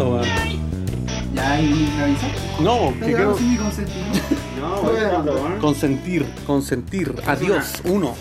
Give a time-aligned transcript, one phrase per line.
[0.00, 1.34] Está grabando, weón.
[1.34, 2.26] Ya, y me avisó.
[2.62, 4.18] No, Está que quiero sin mi consentimiento.
[4.60, 5.58] No, Estoy grabando.
[5.60, 7.14] consentir, consentir.
[7.26, 8.14] Adiós, uno.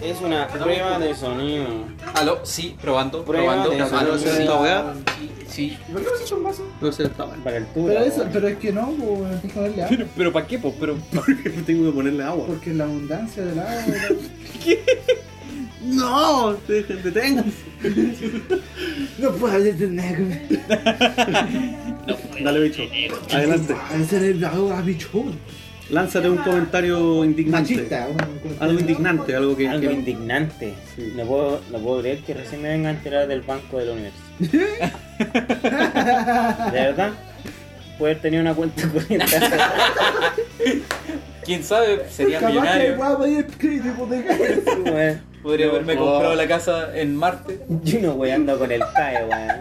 [0.00, 1.66] es una prueba de sonido.
[2.14, 3.70] Aló, sí, probando, Prueba probando.
[3.70, 4.18] de Aló, sonido.
[4.18, 4.42] sí.
[4.42, 4.94] esta weá?
[5.48, 5.78] Sí.
[5.88, 6.62] ¿Y ¿Por qué no se echa un vaso?
[6.80, 7.26] No sé, está.
[7.26, 7.94] Para altura.
[7.94, 9.88] Pero, eso, pero es que no, pues, tienes que ponerle agua.
[9.96, 10.74] Pero, pero ¿para qué, po?
[10.80, 11.34] Pero, Porque
[11.66, 12.46] tengo que ponerle agua.
[12.46, 13.82] Porque la abundancia del agua.
[15.84, 17.72] No, deténganse.
[19.18, 20.30] No puedo hacer nada con
[22.44, 22.82] Dale, bicho.
[23.32, 23.74] Adelante.
[24.12, 25.38] el agua, bichón.
[25.90, 27.74] Lánzate un comentario indignante.
[27.74, 28.06] Machista.
[28.08, 28.56] un comentario.
[28.60, 29.68] Algo indignante, algo que.
[29.68, 30.74] Algo que- indignante.
[31.16, 34.18] No puedo, no puedo creer que recién me venga a enterar del banco del universo.
[36.72, 37.12] ¿De verdad?
[37.98, 39.26] Puede haber tenido una cuenta corriente.
[41.44, 42.96] quién sabe, sería Capaz que millonario.
[42.96, 44.08] voy a pedir crédito.
[45.42, 46.04] Podría haberme No.
[46.04, 47.60] comprado la casa en Marte.
[47.82, 49.60] Yo no voy ando con el CAE, weón.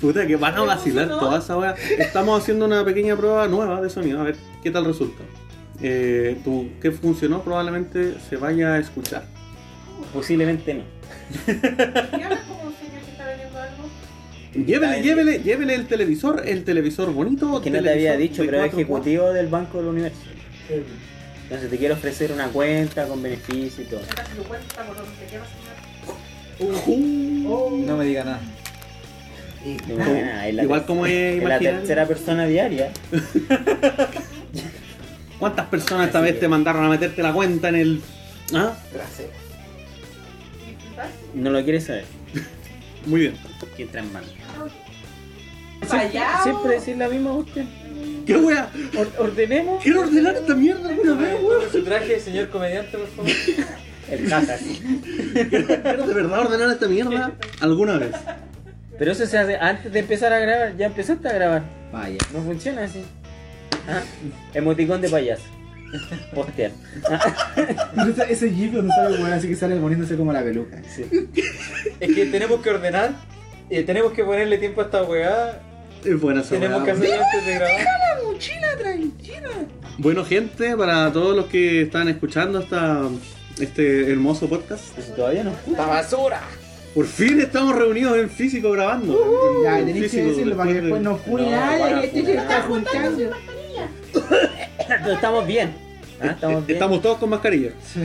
[0.00, 1.74] Puta, que van a vacilar toda esa weá.
[1.98, 5.22] Estamos haciendo una pequeña prueba nueva de sonido, a ver qué tal resulta.
[5.82, 7.42] Eh, tu, ¿Qué funcionó?
[7.42, 9.24] Probablemente se vaya a escuchar.
[10.12, 10.82] Posiblemente no.
[14.64, 17.60] Llévele, llévele, llévele el televisor, el televisor bonito.
[17.60, 20.18] Que no te había dicho, pero es cuatro ejecutivo del Banco del Universo.
[21.44, 24.00] Entonces te quiero ofrecer una cuenta con beneficio y todo.
[24.00, 25.76] Acá se lo cuenta por donde se llama señor.
[26.58, 27.70] Uh, Oh.
[27.86, 28.40] No me diga nada.
[29.88, 32.90] No la Igual como es la tercera persona diaria.
[35.38, 38.00] ¿Cuántas personas esta vez te mandaron a meterte la cuenta en el.
[38.54, 38.76] ¿Ah?
[40.66, 41.08] ¿Disfrutar?
[41.34, 42.04] No lo quieres saber.
[43.06, 43.34] Muy bien.
[43.76, 44.26] Que entra en mano.
[45.82, 46.42] Fallado.
[46.42, 47.64] Siempre decir la misma usted.
[48.26, 48.68] ¿Qué wea?
[48.98, 51.60] Or- ordenemos Quiero ordenar esta mierda alguna vez, weón.
[51.62, 53.30] Con su traje, señor comediante, por favor.
[54.10, 54.60] el cajas.
[55.32, 58.12] Quiero de verdad ordenar esta mierda alguna vez.
[58.98, 60.76] Pero eso se hace antes de empezar a grabar.
[60.76, 61.62] Ya empezaste a grabar.
[61.92, 62.18] Vaya.
[62.32, 63.04] No funciona así.
[63.88, 64.02] Ah,
[64.54, 65.44] emoticón de payaso.
[66.34, 66.72] Postear.
[68.08, 70.82] Ese- Ese jeep donde sale el weón así que sale poniéndose como la peluca.
[70.88, 71.04] Sí.
[72.00, 73.12] Es que tenemos que ordenar.
[73.68, 75.60] Tenemos que ponerle tiempo a esta weá.
[76.04, 76.98] Es buena esa Tenemos que weá.
[76.98, 78.22] hacerlo antes de grabar.
[78.24, 79.48] Mochila tranquila.
[79.98, 83.02] Bueno, gente, para todos los que están escuchando esta,
[83.60, 85.52] este hermoso podcast, Eso todavía no.
[85.76, 86.40] ¡La basura!
[86.94, 89.62] por fin estamos reunidos en físico grabando.
[89.62, 92.36] Ya, En tenéis que decirlo para que después de- no funen este se funar.
[92.36, 93.30] está juntando.
[95.12, 95.74] Estamos bien.
[96.20, 96.76] Ah, Estamos bien.
[96.76, 97.70] Estamos todos con mascarilla.
[97.92, 98.00] Sí.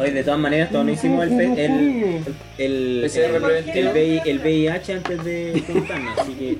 [0.00, 2.24] Hoy de todas maneras todos nos hicimos el, fe- el,
[2.58, 6.58] el, el, el el VIH antes de juntarnos, así que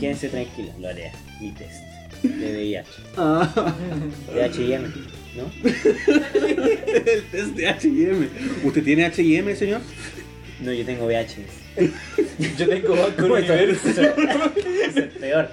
[0.00, 1.10] quédense tranquilos, lo haré,
[1.40, 1.82] mi test
[2.22, 3.74] de VIH, Ah,
[4.34, 4.88] de H&M,
[5.36, 5.50] ¿no?
[5.64, 8.28] el test de HM.
[8.66, 9.80] ¿Usted tiene HM, señor?
[10.60, 11.36] No, yo tengo VIH.
[12.58, 13.88] Yo tengo Banco Universo.
[14.96, 15.50] Es peor.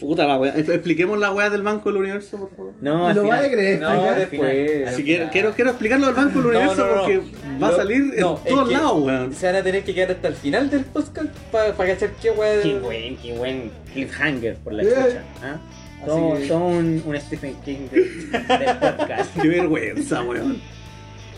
[0.00, 0.56] Puta la wea.
[0.56, 2.72] Expliquemos la wea del Banco del Universo, por favor.
[2.80, 4.88] No, al Lo final- vaya a creer, No, después.
[4.88, 7.00] Así que quiero, quiero explicarlo del Banco del Universo No, no, no.
[7.02, 7.20] porque
[7.62, 9.34] va a salir en todos lados, weón.
[9.34, 12.62] Se van a tener que quedar hasta el final del podcast para cachar qué weá.
[12.62, 14.86] Qué buen, qué buen cliffhanger por la Eh.
[14.86, 15.22] chucha.
[15.42, 15.60] ¿ah?
[16.06, 19.36] Todo, que- todo un, un Stephen King de- del podcast.
[19.42, 20.58] Qué vergüenza, weón.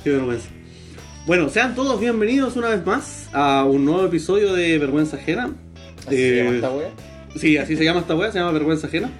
[0.05, 0.49] Qué vergüenza.
[1.27, 5.51] Bueno, sean todos bienvenidos una vez más a un nuevo episodio de Vergüenza Ajena.
[6.07, 6.89] ¿Así se llama Eh, esta weá?
[7.37, 9.11] Sí, así se llama esta wea, se llama Vergüenza Ajena.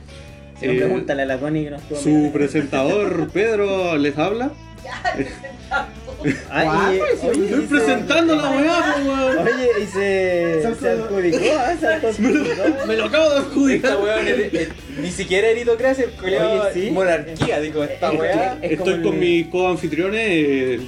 [0.61, 2.33] Si no, Eh, pregúntale a la Connie que nos Su mirando.
[2.33, 4.51] presentador, Pedro, les habla.
[6.51, 9.39] Ay, Guapo, y- ese oye, Estoy se- presentando la weá, weón.
[9.39, 11.75] Oye, y se, Se se adjudicó, ¿ah?
[11.79, 12.63] se adjudicó.
[12.87, 13.97] Me lo acabo de Esta adjudicar.
[14.03, 14.69] weá eh,
[15.01, 16.91] ni siquiera meritocracia, el culiao Oye, sí.
[16.91, 18.59] monarquía, digo, esta weá.
[18.63, 20.21] es Estoy como con el- mis co-anfitriones.
[20.29, 20.81] eh,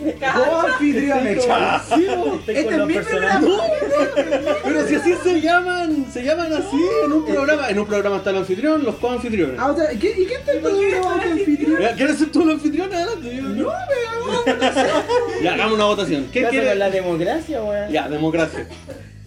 [2.14, 2.34] po.
[2.34, 3.48] Estoy Este con es los mi personajes.
[4.64, 7.68] Pero si así se llaman, se llaman así en un programa.
[7.70, 9.56] En un programa está el anfitrión, los co-anfitriones.
[9.58, 10.94] Ah, o sea, ¿qué- ¿Y qué está todo el
[11.32, 11.80] anfitrión?
[11.80, 12.92] Ya, ¿Quieres ser tú el anfitrión?
[12.92, 13.36] Adelante.
[13.36, 13.72] yo- No,
[15.42, 16.28] Ya, hagamos una votación.
[16.32, 16.68] ¿Quién ¿Qué quiere?
[16.68, 17.90] con la democracia, weón?
[17.92, 18.66] Ya, democracia.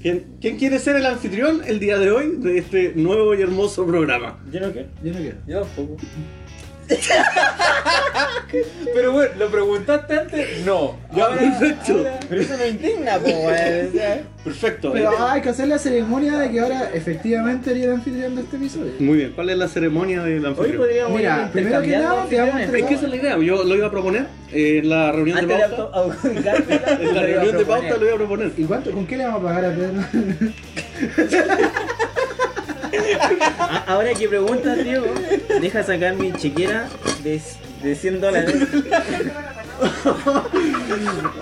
[0.08, 3.86] ¿Quién, quién quiere ser el anfitrión el día de hoy de este nuevo y hermoso
[3.86, 4.42] programa?
[4.50, 4.88] Yo no quiero.
[5.04, 5.38] Yo no quiero.
[5.46, 5.98] Yo tampoco.
[8.94, 10.66] Pero bueno, ¿lo preguntaste antes?
[10.66, 10.96] No.
[11.14, 11.98] Ya, Ahora- perfecto.
[11.98, 13.90] ahora- Pero eso no indigna, po, weón.
[14.44, 14.92] Perfecto.
[14.94, 18.42] Pero Eh, hay que hacer la ceremonia de que ahora efectivamente eres el anfitrión de
[18.44, 18.94] este episodio.
[19.00, 20.78] Muy bien, ¿cuál es la ceremonia del Hoy anfitrión?
[20.78, 22.82] podríamos Mira, ir primero que nada, te vamos a anfitriones.
[22.82, 25.46] Es que esa es la idea, yo lo iba a proponer eh, en la reunión
[25.46, 26.18] de Antes de pauta.
[27.02, 28.52] En la reunión de pauta lo iba a proponer.
[28.58, 30.02] ¿Y cuánto, con qué le vamos a pagar a Pedro?
[33.88, 35.08] Ahora que preguntas, Diego,
[35.62, 36.88] deja sacar mi chequera
[37.24, 37.42] de,
[37.84, 38.56] de 100 dólares.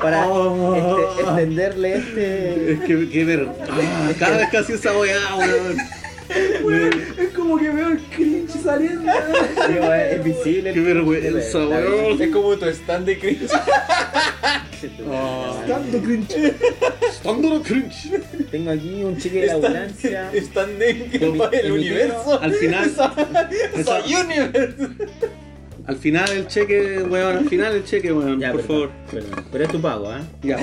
[0.01, 0.75] Para Oh.
[0.75, 2.71] este- extenderle este.
[2.73, 3.47] Es que, que ver.
[3.69, 5.77] ah, cada vez que hacía esa weá, weón.
[7.17, 9.11] Es como que veo el cringe saliendo.
[9.11, 9.77] Sí,
[10.11, 10.73] es visible.
[10.73, 12.21] Qué vergüenza, weón.
[12.21, 13.47] Es como tu stand de cringe.
[15.11, 15.63] Ah.
[15.67, 16.53] Tanto cringe.
[17.09, 18.11] Estándar cringe.
[18.51, 20.31] Tengo aquí un cheque de la ambulancia.
[20.33, 22.39] Emi- va el universo.
[22.41, 22.85] Al final,
[23.75, 24.89] esa- universo.
[25.87, 28.89] al final el cheque, weón, al final el cheque, weón, Ya, por favor.
[29.51, 30.21] Pero es tu pago, ¿ah?
[30.41, 30.57] Ya.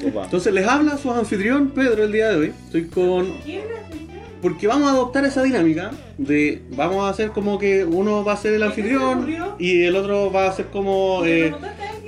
[0.00, 0.24] Tu pago.
[0.24, 2.52] Entonces les habla su anfitrión Pedro el día de hoy.
[2.66, 3.26] Estoy con.
[3.44, 4.06] ¿Quién es el
[4.42, 6.62] Porque vamos a adoptar esa dinámica de.
[6.70, 9.82] Vamos a hacer como que uno va a ser el ¿Qué se te anfitrión y
[9.82, 11.22] el otro va a ser como.
[11.24, 11.52] eh,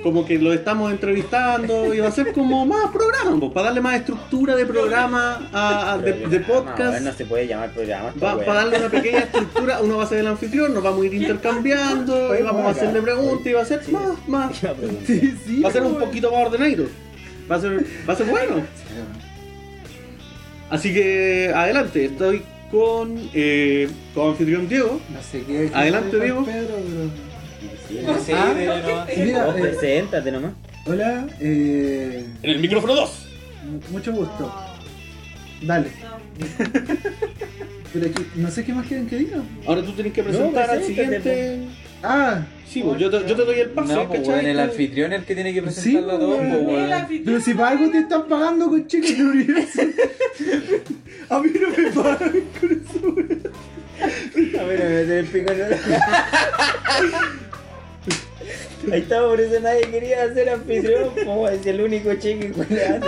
[0.03, 3.81] como que lo estamos entrevistando y va a ser como más programa, pues, para darle
[3.81, 7.01] más estructura de programa a, a- de, podcast.
[7.01, 8.13] No se puede llamar programa.
[8.23, 11.05] Va, para darle una pequeña estructura, uno va a ser el anfitrión, nos vamos a
[11.05, 14.57] ir intercambiando y vamos a hacerle preguntas y va a ser más, más.
[15.05, 15.61] Sí, sí.
[15.61, 16.05] va a ser un weón.
[16.05, 16.83] poquito más ordenadito.
[17.51, 18.63] Va a ser, va a ser bueno.
[20.69, 24.99] Así que adelante, estoy con, eh, con anfitrión Diego.
[25.11, 25.71] No sé qué.
[25.73, 26.45] Adelante, Diego.
[26.45, 26.75] Pedro,
[27.89, 29.07] Sí, Ah, de nomás.
[29.07, 30.51] pero- Mira, Vos eh, preséntate nomás.
[30.85, 33.25] hola, eh, En el micrófono 2.
[33.91, 34.53] mucho gusto.
[35.63, 35.89] Dale.
[37.91, 39.37] Pero aquí, no sé qué más quieren que diga.
[39.65, 41.59] Ahora tú tienes que presentar al preséntate, siguiente.
[42.03, 44.35] Ah, Sí, pues, yo te, yo te doy el pase, No, pues ¿cachai?
[44.35, 46.49] weón, el anfitrión es el que tiene que Sí, presentarlo a todos, weón.
[46.51, 46.93] pues, El weón.
[46.93, 47.25] anfitrión.
[47.25, 49.81] pero si para algo te están pagando con cheques de universo.
[51.29, 54.59] A mí no me pagan con eso.
[54.59, 55.77] A ver, me meter el pico en el...
[58.91, 62.85] Ahí estaba, por eso nadie quería ser anfitrión, como es el único cheque que le
[62.85, 63.05] hace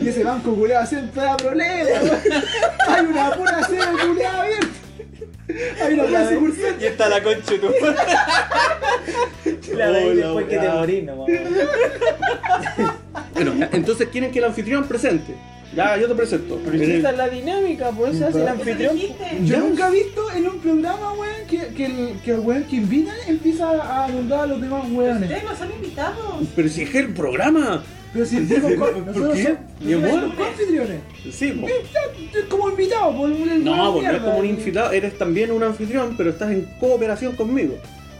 [0.00, 2.20] Y ese banco culeado siempre da problemas, weón.
[2.88, 4.68] Hay una pura sede culeada abierta.
[5.82, 6.76] Hay una pura sucursal.
[6.80, 7.68] Y está la concha tu
[9.76, 11.26] La de después que te morís, no
[13.34, 15.34] Bueno, entonces quieren que el anfitrión presente.
[15.76, 16.58] Ya, yo te presento.
[16.64, 18.96] Pero si esta es la dinámica, por eso hace el anfitrión.
[19.44, 22.76] Yo nunca he visto en un programa, weón, que, que, el, que el weón que
[22.76, 25.22] invita empieza a nombrar a los demás weones.
[25.22, 26.46] Ustedes no son invitados.
[26.56, 27.82] Pero si es el programa.
[28.12, 29.56] Pero si con- nosotros qué?
[29.80, 30.32] Mi amor.
[30.48, 31.00] anfitriones.
[31.30, 31.68] Sí, po.
[31.68, 35.62] Es como invitado por un No, pues no es como un invitado, eres también un
[35.62, 37.74] anfitrión, pero estás en cooperación conmigo.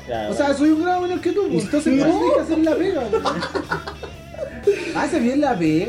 [0.05, 2.59] Claro, O sea, soy un grado menor que tú, pues, entonces no tienes que hacer
[2.59, 3.03] la pega.
[4.97, 5.87] Hace bien la pega,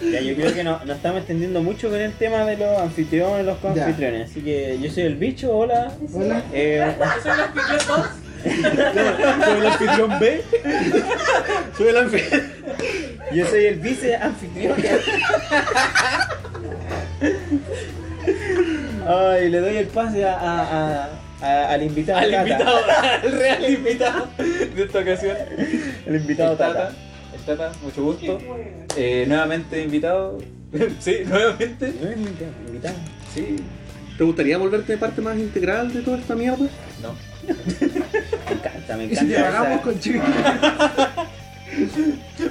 [0.00, 3.44] ya, yo creo que no, nos estamos extendiendo mucho con el tema de los anfitriones,
[3.46, 4.30] los coanfitriones.
[4.30, 5.92] Así que yo soy el bicho, hola.
[6.12, 6.42] Hola.
[6.52, 8.06] Eh, Yo soy el anfitrión dos.
[9.44, 10.42] Soy el anfitrión B.
[11.76, 12.42] Soy el anfitrión.
[13.32, 14.76] yo soy el vice anfitrión.
[19.06, 21.08] Ay, le doy el pase a, a- a-
[21.42, 22.18] a- al invitado.
[22.18, 22.42] Al Tata.
[22.48, 22.78] invitado,
[23.22, 25.36] al real invitado de esta ocasión.
[26.06, 26.72] El invitado El Tata.
[26.74, 26.92] Tata.
[27.46, 28.38] Tata, mucho gusto.
[28.96, 30.38] Eh, nuevamente invitado.
[31.00, 31.88] sí, nuevamente.
[31.88, 32.94] Es invitado, invitado.
[33.34, 33.56] Sí.
[34.16, 36.66] ¿Te gustaría volverte parte más integral de toda esta mierda?
[37.02, 37.14] No.
[37.46, 39.58] Me encanta, me Y si te encanta.
[39.58, 40.22] pagamos con chicos.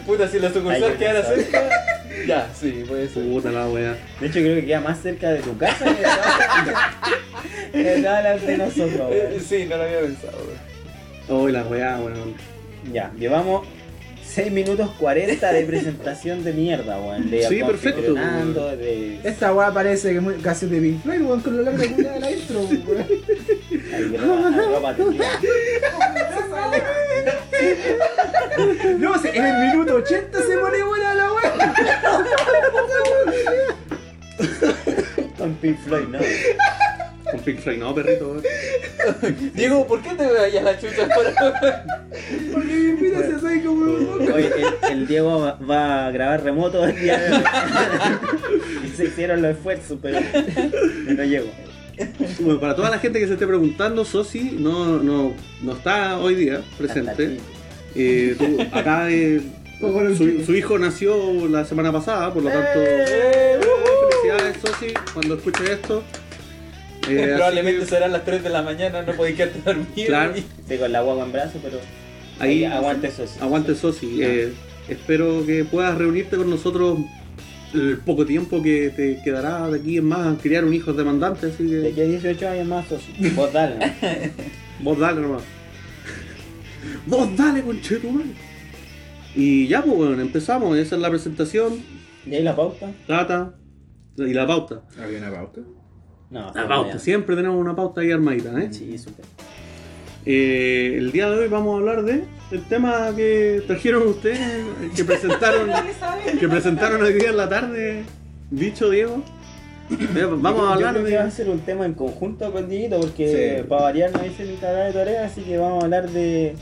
[0.05, 1.61] Puta, si la sucursal quedara ya cerca.
[2.27, 3.23] Ya, sí, puede ser.
[3.23, 3.95] Puta la wea.
[4.19, 6.95] De hecho, creo que queda más cerca de tu casa que de todas-
[7.71, 9.07] que de todas las de nosotros.
[9.11, 10.37] Eh, sí, no lo había pensado.
[11.29, 12.35] Oh, la wea, weón.
[12.91, 13.65] Ya, llevamos
[14.25, 17.29] 6 minutos 40 de presentación de mierda, weón.
[17.29, 19.19] De Sí, perfecto, de.
[19.23, 22.19] Esta weá parece que muy, casi de Pink Floyd, weón, con lo largo que de
[22.19, 22.83] la intro, weón.
[28.99, 31.73] No, se- en el minuto 80 se pone buena la weá.
[35.37, 36.19] Con Pink Floyd, ¿no?
[37.31, 38.27] Con Pink Floyd, no, perrito.
[38.29, 38.43] weón.
[39.53, 41.53] Diego, ¿por qué te vayas la chucha para
[42.53, 44.33] Porque mi vida se soy como un poco.
[44.35, 47.43] Oye, el, el Diego va, va a grabar remoto el día de hoy.
[48.85, 50.19] y se hicieron los esfuerzos, pero
[51.07, 51.47] no llego.
[52.39, 56.35] Bueno, para toda la gente que se esté preguntando, Sosi no, no, no está hoy
[56.35, 57.37] día presente.
[57.95, 59.41] Eh, tú- acá eh,
[60.45, 63.59] su, hijo nació la semana pasada, por lo tanto, ¡Eh!
[64.09, 66.03] felicidades, Sosi, cuando escuche esto.
[67.09, 70.07] Eh, Probablemente que serán las 3 de la mañana, no podéis quedarte dormido.
[70.07, 70.37] Claro.
[70.37, 71.79] y- Sí, con la guagua en brazo, pero.
[72.39, 73.25] ahí aguante eso.
[73.27, 73.37] sí.
[73.41, 74.21] Aguante Sosi.
[74.23, 74.53] Eh,
[74.87, 76.99] espero que puedas reunirte con nosotros
[77.73, 81.63] el poco tiempo que te quedará de aquí en más criar un hijo demandante, así
[81.65, 83.13] De que aquí a 18 años más, socio.
[83.35, 83.85] Vos dale, ¿no?
[84.83, 85.43] vos dale nomás.
[87.07, 88.29] Vos dale, conchetumare.
[89.35, 90.77] Y ya, pues bueno, empezamos.
[90.77, 91.81] Esa es la presentación.
[92.25, 92.91] ¿Y ahí la pauta?
[93.07, 93.53] Tata
[94.17, 94.81] y la pauta.
[95.01, 95.61] ¿Había una pauta?
[96.33, 98.69] No, La pauta, siempre tenemos una pauta ahí armadita, ¿eh?
[98.71, 99.23] Sí, súper.
[100.25, 104.39] Eh, el día de hoy vamos a hablar de el tema que trajeron ustedes,
[104.95, 105.69] que presentaron,
[106.39, 108.03] que presentaron hoy día en la tarde.
[108.49, 109.21] Dicho Diego.
[110.37, 111.31] Vamos a Yo hablar creo que va a de.
[111.31, 113.67] ser un tema en conjunto con Dieguito porque Sí.
[113.67, 116.55] para variar no hice mi cagada de tarea, así que vamos a hablar de,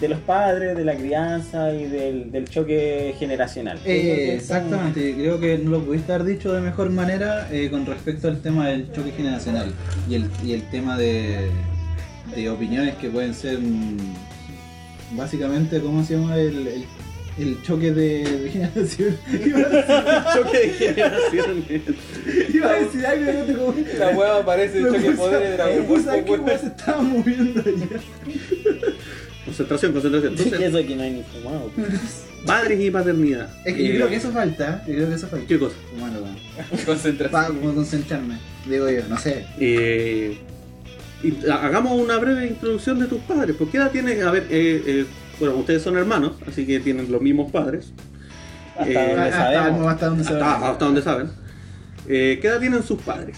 [0.00, 3.78] de los padres, de la crianza y del, del choque generacional.
[3.84, 8.28] Eh, Exactamente, creo que no lo pudiste haber dicho de mejor manera eh, con respecto
[8.28, 9.72] al tema del choque generacional
[10.10, 11.48] y el, y el tema de,
[12.34, 13.96] de opiniones que pueden ser mm,
[15.16, 16.36] básicamente, ¿cómo se llama?
[16.38, 16.84] El, el,
[17.38, 19.16] el choque de, de generación.
[19.46, 21.82] Iba a decir- choque de generaciones.
[22.54, 25.56] Iba a decir algo y no te como- La hueá parece el choque de poder
[25.56, 28.00] de qué pues, hueá se estaba moviendo allá.
[29.44, 30.36] Concentración, concentración.
[30.38, 31.70] Sí, Entonces, eso que no hay ni fumado.
[32.46, 33.48] padres y paternidad.
[33.64, 35.46] Es que yo Eh, creo que eso falta, yo creo que eso falta.
[35.46, 35.74] ¿Qué cosa?
[35.96, 36.84] Humano, weón.
[36.86, 37.30] Concentración.
[37.30, 39.46] Para como concentrarme, digo yo, no sé.
[39.58, 40.38] Eh,
[41.22, 43.56] y hagamos una breve introducción de tus padres.
[43.56, 44.22] ¿Por qué edad tienes?
[44.22, 45.06] A ver, eh, eh,
[45.40, 47.92] bueno, ustedes son hermanos, así que tienen los mismos padres.
[48.76, 49.86] Hasta Eh, donde Hasta, sabemos.
[49.86, 51.28] hasta donde se Hasta, hasta donde saben.
[52.08, 53.36] Eh, ¿Qué edad tienen sus padres?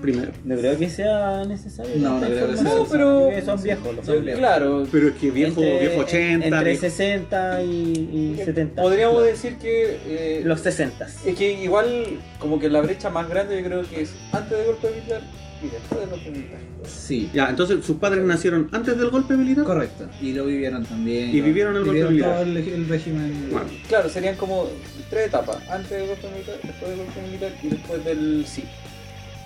[0.00, 0.32] Primero.
[0.44, 1.92] No creo que sea necesario.
[1.96, 3.00] No, no creo que sea información.
[3.00, 4.38] No, pero- son viejos los Sí, son viejos.
[4.38, 4.86] Claro.
[4.90, 6.46] Pero es que viejo, Entre- viejo 80.
[6.46, 8.82] Entre viejo- 60 y, y 70.
[8.82, 9.30] Podríamos Claro.
[9.30, 9.98] decir que.
[10.06, 11.06] eh, Los 60.
[11.26, 12.04] Es que igual,
[12.38, 15.20] como que la brecha más grande yo creo que es antes del golpe militar
[15.62, 16.58] y después del golpe militar.
[16.88, 19.64] Sí, Ya, entonces sus padres nacieron antes del golpe militar.
[19.64, 20.08] correcto.
[20.22, 21.28] Y lo vivieron también.
[21.28, 22.32] Y vivieron el golpe Vivieron militar.
[22.32, 23.48] todo el, el régimen.
[23.50, 24.66] Bueno, Claro, serían como
[25.10, 28.64] tres etapas: antes del golpe militar, después del golpe militar y después del sí.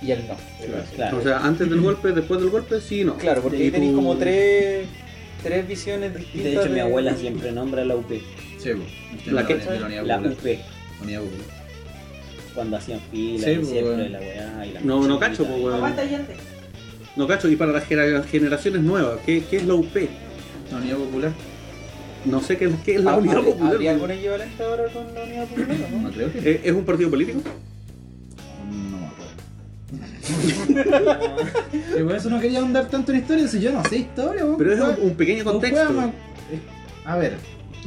[0.03, 0.37] Y el no.
[0.97, 1.19] Claro.
[1.19, 3.17] o sea, antes del golpe, después del golpe, sí y no.
[3.17, 4.87] Claro, porque ahí tenéis tú- como tres,
[5.43, 6.65] tres visiones De distintas.
[6.67, 8.21] hecho, mi abuela siempre nombra la UP.
[8.59, 8.71] Sí.
[9.31, 9.57] ¿La qué?
[9.57, 10.21] De la.
[10.21, 10.61] UP.
[12.55, 15.61] Cuando hacían fila, Sí, y pues, siempre la weá y la No, no cacho, pues,
[15.63, 15.95] weón.
[17.17, 20.09] No cacho, y para las genera- generaciones nuevas, ¿qué, qué es la UP?
[20.71, 21.33] La unidad popular.
[22.25, 23.73] No sé qué, qué es la Ah, Unidad ¿habría- Popular.
[23.75, 26.11] ¿Habría algún equivalente ahora con la unidad popular No no?
[26.11, 26.39] creo que.
[26.53, 27.41] ¿Es, es un partido político?
[31.99, 34.57] Y por eso no quería ahondar tanto en historia, si yo no sé historia, weón.
[34.59, 35.91] Pero es un, un pequeño contexto.
[35.91, 36.11] weón,
[36.51, 36.61] eh,
[37.05, 37.37] A ver,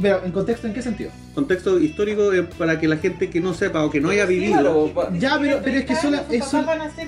[0.02, 1.12] pero ¿en contexto en qué sentido?
[1.34, 4.92] Contexto histórico eh, para que la gente que no sepa o que no haya vivido.
[4.94, 7.08] Claro, Ya, pero, pero es que Sus es van a ser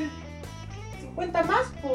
[1.02, 1.94] 50 más, pues.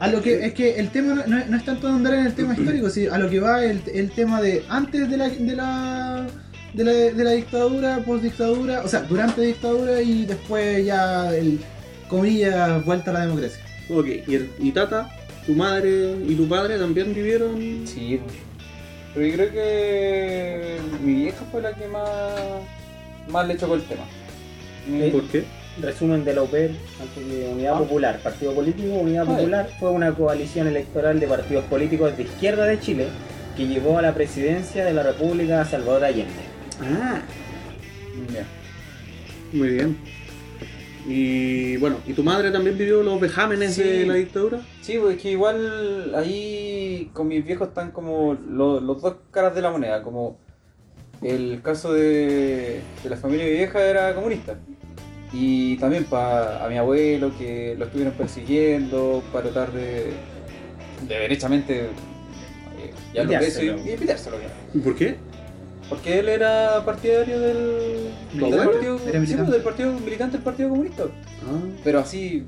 [0.00, 2.26] A lo que es que el tema no, no es- no es tanto andar en
[2.26, 5.28] el tema histórico, sino a lo que va el, el tema de antes de la
[5.28, 6.26] de la
[6.74, 11.32] de la, de la dictadura, post dictadura, o sea, durante la dictadura y después ya
[11.32, 11.60] el
[12.08, 13.62] comillas vuelta a la democracia.
[13.88, 15.08] Ok, y, el- y Tata,
[15.46, 17.86] tu madre y tu padre también vivieron.
[17.86, 18.20] Sí,
[19.14, 22.10] pero yo creo que mi vieja fue la que más,
[23.28, 24.02] más le chocó el tema.
[25.12, 25.44] ¿Por qué?
[25.80, 27.78] Resumen de la UP, antes de Unidad Ah.
[27.78, 28.18] Popular.
[28.22, 32.78] Partido Político, Unidad Ah, Popular fue una coalición electoral de partidos políticos de izquierda de
[32.80, 33.08] Chile
[33.56, 36.32] que llevó a la presidencia de la República a Salvador Allende.
[36.80, 37.22] Ah,
[38.32, 38.44] Ya.
[39.52, 39.96] muy bien.
[41.06, 43.82] Y bueno, ¿y tu madre también vivió los vejámenes Sí.
[43.82, 44.60] de la dictadura?
[44.80, 49.54] Sí, pues es que igual ahí con mis viejos están como lo- los dos caras
[49.54, 50.38] de la moneda, como
[51.22, 54.58] el caso de, de la familia de mi vieja era comunista.
[55.32, 60.12] Y también para a mi abuelo que lo estuvieron persiguiendo para tratar de,
[61.08, 64.48] de derechamente eh, ya lo y, y pitárselo ya.
[64.72, 65.16] ¿Y por qué?
[65.88, 69.52] Porque él era partidario del, ¿Tu del partido, Era sí, pues, militante.
[69.52, 71.02] del partido militante del Partido Comunista.
[71.42, 72.42] Ah, Pero así,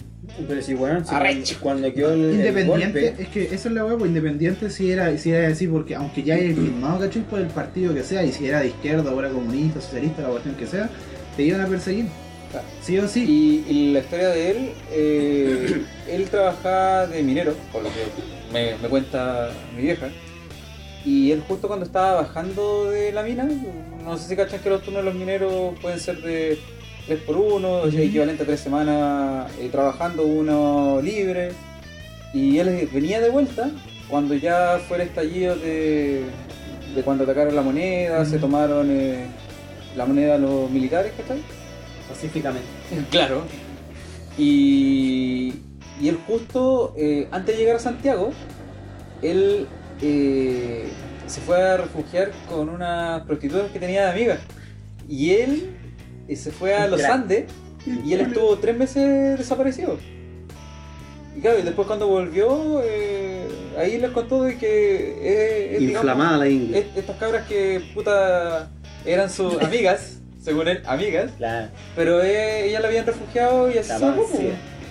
[0.48, 1.58] Pero sí, bueno, sí, Arrecho.
[1.60, 4.90] cuando quedó el, el Independiente, golpe, es que eso es la hueá, pues independiente si
[4.90, 7.22] era, si era así, porque aunque ya haya firmado, ¿cachai?
[7.22, 10.28] Por el partido que sea, y si era de izquierda o era comunista, socialista, la
[10.28, 10.88] cuestión que sea,
[11.36, 12.06] te iban a perseguir.
[12.50, 12.66] Claro.
[12.80, 13.24] Sí o sí.
[13.68, 18.76] Y, y la historia de él, eh, él trabajaba de minero, por lo que me,
[18.82, 20.08] me cuenta mi vieja.
[21.06, 23.48] Y él justo cuando estaba bajando de la mina,
[24.04, 26.58] no sé si cachan que los turnos de los mineros pueden ser de
[27.06, 31.52] 3 por 1, o sea, equivalente a 3 semanas eh, trabajando, uno libre.
[32.34, 33.70] Y él venía de vuelta
[34.10, 36.24] cuando ya fue el estallido de,
[36.94, 39.26] de cuando atacaron la moneda, se tomaron eh,
[39.96, 41.40] la moneda los militares, ¿cachai?
[42.08, 42.68] pacíficamente.
[43.10, 43.42] Claro.
[44.38, 45.54] Y,
[46.00, 48.32] y él justo, eh, antes de llegar a Santiago,
[49.22, 49.66] él
[50.02, 50.88] eh,
[51.26, 54.38] se fue a refugiar con unas prostitutas que tenía de amigas.
[55.08, 55.70] Y él
[56.28, 57.00] eh, se fue a los.
[57.04, 57.44] Andes
[58.04, 59.98] y él estuvo tres meses desaparecido.
[61.36, 63.46] Y claro, y después cuando volvió, eh,
[63.78, 65.74] ahí les contó de que...
[65.74, 66.78] es, digamos, inflamada la India.
[66.78, 68.70] es- estas cabras que puta
[69.04, 71.30] eran sus amigas, según él, amigas,
[71.94, 73.90] pero eh, ella la habían refugiado y así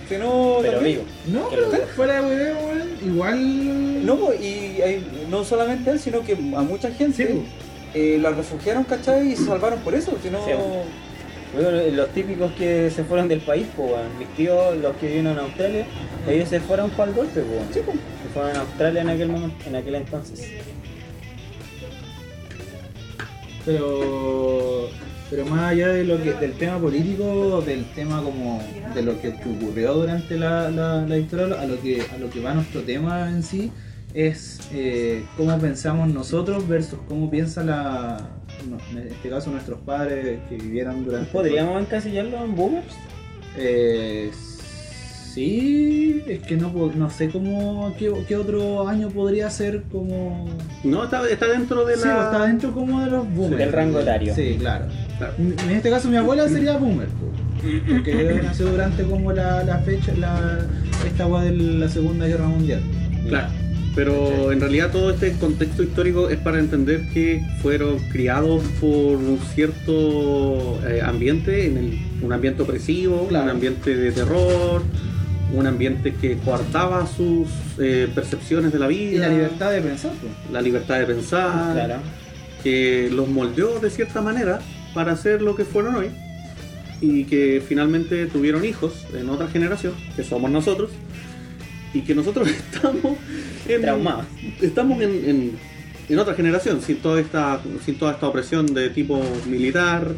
[0.08, 1.00] Si no, Pero también.
[1.00, 1.38] vivo.
[1.40, 4.06] No, pero fuera de weón, igual.
[4.06, 7.42] No, y hay- no solamente él, sino que a mucha gente Sí,
[7.94, 9.32] eh, la refugiaron, ¿cachai?
[9.32, 10.12] Y se salvaron por eso.
[10.22, 10.52] Si no, Sí.
[11.54, 14.18] Bueno, los típicos que se fueron del país, pues, weón.
[14.18, 15.86] mis tíos, los que vivieron en Australia,
[16.28, 17.60] ellos se fueron para el golpe, pues.
[17.72, 17.92] Sí, po.
[17.92, 20.50] Se fueron a Australia en aquel momento, en aquel entonces.
[23.64, 24.88] Pero,
[25.30, 28.62] pero más allá de lo que, del tema político, del tema como
[28.94, 32.30] de lo que, que ocurrió durante la, la, la dictadura, a lo que a lo
[32.30, 33.72] que va nuestro tema en sí
[34.14, 38.30] es eh, cómo pensamos nosotros versus cómo piensa la,
[38.90, 41.30] en este caso nuestros padres que vivieron durante.
[41.30, 42.94] ¿Podríamos encasillarlo en boomers?
[43.58, 44.30] Eh,
[45.36, 50.48] sí, es que no, no sé cómo qué, qué otro año podría ser como
[50.82, 52.24] No, está, está dentro de Sí, la.
[52.24, 53.58] está dentro como de los boomers.
[53.58, 54.34] Del rango etario.
[54.34, 54.86] Sí, claro.
[55.18, 55.34] Claro.
[55.38, 57.30] En este caso mi abuela sería boomer, po.
[57.88, 60.66] porque nació durante como la, la fecha, la,
[61.06, 62.80] esta weá de la Segunda Guerra Mundial.
[63.28, 63.48] Claro.
[63.94, 69.38] Pero en realidad todo este contexto histórico es para entender que fueron criados por un
[69.54, 73.44] cierto eh, ambiente, en el- un ambiente opresivo, Claro.
[73.44, 74.82] un ambiente de terror,
[75.56, 77.48] un ambiente que coartaba sus
[77.78, 80.12] eh, percepciones de la vida, Y la libertad de pensar,
[80.52, 81.94] la libertad de pensar, Claro.
[82.62, 84.60] que los moldeó de cierta manera
[84.94, 86.08] para ser lo que fueron hoy
[87.00, 90.90] y que finalmente tuvieron hijos en otra generación, que somos nosotros,
[91.92, 93.16] y que nosotros estamos
[93.68, 94.24] en, Traumados.
[94.60, 95.76] estamos en, en-
[96.08, 100.12] en otra generación, sin toda esta, sin toda esta opresión de tipo militar.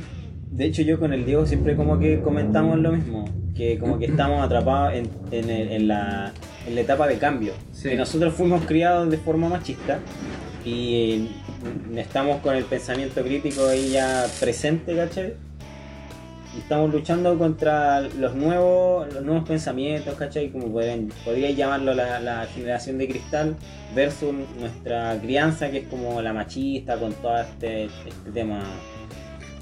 [0.50, 3.24] De hecho, yo con el Diego siempre como que comentamos lo mismo,
[3.54, 6.32] que como que estamos atrapados en, en el- en la,
[6.66, 7.52] en la etapa de cambio.
[7.72, 7.90] Sí.
[7.90, 9.98] Que nosotros fuimos criados de forma machista
[10.64, 11.28] y
[11.96, 15.34] estamos con el pensamiento crítico ahí ya presente, ¿cachai?
[16.56, 20.50] Y estamos luchando contra los nuevos, los nuevos pensamientos, ¿cachai?
[20.50, 23.54] Como pueden, podríais llamarlo la, la generación de cristal
[23.94, 28.60] versus nuestra crianza que es como la machista con todo este, este tema.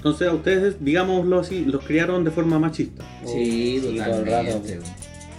[0.07, 3.03] Entonces a ustedes, digámoslo así, los criaron de forma machista.
[3.25, 4.49] Sí, Sí, todo el rato.
[4.53, 4.79] totalmente.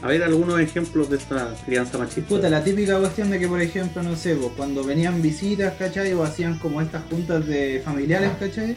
[0.02, 2.28] A ver algunos ejemplos de esta crianza machista.
[2.28, 6.12] Puta, la típica cuestión de que, por ejemplo, no sé, pues, cuando venían visitas, ¿cachai?
[6.12, 8.76] O hacían como estas juntas de familiares, ¿cachai?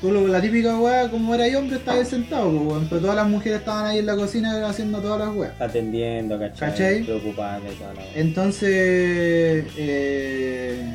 [0.00, 3.00] Tú lo- la típica weá, como era yo, hombre, estaba ahí sentado, pues, weón, pero
[3.00, 5.52] todas las mujeres estaban ahí en la cocina haciendo todas las weas.
[5.60, 6.70] atendiendo, ¿cachai?
[6.70, 7.02] ¿Cachai?
[7.04, 8.12] Preocupada y toda la wea.
[8.14, 10.94] Entonces, eh,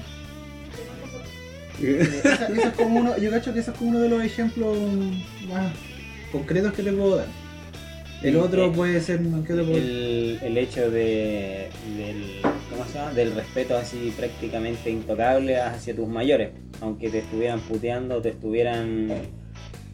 [1.88, 4.78] esa- esa es como uno, yo cacho que ese es como uno de los ejemplos
[5.50, 5.72] más
[6.32, 7.28] concretos que te puedo dar.
[8.24, 12.94] El otro eh, puede ser, ¿qué te puedo el, el hecho de, del, ¿cómo se
[13.00, 13.13] llama?
[13.13, 19.08] del respeto así prácticamente intocable hacia tus mayores, aunque te estuvieran puteando, te estuvieran...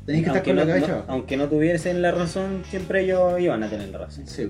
[0.06, 0.88] Tenés que estar aunque con la no, cabeza.
[1.08, 4.28] no- aunque no tuviesen la razón, siempre ellos iban a tener la razón.
[4.28, 4.48] Sí.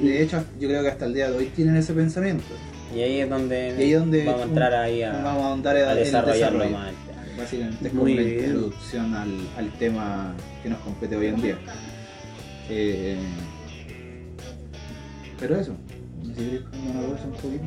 [0.00, 2.44] Y de hecho, yo creo que hasta el día de hoy tienen ese pensamiento.
[2.94, 5.52] Y ahí es donde, Y ahí es donde vamos a entrar ahí a, Vamos a
[5.52, 6.78] andar a el desarrollarlo desarrollo.
[6.78, 6.92] más.
[7.38, 8.44] Básicamente es Muy como una bien.
[8.44, 11.58] introducción al, al tema que nos compete hoy en día.
[12.70, 13.18] Eh,
[15.38, 15.76] pero eso.
[16.22, 17.64] No sé si un poquito.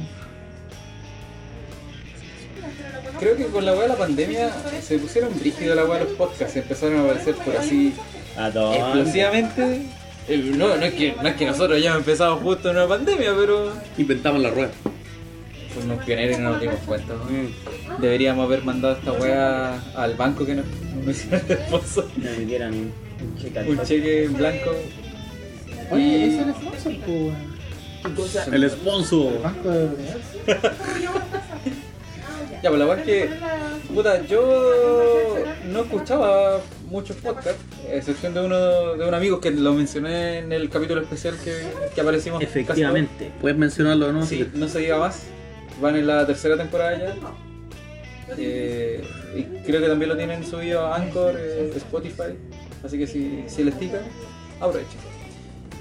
[3.19, 4.49] Creo que con la weá de la pandemia
[4.81, 7.93] se pusieron brígidos la weá de los podcasts, empezaron a aparecer por así
[8.37, 9.83] explosivamente.
[10.55, 13.71] No, no es que, no es que nosotros hayamos empezado justo en una pandemia, pero
[13.97, 14.71] Inventamos la rueda.
[15.73, 17.13] Fuimos pioneros y no nos dimos cuenta.
[17.13, 17.23] ¿no?
[17.25, 20.65] Mm, Deberíamos haber mandado esta weá al banco que nos,
[21.05, 22.05] nos hicieron el sponsor.
[22.17, 24.71] me metieran un, un cheque Un cheque en blanco.
[25.91, 28.53] Oye, Y- ese es el sponsor, po, weón.
[28.53, 29.33] El sponsor.
[29.33, 30.21] El banco de Universal.
[32.61, 33.29] Ya, pues la weá es que,
[33.95, 35.35] puta, yo
[35.71, 37.55] no escuchaba muchos podcasts,
[37.89, 41.53] a excepción de uno de un amigo que lo mencioné en el capítulo especial que,
[41.95, 42.43] que aparecimos.
[42.43, 43.31] Efectivamente.
[43.39, 44.25] ¿Puedes mencionarlo no?
[44.25, 45.23] Sí, no se diga más.
[45.81, 47.15] Van en la tercera temporada ya.
[48.37, 49.01] Eh,
[49.35, 52.37] y creo que también lo tienen subido a Anchor, eh, Spotify.
[52.83, 54.01] Así que si, si les pica,
[54.59, 54.99] aprovechen.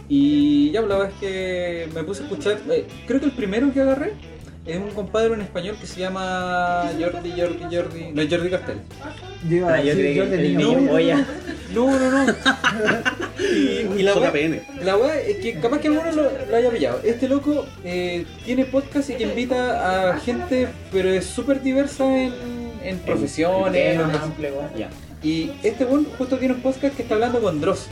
[0.08, 2.58] Y ya, pues, la verdad es que me puse a escuchar.
[2.70, 4.14] eh, creo que el primero que agarré
[4.68, 8.12] es un compadre en español que se llama Jordi, Jordi, Jordi.
[8.12, 8.76] No es Jordi Castel.
[9.48, 10.88] Yo Ah, yo creí que de el niño.
[10.90, 11.26] polla.
[11.74, 12.32] No, no, no.
[13.38, 13.44] y,
[13.98, 14.84] y la weá- JPN.
[14.84, 17.00] la weá es que capaz que alguno lo, lo haya pillado.
[17.04, 22.32] Este loco eh, tiene podcast y que invita a gente, pero es súper diversa en,
[22.84, 23.72] en profesiones.
[23.96, 24.90] Temas en- amplios, Ya.
[25.22, 27.86] Y este weón justo tiene un podcast que está hablando con Dross.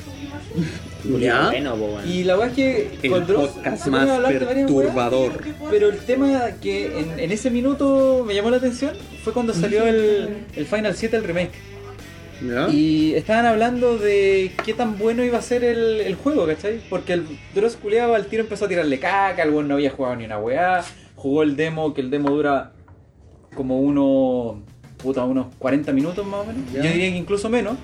[1.03, 2.07] Pues.
[2.07, 5.33] Y la weá es que El con Dross podcast más weas, perturbador.
[5.71, 9.85] Pero el tema que en, en ese minuto me llamó la atención fue cuando salió
[9.87, 11.53] el, el Final 7, el remake.
[12.47, 12.69] ¿Ya?
[12.69, 16.81] Y estaban hablando de qué tan bueno iba a ser el, el juego, ¿cachai?
[16.91, 20.17] Porque el Dross culiado al tiro empezó a tirarle caca, el weón no había jugado
[20.17, 22.73] ni una weá, jugó el demo, que el demo dura
[23.55, 24.63] como uno,
[24.99, 26.83] puta, unos 40 minutos más o menos, Ya.
[26.83, 27.77] yo diría que incluso menos,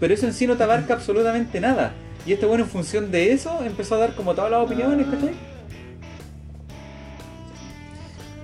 [0.00, 1.92] pero eso en sí no te abarca absolutamente nada.
[2.26, 5.34] Y este bueno en función de eso empezó a dar como todas las opiniones, ¿cachai?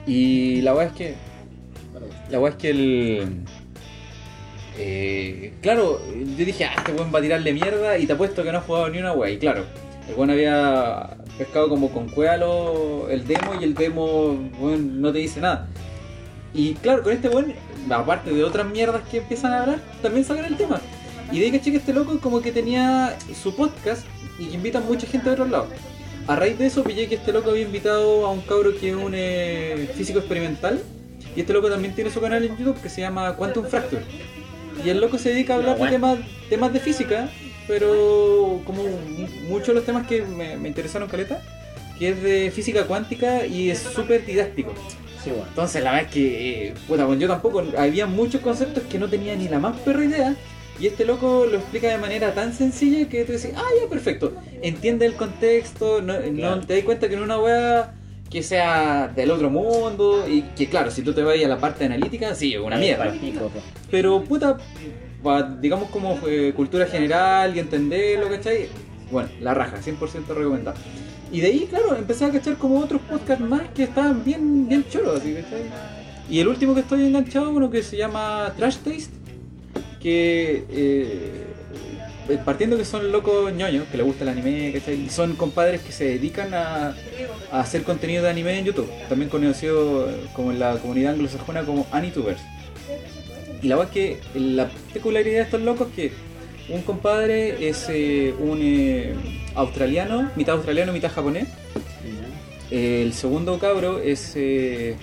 [0.06, 1.14] Y la weá es que.
[2.30, 3.28] La weá es que el.
[4.78, 8.52] eh, claro, yo dije, ah, este weón va a tirarle mierda y te apuesto que
[8.52, 9.30] no ha jugado ni una weá.
[9.30, 9.64] Y claro,
[10.08, 15.12] el weón había pescado como con cueva lo- el demo y el demo weón, no
[15.12, 15.68] te dice nada.
[16.52, 17.54] Y claro, con este weón,
[17.90, 20.80] aparte de otras mierdas que empiezan a hablar, también sacan el tema.
[21.32, 24.04] Y de ahí caché que este loco como que tenía su podcast
[24.38, 25.68] y que invitan mucha gente de otros lados.
[26.26, 28.94] A raíz de eso pillé que este loco había invitado a un cabro que es
[28.96, 30.80] un eh, físico experimental.
[31.37, 34.02] Y este loco también tiene su canal en YouTube que se llama Quantum Fracture.
[34.84, 37.28] Y el loco se dedica a hablar de temas, temas de física,
[37.66, 41.42] pero como mu- muchos de los temas que me, me interesaron caleta,
[41.98, 44.72] que es de física cuántica y es súper didáctico.
[45.22, 45.46] Sí, bueno.
[45.48, 49.34] Entonces la verdad es que, eh, bueno, yo tampoco, había muchos conceptos que no tenía
[49.37, 50.37] ni la más perra idea.
[50.80, 54.32] Y este loco lo explica de manera tan sencilla que tú dices, ah, ya, perfecto.
[54.60, 56.14] Entiende el contexto, no,
[56.60, 57.94] te das cuenta que en una wea
[58.28, 60.26] que sea del otro mundo.
[60.28, 63.14] Y que, claro, si tú te vas a la parte analítica, sí, es una mierda.
[63.90, 64.58] Pero, puta,
[65.60, 68.68] digamos como eh, cultura general y entenderlo, ¿cachai?
[69.10, 70.76] Bueno, la raja, 100% recomendado.
[71.30, 74.84] Y de ahí, claro, empecé a cachar como otros podcasts más que estaban bien, bien
[74.88, 75.62] choros, ¿cachai?
[76.28, 79.23] Y el último que estoy enganchado, uno que se llama Trash Taste,
[80.04, 80.64] que
[82.28, 85.06] eh, partiendo que son locos ñoños, que les gusta el anime, ¿cachai?
[85.06, 86.94] Y son compadres que se dedican a,
[87.50, 91.64] a hacer contenido de anime en YouTube, también conocido eh, como en la comunidad anglosajona
[91.64, 92.42] como Anitubers.
[93.62, 96.12] Y la verdad es que la peculiaridad de estos locos es que
[96.68, 99.14] un compadre es eh, un eh,
[99.54, 101.48] australiano, mitad australiano, mitad japonés.
[102.70, 104.96] El segundo cabro es eh,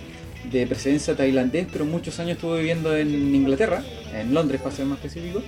[0.51, 4.97] de presidencia tailandés, pero muchos años estuvo viviendo en Inglaterra, en Londres para ser más
[4.97, 5.41] específico.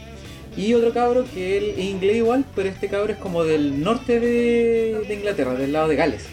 [0.55, 4.19] Y otro cabro que él es inglés igual, pero este cabro es como del norte
[4.19, 6.27] de, de Inglaterra, del lado de Gales.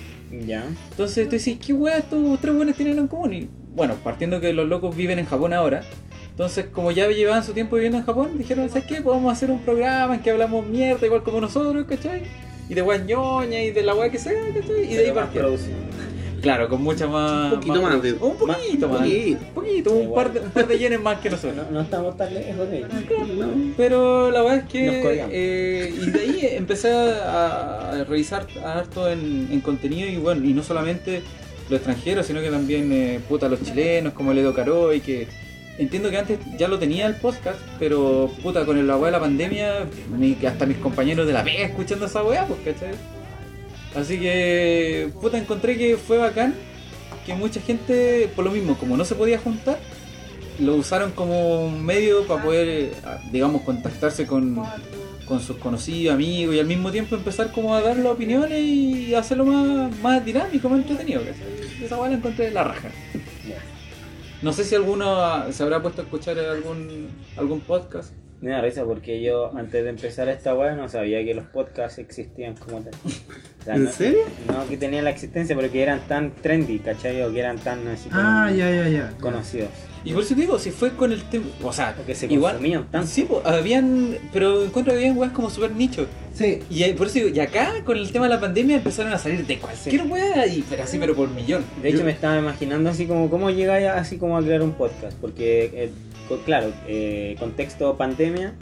[0.46, 0.64] Ya.
[0.90, 3.33] Entonces tú dices, ¿qué weá estos tres buenos tienen en común?
[3.33, 5.83] Y bueno, partiendo que los locos viven en Japón ahora.
[6.31, 9.03] Entonces, como ya llevaban su tiempo viviendo en Japón, dijeron, ¿sabes qué?
[9.03, 12.23] Podemos hacer un programa en que hablamos mierda igual como nosotros, ¿cachai?
[12.68, 14.90] Y de weas ñoña y de la weá que sea, ¿cachai?
[14.90, 15.59] Y de ahí partieron.
[16.40, 17.53] Claro, con mucha más.
[17.53, 19.38] Un poquito más de- Un poquito más- poquito.
[19.40, 21.55] Un poquito, un par de, un par de yenes más que nosotros.
[21.57, 22.90] No, no estamos tan lejos de ellos.
[23.76, 24.87] Pero la verdad es que.
[25.31, 30.53] eh, y de ahí empecé a, a revisar harto en, en contenido y bueno, y
[30.53, 31.22] no solamente
[31.68, 35.29] los extranjeros, sino que también eh, puta los chilenos, como el Edo Caroy, que
[35.79, 39.20] entiendo que antes ya lo tenía el podcast, pero puta con el weá de la
[39.20, 39.87] pandemia,
[40.46, 42.90] hasta mis compañeros de la pega escuchando esa weá, pues cachai.
[43.94, 46.55] Así que puta encontré que fue bacán
[47.26, 49.79] que mucha gente, por lo mismo, como no se podía juntar,
[50.59, 52.92] lo usaron como un medio para poder, eh,
[53.33, 54.62] digamos, contactarse con,
[55.26, 59.14] con sus conocidos, amigos y al mismo tiempo empezar como a dar las opiniones y
[59.14, 61.22] hacerlo más, más dinámico, más entretenido.
[61.22, 61.85] ¿cachai?
[61.85, 62.88] Esa weá la encontré de la raja.
[64.42, 68.12] No sé si alguno ah, se habrá puesto a escuchar algún, algún podcast.
[68.40, 71.98] Me da risa porque yo antes de empezar esta weá no sabía que los podcasts
[71.98, 72.94] existían como tal.
[73.05, 74.20] O sea, ¿En no- serio?
[74.46, 77.20] No que tenían la existencia, pero que eran tan trendy, ¿cachai?
[77.22, 79.12] O que eran tan así Ah, ya, ya, ya.
[79.20, 79.68] conocidos.
[80.03, 81.44] Y por eso digo, si fue con el tema.
[81.62, 82.55] O sea, Porque se igual.
[82.55, 83.07] consumían tanto.
[83.09, 84.16] Sí, pues, habían.
[84.33, 86.07] Pero encuentro que habían weas como super nicho.
[86.33, 86.61] Sí.
[86.70, 89.46] Y por eso digo, y acá con el tema de la pandemia empezaron a salir
[89.46, 91.62] de cualquier wea y pero así pero por millón.
[91.83, 94.72] De hecho, me estaba imaginando así como cómo llegáis a- así como a crear un
[94.72, 95.14] podcast.
[95.20, 95.90] Porque, eh,
[96.38, 98.55] claro, eh, contexto pandemia,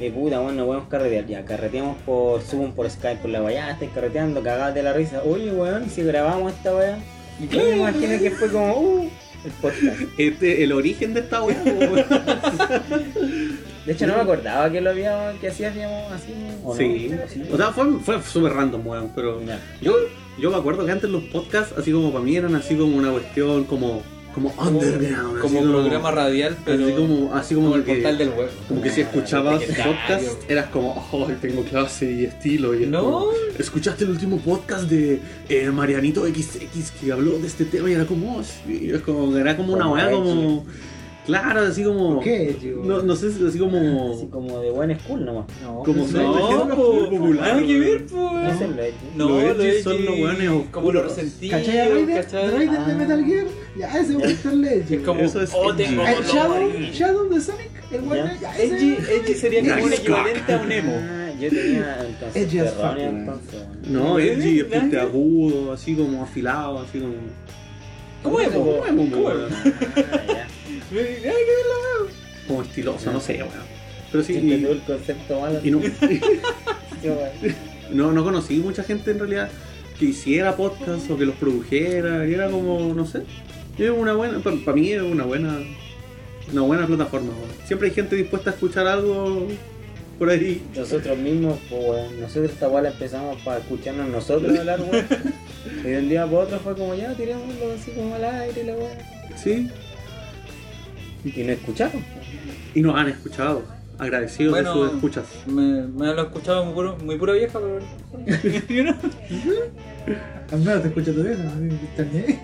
[0.00, 1.26] eh, puta, bueno, no podemos carretear.
[1.26, 4.92] Ya, carreteamos por Zoom, por Skype, por la weá, ya estáis carreteando, cagadas de la
[4.92, 5.22] risa.
[5.24, 6.98] Oye, weón, ¿y si grabamos esta weá.
[7.40, 9.10] Y yo me imagino que fue como, uh,
[9.44, 10.00] el podcast.
[10.16, 12.04] Este, el origen de esta weá, weón.
[13.86, 16.32] De hecho, no me acordaba que lo había, que así hacíamos así.
[16.62, 16.76] ¿o no?
[16.76, 17.10] Sí.
[17.50, 19.58] O sea, fue, fue súper random, weón, pero Ya.
[19.80, 19.94] yo,
[20.38, 23.10] yo me acuerdo que antes los podcasts, así como para mí, eran así como una
[23.10, 24.02] cuestión como,
[24.40, 25.40] como underground.
[25.40, 28.50] Como así programa radial, pero así como, así como, como el que, portal del web.
[28.68, 32.74] como que si escuchabas podcast, eras como, oh, tengo clase y estilo.
[32.74, 33.02] Y es No.
[33.02, 37.90] como, ¿Escuchaste el último podcast de eh, Marianito XX que habló de este tema?
[37.90, 40.64] Y era como, oh, sí, es como, era como una Como weá como,
[41.28, 42.76] claro, así como, ¿Por qué, tío?
[42.84, 45.46] no, no sé, así como, Así como de buen school nomás.
[45.62, 47.48] No, como pues, no, no, no, po, popular.
[47.54, 48.30] nada que ver, po.
[48.40, 48.94] ¿Qué es el edgy?
[49.14, 52.24] No, Los lo edgy edgy son los weones Como los resentidos, ¿Cachai a Raider?
[52.24, 52.50] ¿cachai?
[52.50, 52.96] Raider de Ah.
[52.98, 53.46] Metal Gear.
[53.78, 54.52] Ya, ese es Mr.
[54.54, 54.92] Legend.
[54.92, 55.84] Es como, Eso es oh, edgy.
[55.84, 56.70] tengo El Shadow.
[56.92, 60.92] Shadow de Sonic, el ese- Edgy, edgy sería como un equivalente a un emo.
[60.98, 63.60] Ah, yo tenía el Edgy as fuck, entonces.
[63.86, 67.14] No, edgy es puntiagudo, así como afilado, así como.
[68.22, 68.52] ¿Cómo emo?
[68.52, 69.46] ¿Cómo emo, ¿Cómo emo?
[72.46, 73.78] Como estiloso, no sé, weón.
[74.10, 75.60] Pero sí, Siempre y, tuve el concepto malo.
[75.62, 75.78] y no,
[77.02, 77.56] weón.
[77.92, 79.50] no, no conocí mucha gente en realidad
[79.98, 83.22] que hiciera podcast o que los produjera, y era como, no sé.
[83.78, 85.58] Es una buena, para mí es una buena,
[86.52, 87.30] una buena plataforma.
[87.30, 87.66] weón.
[87.66, 89.46] Siempre hay gente dispuesta a escuchar algo
[90.18, 90.62] por ahí.
[90.74, 95.06] Nosotros mismos, pues, weón, nosotros esta weá la empezamos para escucharnos nosotros hablar, weón.
[95.84, 98.72] Y de un día para otro fue como ya, tirémoslo así como al aire, la
[98.74, 99.36] weá.
[99.36, 99.68] Sí,
[101.36, 102.02] Y no escucharon.
[102.74, 103.62] y nos han escuchado.
[103.98, 105.24] Agradecidos Bueno, de sus escuchas.
[105.48, 107.80] Me, me lo he escuchado muy, puro- muy pura vieja, pero.
[110.52, 112.40] Al menos te escucha tu vieja, a mí me extrañé.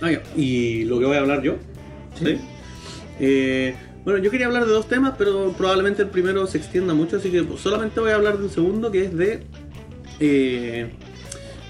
[0.00, 0.22] Ah, ya.
[0.36, 1.56] Y lo que voy a hablar yo.
[2.18, 2.38] ¿sí?
[3.20, 7.16] Eh, bueno, yo quería hablar de dos temas, pero probablemente el primero se extienda mucho,
[7.16, 9.42] así que solamente voy a hablar del segundo, que es de.
[10.20, 10.90] eh,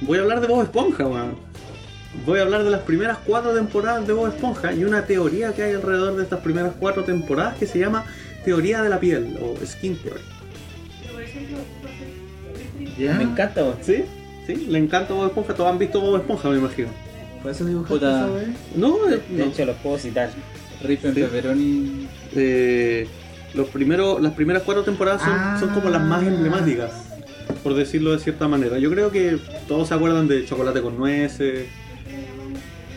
[0.07, 1.35] voy a hablar de Bob Esponja, weón.
[2.25, 5.62] Voy a hablar de las primeras cuatro temporadas de Bob Esponja y una teoría que
[5.64, 8.05] hay alrededor de estas primeras cuatro temporadas que se llama
[8.45, 10.21] teoría de la piel o skin theory.
[12.99, 13.14] ¿Ya?
[13.14, 13.77] Me encanta, weón.
[13.83, 14.05] ¿Sí?
[14.47, 14.67] ¿Sí?
[14.69, 16.88] Le encanta Bob Esponja, todos han visto Bob Esponja, me imagino.
[17.43, 18.29] ¿Por eso dibujaste esa?
[18.77, 19.45] No, eh, De no.
[19.51, 20.31] hecho, los puedo citar.
[20.83, 21.21] Rip en Sí.
[21.23, 22.09] pepperoni.
[22.37, 23.07] Eh,
[23.55, 25.57] los primeros, las primeras cuatro temporadas son, Ah.
[25.59, 26.90] son como las más emblemáticas,
[27.62, 28.78] por decirlo de cierta manera.
[28.78, 31.66] Yo creo que todos se acuerdan de chocolate con nueces,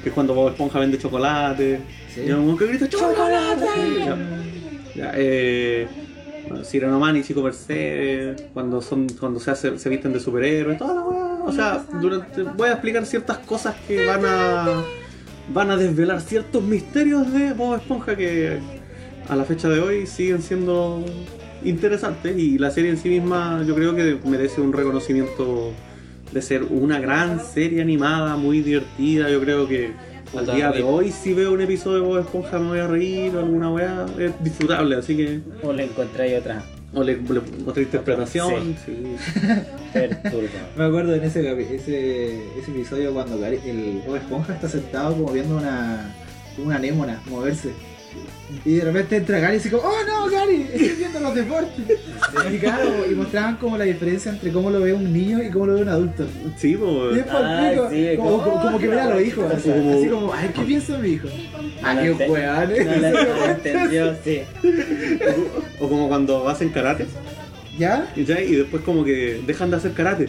[0.03, 1.81] que es cuando Bob Esponja vende chocolate.
[2.13, 2.21] Sí.
[2.27, 3.65] Y un que grita ¡Chocolate!
[3.99, 4.17] Ya,
[4.95, 5.87] ya, eh,
[6.47, 11.01] bueno, y Chico Mercedes, cuando son, cuando se hace, se visten de superhéroes, toda la
[11.01, 11.43] weá.
[11.45, 14.83] O sea, durante, voy a explicar ciertas cosas que van a
[15.53, 18.59] van a desvelar ciertos misterios de Bob Esponja que
[19.29, 21.03] a la fecha de hoy siguen siendo
[21.63, 25.71] interesantes y la serie en sí misma yo creo que merece un reconocimiento
[26.31, 29.91] de ser una gran serie animada, muy divertida, yo creo que
[30.35, 32.87] al Puta, día de hoy si veo un episodio de Bob Esponja me voy a
[32.87, 36.63] reír o alguna weá, es disfrutable, así que O le encontré otra.
[36.93, 39.15] o le, le- otra interpretación, sí.
[40.77, 41.39] Me acuerdo en ese,
[41.75, 46.13] ese, ese episodio cuando el Bob Esponja está sentado como viendo una,
[46.63, 47.71] una anémona moverse.
[48.63, 51.99] Y de repente entra Gary y dice como, oh no Gary, estoy viendo los deportes.
[52.53, 55.67] Y claro, y mostraban como la diferencia entre cómo lo ve un niño y cómo
[55.67, 56.25] lo ve un adulto.
[56.57, 59.51] Sí, po, Y es Ah, sí, como, como- como, como que ve a los hijos,
[59.53, 61.27] así Como- así como, ay, ¿qué piensa mi hijo?
[61.83, 64.41] Ah, No qué lo ente- weón, No la no la entendió, sí.
[65.79, 67.05] o como cuando hacen karate.
[67.77, 68.11] ¿Ya?
[68.15, 70.27] Y después como que dejan de hacer karate.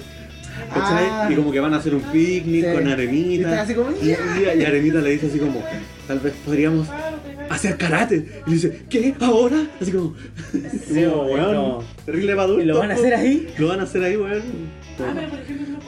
[0.74, 1.06] ¿cachai?
[1.08, 1.28] Ah.
[1.30, 2.72] y como que van a hacer un picnic Sí.
[2.74, 3.62] con Y Arenita.
[3.62, 5.62] así como, Y, y- y Arenita le dice así como,
[6.06, 6.88] tal vez podríamos
[7.50, 8.42] hacer karate.
[8.46, 9.14] Y le dice, ¿qué?
[9.20, 9.66] ¿Ahora?
[9.80, 10.14] Así como,
[10.52, 13.48] Sí, como, weón, terrible ¿Y lo van a hacer ahí?
[13.58, 14.42] Lo van a hacer ahí, weón.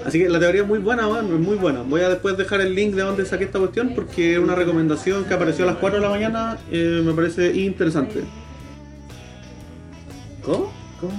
[0.05, 1.83] Así que la teoría es muy buena, weón, es muy buena.
[1.83, 5.25] Voy a después dejar el link de donde saqué esta cuestión porque es una recomendación
[5.25, 8.20] que apareció a las 4 de la mañana, eh, me parece interesante.
[10.42, 10.73] ¿Cómo?
[11.01, 11.12] ¿cómo?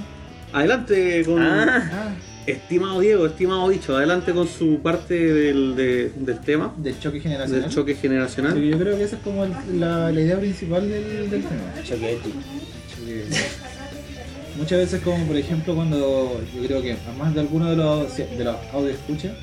[0.52, 1.40] Adelante con...
[1.40, 2.14] Ah, Ah,
[2.46, 7.62] Estimado Diego, estimado bicho, adelante con su parte del, de- del tema, del choque generacional.
[7.62, 8.60] del choque generacional.
[8.60, 11.74] Yo creo que esa es como el- la, la idea principal del, del tema.
[11.84, 12.36] choque ético.
[14.58, 18.16] Muchas veces como por ejemplo cuando yo creo que a más de alguno de los
[18.16, 19.34] de los audio escucha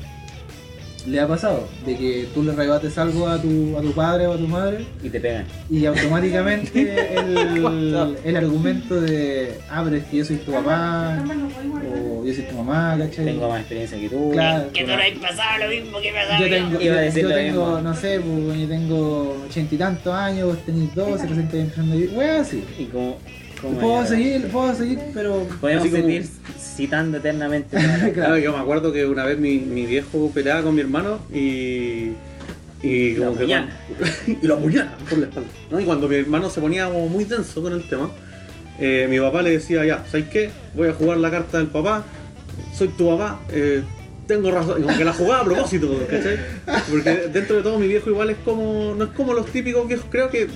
[1.08, 4.34] le ha pasado de que tú le rebates algo a tu, a tu padre o
[4.34, 5.46] a tu madre Y te pegan.
[5.70, 11.24] y automáticamente el, el argumento de ah pero es que yo soy tu papá
[11.96, 13.26] o yo soy tu mamá ¿cachai?
[13.26, 14.32] Tengo más experiencia que tú.
[14.32, 14.72] Claro.
[14.74, 17.22] Que tú no has pasado lo mismo que pasaba yo tengo, Iba a yo- decir
[17.24, 17.82] yo lo tengo mismo.
[17.82, 21.94] no sé, pues, yo tengo ochenta y tantos años, vos tenés doce, recién te empezando
[21.94, 22.64] a vivir, wea así.
[22.78, 23.18] Y como...
[23.62, 26.26] como Puedo seguir, puedo seguir, pero Podemos como- seguir
[26.76, 27.76] citando eternamente.
[27.82, 31.19] la- Claro, yo me acuerdo que una vez mi, mi viejo peleaba con mi hermano
[31.34, 32.12] y.
[32.82, 33.43] Y como que
[34.28, 35.50] y lo apuñala por la espalda.
[35.69, 35.80] ¿no?
[35.82, 38.10] Y cuando mi hermano se ponía como muy denso con el tema,
[38.80, 40.50] eh, mi papá le decía, ya, ¿sabes qué?
[40.76, 42.06] Voy a jugar la carta del papá,
[42.74, 43.82] soy tu papá, eh,
[44.28, 44.80] tengo razón.
[44.80, 46.38] Y como que la jugaba a propósito, ¿cachai?
[46.89, 48.95] Porque dentro de todo mi viejo igual es como.
[48.95, 50.48] no es como los típicos viejos, creo que.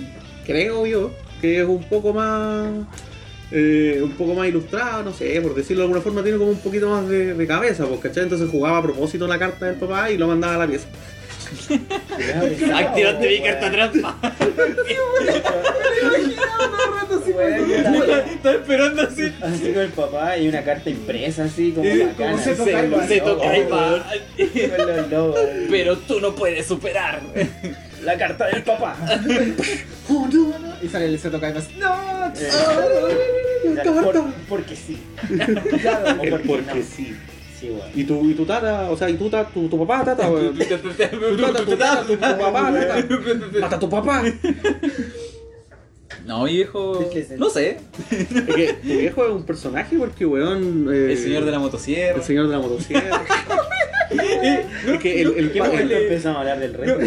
[0.45, 1.11] Creo yo,
[1.43, 2.69] que es un poco más.
[3.51, 6.59] eh, un poco más ilustrado, no sé, por decirlo de alguna forma, tiene como un
[6.59, 8.23] poquito más de, de cabeza, pues, ¿cachai?
[8.23, 10.87] Entonces jugaba a propósito la carta del papá y lo mandaba a la pieza.
[12.73, 14.17] Activaste mi carta trampa.
[18.33, 19.33] Estaba esperando así.
[19.41, 22.37] Así con el papá y una carta impresa así como bacana.
[23.07, 24.03] se toca Se.
[25.69, 27.21] Pero tú no puedes superar.
[28.03, 28.95] La carta del papá.
[30.81, 31.69] Y sale el Seto Kaipas.
[31.77, 31.95] ¡No!
[34.03, 35.01] Por- porque sí.
[35.81, 36.85] Claro, o porque, Porque no.
[36.85, 37.15] sí.
[37.59, 37.71] Sí.
[37.95, 40.53] Y tu, y tu tata, o sea, y tu, tata, tu, tu papá, tata, weón.
[40.57, 40.89] Tu tata, tu
[41.77, 43.05] tata, tu, tu papá, tata.
[43.61, 44.23] Mata a tu papá.
[46.25, 47.09] No, mi viejo.
[47.37, 47.77] No sé.
[48.11, 50.89] Es que tu viejo es un personaje porque, weón.
[50.93, 52.17] eh, El señor de la motosierra.
[52.17, 53.21] El señor de la motosierra.
[54.19, 56.99] Es que el, el, ¿Qué pa- momento el- empezamos a hablar del resto?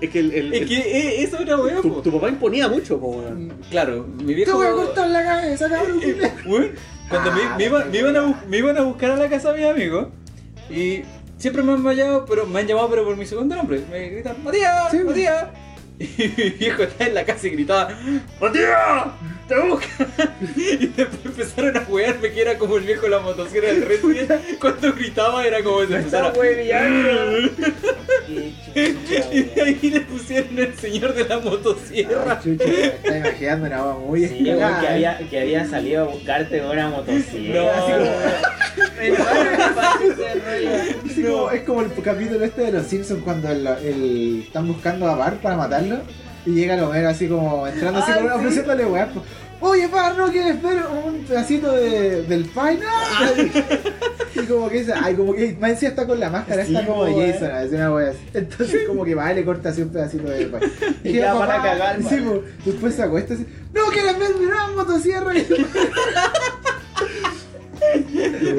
[0.00, 1.82] es que el, el- Es que eh, eso era weón.
[2.02, 3.52] tu, papá imponía mucho, po, weón.
[3.70, 4.56] Claro, mi ¡Te viejo.
[4.56, 6.00] voy a cortar la cabeza, cabrón!
[7.08, 9.52] Cuando me, me iban, me, iban a, bu- me iban a buscar a la casa
[9.52, 10.08] de mis amigos
[10.70, 11.02] y
[11.38, 13.80] siempre me han llamado, pero me han llamado pero por mi segundo nombre.
[13.90, 14.98] Me gritan, Matías, Sí.
[14.98, 15.46] Matías.
[16.00, 17.88] Y mi viejo estaba en la casa y gritaba,
[18.40, 19.06] Matías,
[20.56, 24.58] Y después empezaron a jugarme que era como el viejo de la motosierra del Resident.
[24.60, 26.32] Cuando gritaba era como si empezara.
[28.78, 32.40] Y de ahí le pusieron el señor de la motosierra.
[32.42, 36.60] Chucha, me está imaginando una voz muy Sí, que había, que había salido a buscarte
[36.60, 37.84] con una motosierra.
[41.52, 45.40] Es como el capítulo este de los Simpsons cuando el, el- están buscando a Bart
[45.40, 46.00] para matarlo
[46.48, 48.38] y llega el Homero así como entrando así Ay, como sí.
[48.38, 49.08] ofreciéndole weá.
[49.60, 54.40] Oye, Bart, no quieres ver un pedacito de, del pie, no?
[54.42, 57.04] Y como que dice, ay, como que encima está con la máscara, Sí, está como
[57.06, 57.32] de.
[57.32, 58.18] Jason, una wea así.
[58.34, 60.58] Entonces como que va y le corta así un pedacito de pie.
[61.04, 62.16] Y ya el para papá- cagar, Sí,
[62.64, 65.32] después se acuesta así, no quieres ver mi nueva motosierra.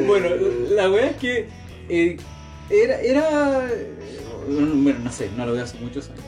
[0.08, 0.28] Bueno,
[0.72, 1.48] la wea es que
[1.90, 2.18] eh,
[2.70, 3.68] era, era.
[4.48, 6.24] Bueno, no sé, no lo veo hace muchos años.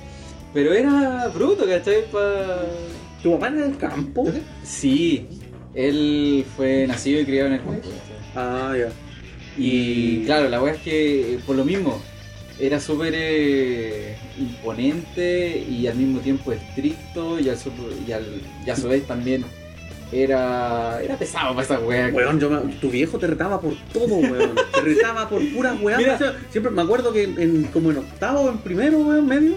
[0.53, 2.03] Pero era bruto, ¿cachai?
[2.11, 2.61] Pa...
[3.23, 4.27] Tu papá era del campo.
[4.63, 5.27] Sí,
[5.73, 7.81] él fue nacido y criado en el campo.
[8.35, 8.89] Ah, ya.
[9.57, 12.01] Y claro, la wea es que eh, por lo mismo
[12.59, 17.57] era súper eh, imponente y al mismo tiempo estricto y, al,
[18.07, 19.43] y, al- y a su vez también
[20.11, 22.09] era, era pesado para esa wea.
[22.13, 24.55] Weón, yo me- tu viejo te retaba por todo, weón.
[24.73, 25.79] Te retaba por puras
[26.17, 29.55] sea, siempre me acuerdo que en, como en octavo, en primero, weón, medio,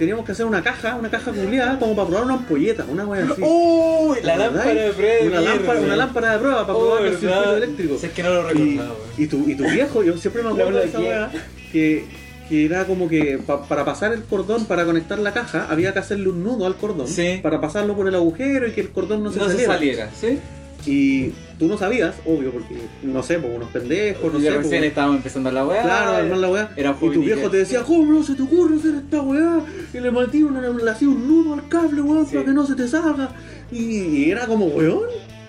[0.00, 3.24] teníamos que hacer una caja, una caja culiada, como para probar una ampolleta, una wea
[3.30, 3.40] así.
[3.42, 4.18] ¡Uy!
[4.24, 5.26] La ¿Te lámpara de prueba.
[5.26, 7.98] Una lámpara, una lámpara de prueba para Oh, probar el circuito eléctrico.
[7.98, 9.08] Si es que no lo Y, recordaba, weón.
[9.18, 11.30] y tu, y tu viejo, yo siempre me acuerdo de esa weá,
[11.70, 12.04] que,
[12.48, 16.00] que era como que pa- para pasar el cordón, para conectar la caja, había que
[16.00, 17.38] hacerle un nudo al cordón, Sí.
[17.42, 19.72] para pasarlo por el agujero y que el cordón no No se se saliera.
[19.74, 20.38] saliera, ¿sí?
[20.90, 24.50] Y tú no sabías, obvio, porque no sé, por unos pendejos, no y sé.
[24.50, 25.82] recién po, estábamos empezando la weá.
[25.82, 26.70] Claro, armar la weá.
[26.74, 29.60] Era y tu viejo te decía, ¿cómo no se te ocurre hacer esta weá?
[29.92, 32.32] Y le metí una, le hacía un nudo al cable, weón, Sí.
[32.32, 33.28] para que no se te salga.
[33.70, 35.02] Y, era como, weón,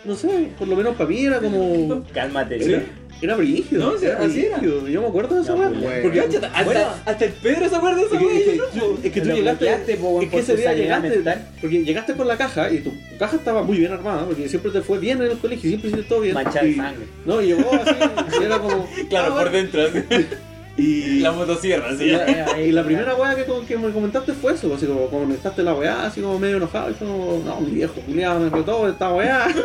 [0.03, 2.03] no sé, por lo menos para mí era como.
[2.13, 2.61] Cálmate.
[2.61, 2.83] Era,
[3.21, 3.91] era brígido.
[3.91, 4.57] No, sí, así era.
[4.57, 4.87] brígido.
[4.87, 5.69] Yo me acuerdo de esa weá.
[5.69, 6.01] pues.
[6.01, 8.35] Porque hasta, bueno, hasta el Pedro se acuerda de esa es que, weá.
[8.37, 11.47] es que- no, es que tú llegaste, po, es que por ese día llegaste, mental.
[11.61, 14.81] porque llegaste con la caja y tu caja estaba muy bien armada, porque siempre te
[14.81, 16.33] fue bien en el colegio, siempre hiciste todo bien.
[16.33, 17.05] Manchar y, sangre.
[17.25, 17.95] No, y llegó así,
[18.41, 18.87] y era como...
[19.09, 19.81] Claro, ah, por dentro.
[20.77, 22.05] Y La motosierra, y sí.
[22.07, 25.73] la, y la primera weá que, que me comentaste fue eso, así como conectaste la
[25.73, 29.13] weá, así como medio enojado, y fue como, no, mi viejo, culiado, me retó esta
[29.13, 29.47] weá.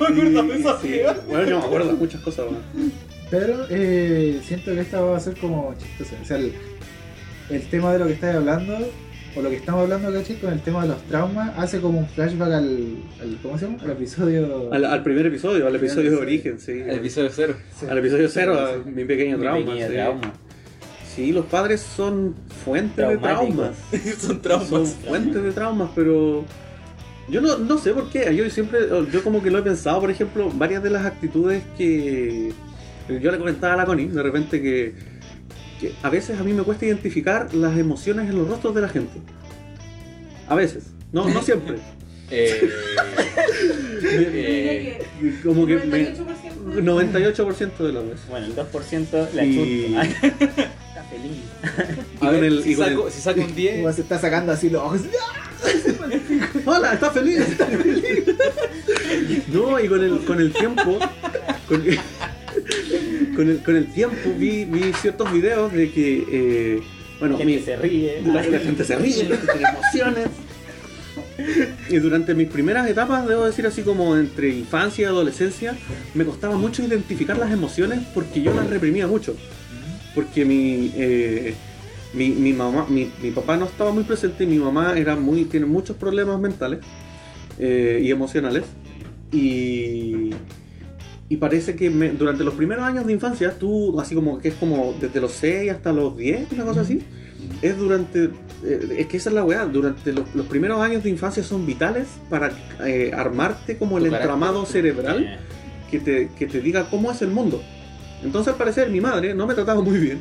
[0.00, 1.00] No me acuerdo de esa Sí.
[1.28, 2.92] Bueno, yo me acuerdo de muchas cosas, weón.
[3.30, 6.14] Pero eh, siento que esta va a ser como chistosa.
[6.20, 6.52] O sea, el,
[7.50, 8.78] el tema de lo que estáis hablando,
[9.34, 10.36] o lo que estamos hablando, ¿cachai?
[10.36, 12.96] Con el tema de los traumas, hace como un flashback al.
[13.20, 13.78] al ¿Cómo se llama?
[13.82, 14.72] Al episodio.
[14.72, 16.72] Al, al primer episodio, al episodio de origen, sí.
[16.72, 17.54] El episodio cero.
[17.78, 17.86] Sí.
[17.88, 19.64] Al episodio cero, mi pequeño Mi trauma.
[19.66, 19.92] pequeño sí.
[19.94, 20.32] trauma.
[21.14, 23.76] Sí, los padres son fuentes de traumas.
[24.18, 24.68] Son traumas.
[24.68, 26.44] Son fuentes de traumas, pero
[27.28, 28.34] yo no, no sé por qué.
[28.34, 28.80] Yo siempre,
[29.12, 32.52] yo como que lo he pensado, por ejemplo, varias de las actitudes que
[33.08, 34.94] yo le comentaba a la Connie, de repente que,
[35.82, 38.88] que a veces a mí me cuesta identificar las emociones en los rostros de la
[38.88, 39.18] gente.
[40.48, 41.76] A veces, no, no siempre.
[42.30, 42.70] Eh,
[44.04, 46.24] eh, que Como que me, 98%.
[47.36, 48.20] 98% de las veces.
[48.30, 50.02] Bueno, el 2% la Y- chuta.
[50.92, 51.36] Está feliz.
[52.14, 53.76] Y a con ver, el- si, saco, el- si saco un 10.
[53.82, 55.00] Como se está sacando así los ojos.
[56.64, 58.24] Hola, está feliz, está feliz.
[59.48, 60.98] No, y con el, con el tiempo,
[61.68, 61.84] con,
[63.34, 66.80] con el, con el tiempo vi, vi ciertos videos de que, eh,
[67.20, 68.22] bueno, Gente mi- se ríe.
[68.26, 70.26] la, la gente se ríe, la gente tiene emociones.
[71.90, 75.76] Y durante mis primeras etapas, debo decir así como entre infancia y adolescencia,
[76.14, 79.36] me costaba mucho identificar las emociones porque yo las reprimía mucho.
[80.14, 81.54] Porque mi, eh,
[82.14, 85.46] Mi, mi mamá, mi, mi papá no estaba muy presente y mi mamá era muy,
[85.46, 86.80] tiene muchos problemas mentales
[87.58, 88.64] eh, y emocionales.
[89.32, 90.30] Y,
[91.32, 94.54] y parece que me- durante los primeros años de infancia, tú, así como que es
[94.54, 97.00] como desde los 6 hasta los 10, una cosa así,
[97.62, 98.24] es durante.
[98.64, 101.64] eh, es que esa es la weá, durante los, los primeros años de infancia son
[101.66, 102.52] vitales para
[102.86, 105.38] eh, armarte como el entramado cerebral Eh,
[105.90, 107.62] que te, que te diga cómo es el mundo.
[108.24, 110.20] Entonces, al parecer, mi madre no me trataba muy bien.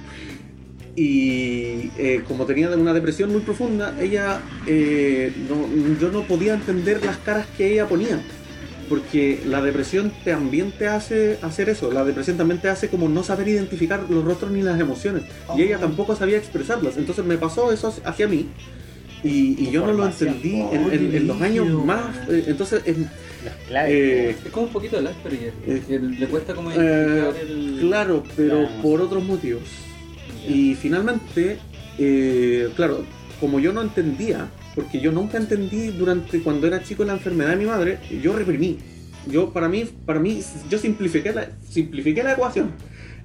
[0.95, 5.67] Y eh, como tenía una depresión muy profunda, ella, eh, no-
[5.99, 8.19] yo no podía entender las caras que ella ponía.
[8.91, 11.89] Porque la depresión también te hace hacer eso.
[11.93, 15.23] La depresión también te hace como no saber identificar los rostros ni las emociones.
[15.57, 16.97] Y ella tampoco sabía expresarlas.
[16.97, 18.47] Entonces me pasó eso hacia mí.
[19.23, 22.17] Y, y yo no lo entendí en, en- en los años más...
[22.27, 23.09] eh, entonces, en-
[23.45, 23.91] Las claves.
[23.93, 25.53] Eh, Es como un poquito el Asperger.
[25.65, 27.77] Eh, le cuesta como eh, identificar el.
[27.81, 29.63] Claro, pero por otros motivos.
[30.49, 31.57] Y finalmente,
[31.97, 33.05] eh, claro,
[33.39, 37.55] como yo no entendía, porque yo nunca entendí durante cuando era chico la enfermedad de
[37.57, 38.77] mi madre, yo reprimí.
[39.27, 42.71] Yo para mí, para mí, yo simplifiqué la, simplifiqué la ecuación.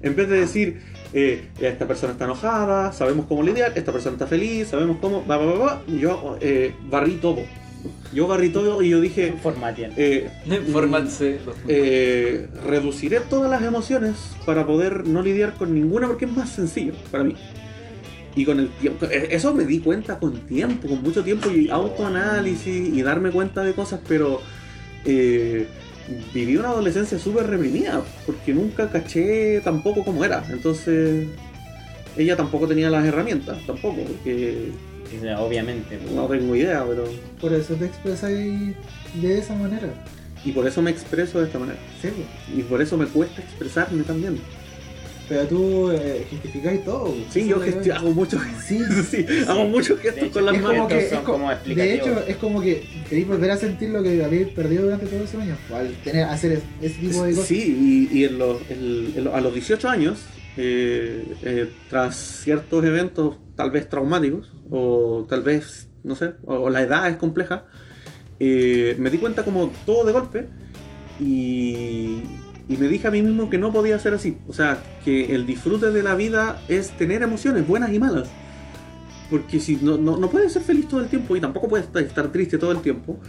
[0.03, 0.79] En vez de decir,
[1.13, 5.37] eh, esta persona está enojada, sabemos cómo lidiar, esta persona está feliz, sabemos cómo, va,
[5.37, 7.39] va, va, va", yo eh, barrí todo.
[8.13, 9.93] Yo barrí todo y yo dije, Formatean.
[9.97, 10.29] eh,
[11.45, 16.49] los- eh, reduciré todas las emociones para poder no lidiar con ninguna porque es más
[16.49, 17.35] sencillo para mí.
[18.37, 21.69] Y con el tiempo, eh, eso me di cuenta con tiempo, con mucho tiempo y
[21.71, 24.41] autoanálisis y darme cuenta de cosas, pero
[25.05, 25.65] eh,
[26.35, 30.45] viví una adolescencia súper reprimida porque nunca caché tampoco cómo era.
[30.51, 31.27] Entonces,
[32.15, 34.71] ella tampoco tenía las herramientas, tampoco, porque
[35.39, 35.97] obviamente.
[35.97, 36.11] pues.
[36.11, 37.05] no tengo idea, pero.
[37.41, 38.75] Por eso te expresáis
[39.15, 39.89] de esa manera.
[40.45, 41.79] Y por eso me expreso de esta manera.
[42.01, 42.09] Sí.
[42.55, 44.39] Y por eso me cuesta expresarme también.
[45.29, 47.13] Pero tú eh, justificáis todo.
[47.29, 50.87] Sí, Eso yo gestio- hago muchos Sí, sí, hago muchos gestos hecho, con las manos.
[50.87, 54.47] que son como de hecho es como que queréis volver a sentir lo que habéis
[54.49, 58.17] perdido durante todos esos años al tener hacer es- ese tipo de cosas Sí, y,
[58.19, 60.19] y en los- el- en los- a los 18 años,
[60.55, 66.69] eh, eh, tras ciertos eventos tal vez traumáticos, o tal vez, no sé, o, o
[66.69, 67.65] la edad es compleja,
[68.39, 70.45] eh, me di cuenta como todo de golpe
[71.19, 72.21] y,
[72.69, 74.37] y me dije a mí mismo que no podía ser así.
[74.47, 78.29] O sea, que el disfrute de la vida es tener emociones buenas y malas.
[79.29, 82.31] Porque si no, no, no puedes ser feliz todo el tiempo y tampoco puedes estar,
[82.31, 83.19] triste todo el tiempo.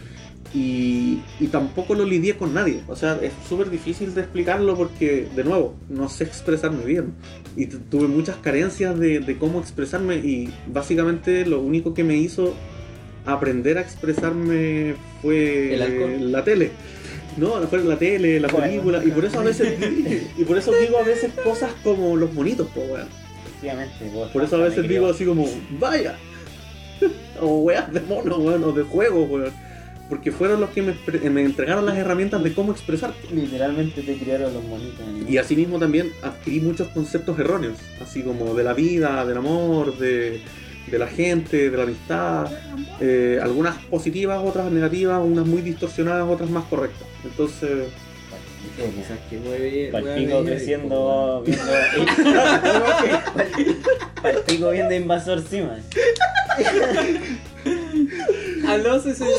[0.55, 2.83] Y, y tampoco lo lidié con nadie.
[2.89, 7.15] O sea, es súper difícil de explicarlo porque, de nuevo, no sé expresarme bien.
[7.57, 12.17] Y tu- tuve muchas carencias de, de cómo expresarme y básicamente lo único que me
[12.17, 12.55] hizo
[13.27, 15.75] aprender a expresarme fue
[16.31, 16.71] la tele.
[17.39, 18.67] No, fue la tele, la Bueno.
[18.67, 19.03] película.
[19.05, 19.79] Y por eso a veces
[20.39, 23.07] y por eso digo a veces cosas como los monitos, po, weón.
[23.47, 24.11] Efectivamente.
[24.13, 25.47] vos Por eso a veces digo así como,
[25.79, 26.17] vaya.
[27.41, 29.53] o weas de mono, weón, o de juego, weón.
[30.09, 30.95] Porque fueron los que me,
[31.31, 33.13] me entregaron las herramientas de cómo expresar.
[33.31, 35.01] Literalmente te criaron los monitos.
[35.07, 35.31] animados.
[35.31, 40.41] Y asimismo también adquirí muchos conceptos erróneos, así como de la vida, del amor, de,
[40.91, 42.51] de la gente, de la amistad.
[43.01, 47.07] eh, algunas positivas, otras negativas, unas muy distorsionadas, otras más correctas.
[47.25, 47.89] Entonces,
[48.77, 51.65] quizás que hueve Palpico creciendo, viendo.
[54.23, 55.81] Palpico viendo invasor Sima.
[58.67, 59.35] Aló, sí, señor.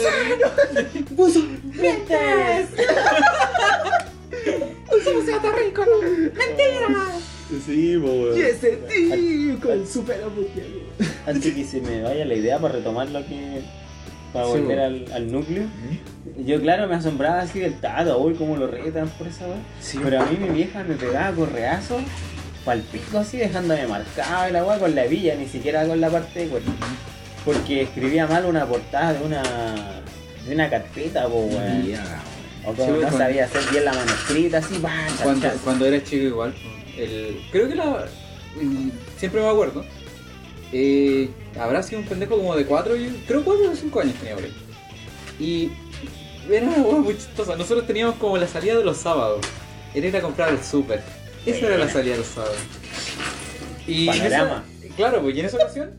[7.65, 8.37] sí, po, weón.
[8.37, 10.23] Y ese tío con super.
[11.25, 13.61] Antes que se me vaya la idea para retomar lo que.
[14.33, 15.63] Para Sí, volver al, al núcleo.
[16.45, 19.57] Yo, claro, me asombraba así del tato, uy, cómo lo retan por esa weá.
[19.81, 21.99] Sí, Pero a mí mi vieja me pegaba correazo
[22.65, 26.39] pa'l pico así, dejándome marcado la weá con la villa, ni siquiera con la parte
[26.41, 26.71] de cuerpo.
[27.45, 29.41] Porque escribía mal una portada de una.
[30.45, 31.49] de una carpeta, po.
[31.87, 32.21] Ya,
[32.65, 34.91] O Sí, como no cuando- sabía hacer bien la manuscrita, así, va,
[35.23, 36.53] Cuando, cuando era chico igual,
[36.97, 38.05] el, creo que la,
[38.61, 39.85] mm, siempre me acuerdo,
[40.71, 42.93] eh, habrá sido un pendejo como de 4,
[43.27, 44.53] creo 4 o 5 años tenía por ahí.
[45.39, 45.71] Y
[46.51, 49.45] era una hueá muy chistosa, nosotros teníamos como la salida de los sábados,
[49.93, 51.01] era ir a comprar al súper,
[51.45, 52.57] esa era la salida de los sábados.
[53.87, 54.63] Y en Panorama.
[54.83, 55.91] esa- claro, pues y en esa ocasión,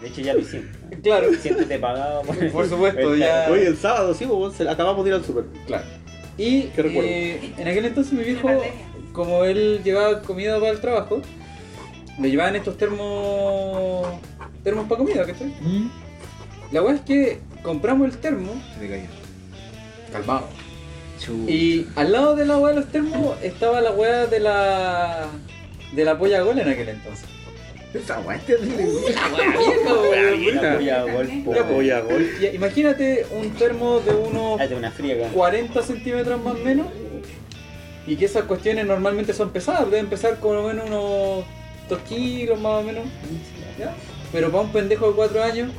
[0.00, 0.66] De hecho, ya lo hicimos.
[1.02, 4.26] claro, Siéntete pagado por, Por supuesto, ya- Oye, el sábado, sí,
[4.56, 5.44] se- acabamos de ir al super.
[5.66, 5.84] Claro.
[6.38, 8.48] Y eh, en aquel entonces mi viejo,
[9.12, 11.22] como él llevaba comida para el trabajo,
[12.18, 14.06] le llevaban estos termos
[14.64, 15.48] termos para comida, ¿cachai?
[15.60, 15.90] ¿Mm?
[16.72, 19.04] La weá es que compramos el termo, Se te cayó.
[20.12, 20.48] calmado.
[21.48, 25.26] Y al lado de la weá de los termos estaba la weá de la
[25.92, 27.24] de la polla gola en aquel entonces.
[27.94, 28.84] Esa weá es terrible.
[30.60, 32.30] La gol.
[32.52, 35.28] Imagínate un termo de unos Hazte una friega.
[35.28, 36.86] 40 centímetros más o menos.
[38.06, 41.44] Y que esas cuestiones normalmente son pesadas, deben pesar como menos unos
[41.88, 43.04] 2 kilos más o menos.
[43.78, 43.94] ¿ya?
[44.32, 45.70] Pero para un pendejo de 4 años,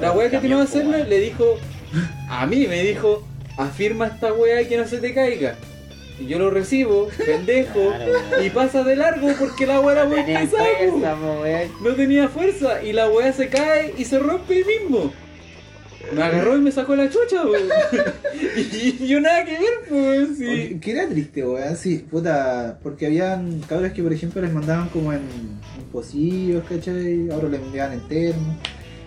[0.00, 1.44] la wea que que camión, hacerme po, le dijo,
[2.28, 5.56] a mí me dijo, afirma esta wea y que no se te caiga.
[6.18, 10.22] Y yo lo recibo, pendejo, Claro, y pasa de largo porque la wea era muy
[10.22, 11.66] pesada.
[11.82, 15.12] No tenía fuerza y la weá se cae y se rompe ahí mismo.
[16.12, 17.68] Me agarró y me sacó la chucha, weón.
[18.56, 20.78] y yo nada que ver, pues, sí.
[20.80, 25.12] Que era triste, weón, sí, puta, porque habían cabras que por ejemplo les mandaban como
[25.12, 27.28] en, en pocillos, ¿cachai?
[27.30, 28.56] Ahora les enviaban en termo.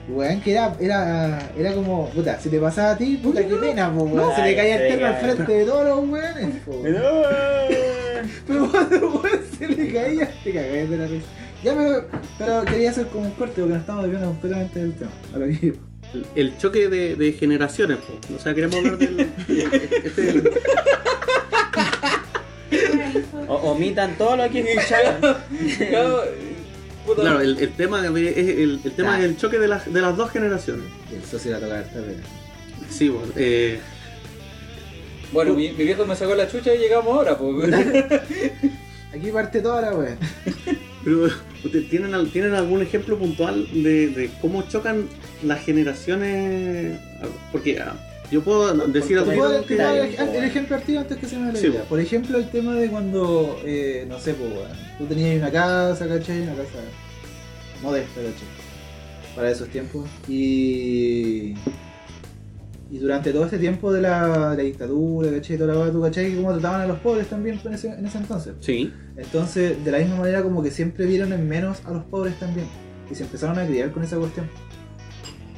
[0.10, 3.94] Weón, que era, era, era como, puta, si te pasaba a ti, puta, qué pena,
[3.94, 4.36] po, weón.
[4.36, 6.80] se le caía el termo al frente de todos los weones, po.
[8.48, 11.28] Pero cuando el weón se le caía, te cagáis de la risa.
[11.64, 15.12] Ya, pero, pero quería hacer como un corte porque nos estamos desviando completamente del tema.
[15.34, 15.87] A lo que.
[16.36, 18.36] El, choque de, de generaciones, po.
[18.36, 19.30] o sea, queremos hablar del.
[20.04, 20.44] este-
[23.48, 25.38] O- omitan todo lo que escucharon.
[27.16, 29.24] Claro, el, el tema, de- es el, el tema Claro.
[29.24, 30.84] es el choque de las, de las dos generaciones.
[31.10, 32.18] Y el socio la toca esta vez.
[32.90, 33.80] Sí, bueno, eh,
[35.32, 37.74] Bueno, mi, mi viejo me sacó la chucha y llegamos ahora, pues.
[39.14, 39.92] Aquí parte toda la
[41.06, 41.38] pero ¿ustedes
[41.90, 45.08] tienen, ¿tienen algún ejemplo puntual de, de cómo chocan
[45.44, 46.98] las generaciones?
[47.52, 47.96] Porque ah,
[48.32, 49.42] yo puedo decir Por- algo.
[49.42, 51.80] ¿Puedo dar el, el ejemplo antes que se me Sí, po.
[51.86, 54.52] Por ejemplo, el tema de cuando, eh, no sé, pues,
[54.98, 56.42] tú tenías una casa, ¿cachai?
[56.42, 56.80] Una casa
[57.82, 59.36] modesta, ¿cachai?
[59.36, 60.08] Para esos tiempos.
[60.28, 61.54] Y.
[62.90, 65.58] Y durante todo este tiempo de la, de la dictadura, ¿cachai?
[65.58, 66.36] Toda la tú, ¿cachai?
[66.36, 68.54] Cómo trataban a los pobres también en ese, en ese entonces.
[68.62, 72.40] Sí, Entonces, de la misma manera, como que siempre vieron en menos a los pobres
[72.40, 72.68] también.
[73.12, 74.48] Y se empezaron a criar con esa cuestión.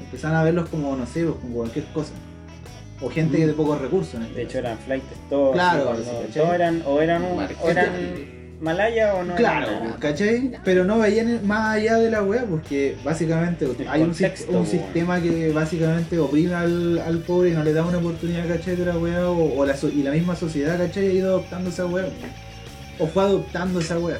[0.04, 2.14] Empezaron a verlos como, no sé, como cualquier cosa.
[3.02, 3.48] O gente Mm.
[3.48, 4.16] de pocos recursos.
[4.16, 5.54] en este De hecho eran flights todos.
[5.54, 6.10] Claro, sí,
[6.40, 9.70] todos eran, o eran, un- o eran malaya o no Claro.
[9.99, 10.51] ¿cachai?
[10.66, 15.51] Pero no veían más allá de la wea porque básicamente hay un, contexto, sistema que
[15.51, 18.76] básicamente oprime al, al pobre y no le da una oportunidad, ¿cachai?
[18.76, 21.07] De la wea o, o la y la misma sociedad, ¿cachai?
[21.07, 22.07] Ha ido adoptando esa wea.
[22.99, 24.20] O fue adoptando esa wea.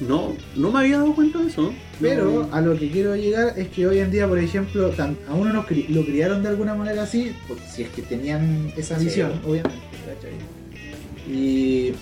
[0.00, 1.72] no, no me había dado cuenta de eso.
[2.00, 2.54] Pero No.
[2.54, 5.52] a lo que quiero llegar es que hoy en día, por ejemplo, tan- a uno
[5.52, 7.34] nos cri- lo criaron de alguna manera así,
[7.70, 9.06] si es que tenían esa Sí.
[9.06, 10.32] visión, obviamente, ¿cachai?
[11.32, 11.92] Y,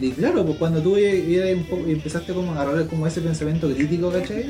[0.00, 4.44] y claro, pues cuando tú empezaste como a agarrar como ese pensamiento crítico, ¿cachai?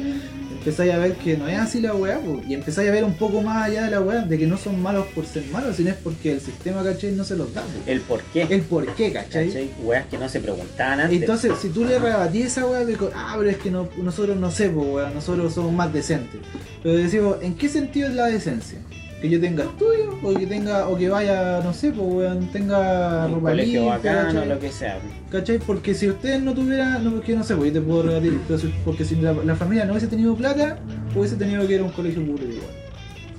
[0.59, 3.15] Empezáis a ver que no es así la weá, pues, y empezáis a ver un
[3.15, 5.91] poco más allá de la weá, de que no son malos por ser malos, sino
[5.91, 7.13] es porque el sistema, ¿cachai?
[7.13, 7.87] No se los da, pues.
[7.87, 8.43] El por qué.
[8.49, 9.49] El por qué, ¿cachai?
[9.49, 9.71] ¿Cachai?
[9.83, 11.21] Weas que no se preguntaban antes.
[11.21, 12.81] Entonces, si tú le rebatís esa weá
[13.15, 16.41] ah, pero es que no- nosotros no sé, pues, weón, nosotros somos más decentes.
[16.83, 18.79] Pero decimos, ¿en qué sentido es la decencia?
[19.25, 23.25] Que yo tenga estudio, o que tenga, o que vaya, no sé, pues weón, tenga
[23.25, 24.49] un ropa colegio limpia, bacano, ¿cachai?
[24.51, 24.99] lo que sea.
[25.31, 25.59] ¿Cachai?
[25.61, 28.59] Porque si ustedes no tuvieran, no, porque no sé, pues yo te puedo rebatir, pero
[28.59, 30.79] si- porque si la, la familia no hubiese tenido plata,
[31.17, 32.71] hubiese tenido que ir a un colegio público igual.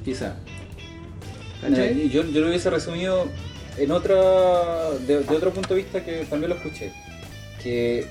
[0.03, 0.37] Quizá.
[1.61, 2.09] ¿Cachai?
[2.09, 3.25] Yo, yo lo hubiese resumido
[3.77, 4.15] en otra
[5.07, 6.91] de, de otro punto de vista que también lo escuché.
[7.61, 8.07] Que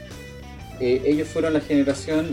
[0.80, 2.28] eh, ellos fueron la generación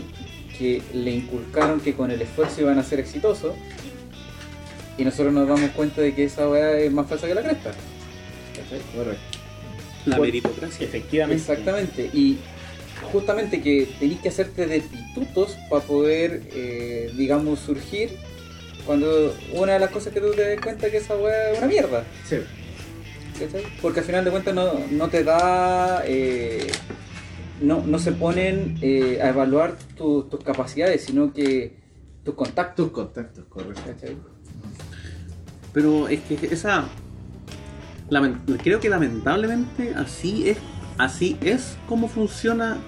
[0.56, 3.54] que le inculcaron que con el esfuerzo iban a ser exitosos.
[4.98, 7.72] Y nosotros nos damos cuenta de que esa weá es más falsa que la cresta.
[8.94, 9.38] Correcto.
[10.06, 10.86] La Por- meritocracia.
[10.86, 11.40] Efectivamente.
[11.40, 12.38] Exactamente, y
[13.10, 18.10] justamente que tenéis que hacerte de pitutos para poder, eh, digamos, surgir
[18.86, 21.66] cuando una de las cosas que tú te das cuenta que esa weá es una
[21.68, 22.36] mierda, Sí.
[23.38, 23.62] ¿cachai?
[23.80, 26.66] Porque al final de cuentas no, no te da, eh,
[27.60, 31.76] no, no se ponen eh, a evaluar tu- tus capacidades, sino que
[32.24, 33.82] tus contactos, Tus contactos, correcto.
[33.86, 34.16] ¿cachai?
[35.72, 36.84] Pero es que esa.
[38.62, 40.58] creo que lamentablemente así es.
[40.98, 42.78] Así es como funciona.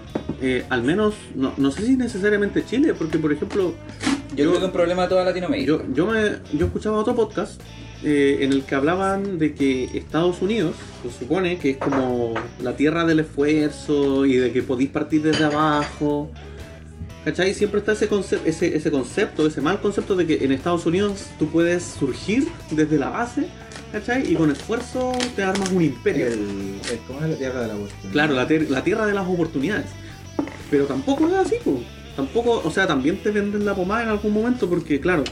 [0.40, 1.14] eh, al menos.
[1.34, 3.74] No, no sé si necesariamente Chile, porque por ejemplo.
[4.30, 5.66] Yo, Yo- creo que es un problema de toda Latinoamérica.
[5.68, 6.20] Yo, yo, me,
[6.58, 7.60] yo escuchaba otro podcast
[8.02, 12.76] eh, en el que hablaban de que Estados Unidos se supone que es como la
[12.76, 16.30] tierra del esfuerzo y de que podéis partir desde abajo.
[17.24, 17.54] ¿Cachai?
[17.54, 21.26] Siempre está ese, conce- ese, ese concepto, ese mal concepto de que en Estados Unidos
[21.38, 23.46] tú puedes surgir desde la base,
[23.92, 24.30] ¿cachai?
[24.30, 26.26] Y con esfuerzo te armas un imperio.
[26.26, 28.12] El, el- ¿Cómo es la tierra de la oportunidad?
[28.12, 29.86] Claro, la, ter- la tierra de las oportunidades.
[30.70, 31.80] Pero tampoco es así, po.
[32.14, 35.24] Tampoco, o sea, también te venden la pomada en algún momento porque, claro,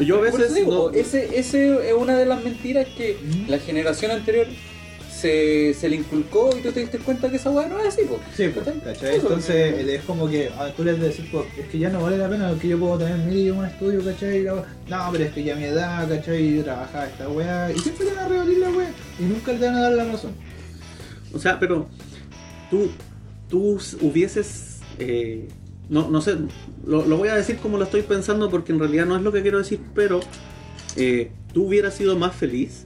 [0.00, 0.54] yo a Por eso veces...
[0.54, 3.50] digo, no- ese, ese es una de las mentiras que Mm.
[3.50, 4.46] la generación anterior
[5.24, 8.02] se, se le inculcó y tú te diste cuenta que esa weá no es así,
[8.06, 8.20] pues.
[8.36, 9.14] Sí, pues, ¿Cachai?
[9.16, 12.28] Entonces es como que ah, tú les decís, pues, es que ya no vale la
[12.28, 14.40] pena porque yo puedo tener mil y un estudio, ¿cachai?
[14.40, 16.56] Y la- No, pero es que ya a mi edad, ¿cachai?
[16.56, 19.64] Yo trabajaba esta weá y siempre te van a rebatir la weá y nunca te
[19.64, 20.32] van a dar la razón.
[21.32, 21.88] O sea, pero
[22.70, 22.90] tú,
[23.48, 25.48] tú hubieses, eh,
[25.88, 26.36] no, no sé,
[26.86, 29.32] lo, lo voy a decir como lo estoy pensando porque en realidad no es lo
[29.32, 30.20] que quiero decir, pero
[30.96, 32.84] eh, tú hubieras sido más feliz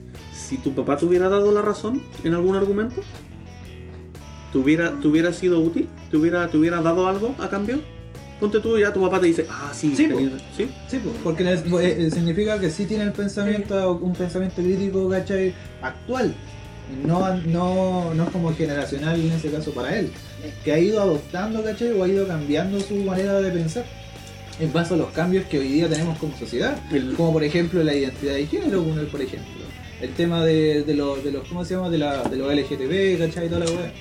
[0.49, 3.01] si tu papá te hubiera dado la razón en algún argumento.
[4.51, 5.87] ¿Te hubiera, te hubiera sido útil?
[6.09, 7.79] ¿Te hubiera, ¿Te hubiera dado algo a cambio?
[8.39, 10.69] Ponte tú y ya tu papá te dice, ah, sí, Sí, tenés- ¿sí?
[10.87, 15.53] Sí, porque les- eh, eh, significa que sí tiene el pensamiento, un pensamiento crítico, ¿cachai?
[15.81, 16.33] Actual.
[17.05, 20.09] No, no, no es como generacional en ese caso para él.
[20.63, 21.91] Que ha ido adoptando, ¿cachai?
[21.91, 23.85] O ha ido cambiando su manera de pensar.
[24.59, 26.75] En base a los cambios que hoy día tenemos como sociedad.
[26.91, 29.58] El- Como por ejemplo la identidad de género, por ejemplo.
[30.01, 31.89] El tema de, los, de los, ¿cómo se llama?
[31.89, 33.47] De, los LGTB, ¿cachai?
[33.47, 33.91] Y toda la weá.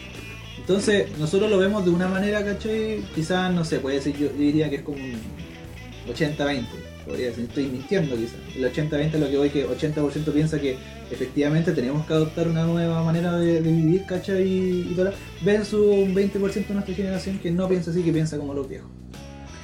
[0.58, 3.02] Entonces, nosotros lo vemos de una manera, ¿cachai?
[3.14, 5.14] Quizás, no sé, puede decir, yo, diría que es como un
[6.14, 6.64] 80-20,
[7.06, 8.36] podría decir, estoy mintiendo quizás.
[8.54, 10.76] El 80-20 es lo que voy, que 80% piensa que
[11.10, 14.42] efectivamente tenemos que adoptar una nueva manera de, vivir, ¿cachai?
[14.46, 18.12] Y, y toda la- versus un 20% de nuestra generación que no piensa así, que
[18.12, 18.90] piensa como los viejos.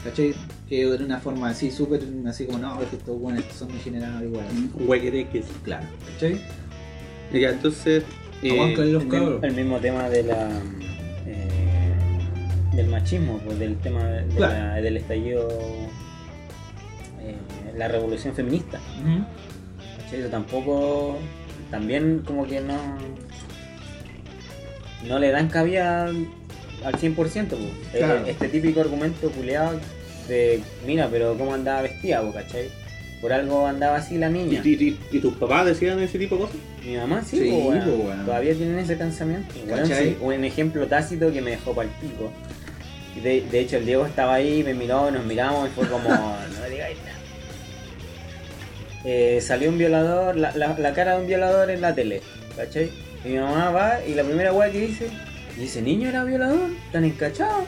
[0.03, 0.35] ¿Cachai?
[0.69, 4.23] Que de una forma así, súper, así como, no, es que estos buenos son degenerados
[4.23, 4.47] igual.
[4.75, 5.45] Huequereques.
[5.63, 6.41] Claro, ¿cachai?
[7.33, 8.03] Ya, entonces...
[8.43, 9.43] eh, los el, cabros.
[9.43, 10.49] el mismo tema de la
[11.27, 11.49] eh,
[12.75, 14.53] del machismo, pues del tema de Claro.
[14.55, 15.49] la- del estallido,
[17.21, 17.37] eh,
[17.77, 18.79] la revolución feminista.
[19.03, 19.25] Ujú.
[20.03, 20.21] ¿cachai?
[20.21, 21.19] Eso tampoco,
[21.71, 22.79] también como que no,
[25.07, 27.15] no le dan cabida al 100%.
[27.15, 27.61] Pues.
[27.93, 28.27] Eh, Claro.
[28.27, 29.79] Este típico argumento culeado
[30.29, 32.69] de, mira, pero cómo andaba vestida, ¿cachai?
[33.21, 34.61] Por algo andaba así la ¿Y, niña.
[34.65, 36.57] y- y- y tus papás decían ese tipo de cosas?
[36.85, 37.85] Mi mamá sí, Sí, po, weón.
[37.85, 38.25] po, weón.
[38.27, 39.55] todavía tienen ese pensamiento.
[40.21, 42.31] Un ejemplo tácito que me dejó para el pico.
[43.23, 46.67] De, de hecho, el Diego estaba ahí, me miró, nos miramos y fue como, no
[46.71, 47.19] digáis nada.
[49.05, 52.23] Eh, salió un violador, la, la- la cara de un violador en la tele,
[52.57, 52.91] ¿cachai?
[53.25, 55.09] Y mi mamá va y la primera weá que dice,
[55.59, 56.71] ¿y ese niño era violador?
[56.93, 57.65] ¿Tan encachado?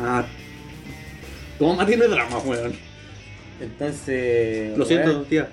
[0.00, 0.24] Ah,
[1.62, 2.72] tu mamá tiene drama, weón.
[3.60, 5.48] Entonces, Lo siento, weón, tía.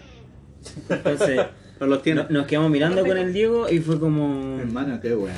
[0.90, 1.40] entonces
[1.80, 2.24] No los tiene.
[2.24, 4.60] no- nos quedamos mirando con el Diego y fue como...
[4.60, 5.34] Hermano, qué weá.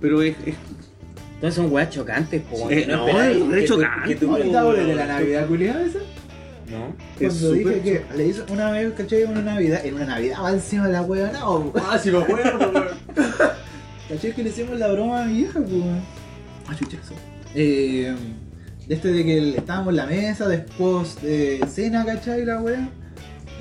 [0.00, 0.54] Pero es, es-
[1.34, 4.14] Entonces son weas chocantes, po, weón, que no, es re chocante.
[4.16, 5.98] tú- ¿Ahorita hablé de la Navidad culiada esa?
[6.70, 6.94] No.
[7.18, 9.24] Cuando dije que le hizo una vez, ¿cachai?
[9.24, 12.58] Una Navidad, en una Navidad va encima de la wea, no, Ah, sí me acuerdo,
[12.70, 12.88] weón.
[14.08, 14.32] ¿cachai?
[14.34, 15.70] Que le hicimos la broma a mi vieja, pues.
[15.72, 16.00] weón.
[16.68, 17.14] Ah, chucha, eso.
[17.54, 18.14] Eh,
[18.88, 22.44] este de que el- estábamos en la mesa después de cena, ¿cachai?
[22.44, 22.88] La wea.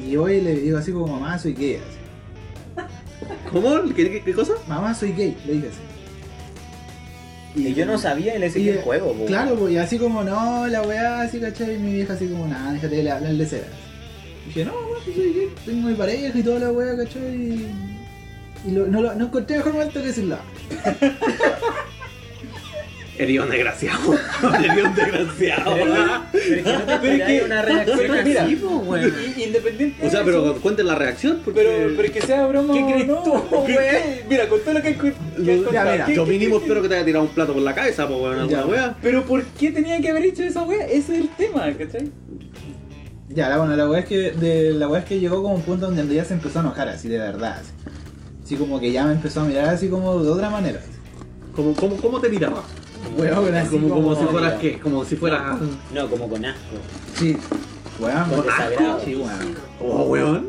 [0.07, 1.75] Y hoy le digo así como, mamá, soy gay.
[1.75, 2.85] Así.
[3.51, 3.81] ¿Cómo?
[3.95, 4.53] ¿Qué, qué, qué cosa?
[4.67, 5.79] Mamá, soy gay, le dije así.
[7.53, 10.23] Y yo no sabía y le seguí el juego, po, Claro, pues, y así como,
[10.23, 11.75] no, la weá, así, ¿cachai?
[11.75, 13.67] Y mi vieja así como, nada, déjate de hablar de cera.
[14.47, 17.35] dije, no, mamá, soy gay, tengo mi pareja y toda la weá, ¿cachai?
[17.35, 17.67] Y,
[18.67, 20.37] y lo- no, lo- no encontré mejor momento que decirlo.
[23.17, 24.13] Eres un desgraciado.
[24.59, 25.75] Eres un desgraciado.
[25.75, 26.31] Pero es
[26.63, 28.31] que no te Pero es esperáis que- una reacción pero así.
[29.37, 30.07] I- Independiente.
[30.07, 31.41] O sea, pero cuenten la reacción.
[31.43, 31.61] Porque...
[31.61, 32.73] pero, pero es que sea broma.
[32.73, 33.33] ¿Qué crees no, tú,
[33.67, 36.25] qué- Mira, con todo lo que has cu- que has Ya, contado, mira, ¿qué- Yo
[36.25, 38.65] mínimo qué- espero que te haya tirado un plato por la cabeza, pues, weón, alguna
[38.65, 38.97] wea.
[39.01, 40.85] Pero ¿por qué tenía que haber hecho esa wea?
[40.87, 42.09] Ese es el tema, ¿cachai?
[43.29, 45.89] Ya, la, bueno, la weá es que, de, la es que llegó como un punto
[45.91, 47.57] donde ya se empezó a enojar, así de verdad.
[47.59, 47.71] Así,
[48.43, 50.79] Así como que ya me empezó a mirar así como de otra manera.
[50.79, 50.89] así.
[51.55, 52.63] ¿Cómo, cómo, cómo te miraba?
[53.17, 54.79] Weón, así Como, como si como- fueras qué?
[54.79, 55.59] Como si fueras.
[55.93, 56.59] No, como con asco.
[57.15, 57.37] Sí.
[57.99, 58.99] Weón, Con desagrado.
[59.03, 59.55] Sí, weón.
[59.79, 60.47] Oh, weón.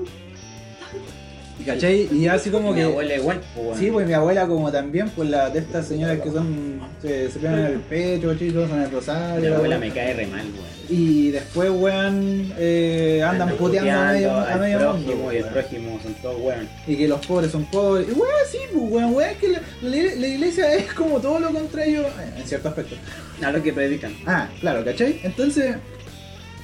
[1.67, 2.09] ¿Cachai?
[2.13, 2.83] Y así como Mi que.
[2.85, 3.79] abuela igual, weón.
[3.79, 7.39] Sí, pues mi abuela como también, pues la de estas señoras que son, se, se
[7.39, 9.41] pegan en el pecho, chicos, son el rosario.
[9.41, 10.73] Mi la abuela me cae re mal, weón.
[10.89, 15.07] Y después, weón, eh, andan Andan puteando a medio, a medio mundo.
[15.07, 16.69] prójimo y el prójimo son todos weón.
[16.87, 18.07] Y que los pobres son pobres.
[18.09, 21.39] Y weón, sí, pues weón, weón, es que la, la- la iglesia es como todo
[21.41, 22.97] lo contrario, eh, en cierto aspecto.
[23.43, 24.13] A lo que predican.
[24.27, 25.21] Ah, claro, ¿cachai?
[25.23, 25.77] Entonces.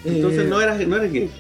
[0.05, 1.31] Entonces eh, no eras, no eres gay.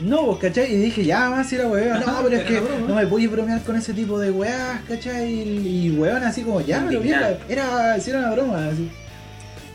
[0.00, 0.72] No, pues, ¿cachai?
[0.72, 2.00] Y dije, ya, más si era weón.
[2.00, 5.30] No, pero es que no me podía bromear con ese tipo de weás, ¿cachai?
[5.32, 8.90] Y, y weón, así como, ya, pero vieja, era, si era una broma, así.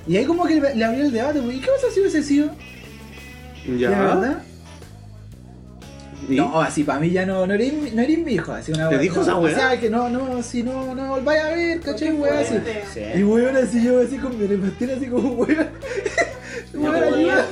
[0.07, 2.24] Y ahí como que le, le abrió el debate, pues, ¿y qué pasa si hubiese
[2.24, 2.49] sido?
[3.78, 3.89] Ya.
[3.89, 4.43] ¿De verdad?
[6.30, 6.36] ¿Y?
[6.36, 8.89] No, así para mí ya no, no eres, mi- no eres mi hijo, así una
[8.89, 9.55] ¿Te dijo no, esa weá?
[9.55, 12.11] O sea, que no, no, si no, no volváis a ver, ¿cachai?
[12.13, 12.55] Weá, así.
[12.93, 13.01] Sí.
[13.20, 15.68] Y weón, así yo, así con mi repartir, así como, weón.
[16.74, 17.45] Weón, ayuda.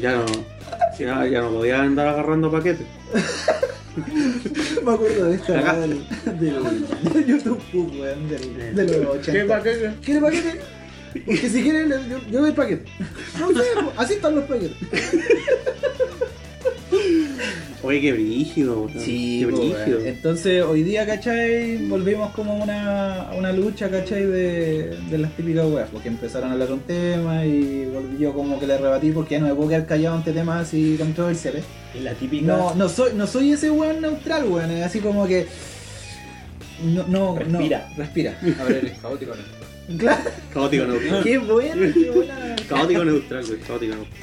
[0.00, 0.24] Ya no.
[0.98, 2.86] Ya, ya no podía andar agarrando paquetes.
[4.84, 5.76] Me acuerdo de esta Acá.
[5.78, 6.06] del,
[6.38, 9.32] del, del YouTube weón, del, de los 80.
[9.32, 9.94] ¿Qué paquete?
[10.04, 10.60] ¿Quiere paquete?
[11.24, 12.84] Porque si quiere, le- yo, yo doy paquete.
[13.38, 13.62] No sé,
[13.96, 14.76] así están los paquetes.
[17.86, 18.92] Oye, qué brígido, weón.
[19.04, 20.00] qué po, brígido.
[20.04, 21.76] Entonces, hoy día, ¿cachai?
[21.86, 24.26] Volvimos como a una, una lucha, ¿cachai?
[24.26, 28.58] De, de las típicas weas, porque empezaron a hablar un tema y volví yo como
[28.58, 31.62] que le rebatí porque ya no me puedo quedar callado ante temas así controversiales.
[31.94, 32.44] Es la típica.
[32.44, 35.46] No, no soy, no soy ese weón neutral, weón, es así como que.
[36.82, 37.86] No, no, Respira.
[37.88, 37.96] no.
[38.02, 38.38] Respira.
[38.60, 39.96] A ver, eres caótico, ¿no?
[39.96, 40.28] Claro.
[40.52, 41.22] Caótico neutral.
[41.22, 42.56] Qué bueno, qué buena.
[42.68, 43.60] Caótico neutral, güey.
[43.60, 44.20] Caótico neutral.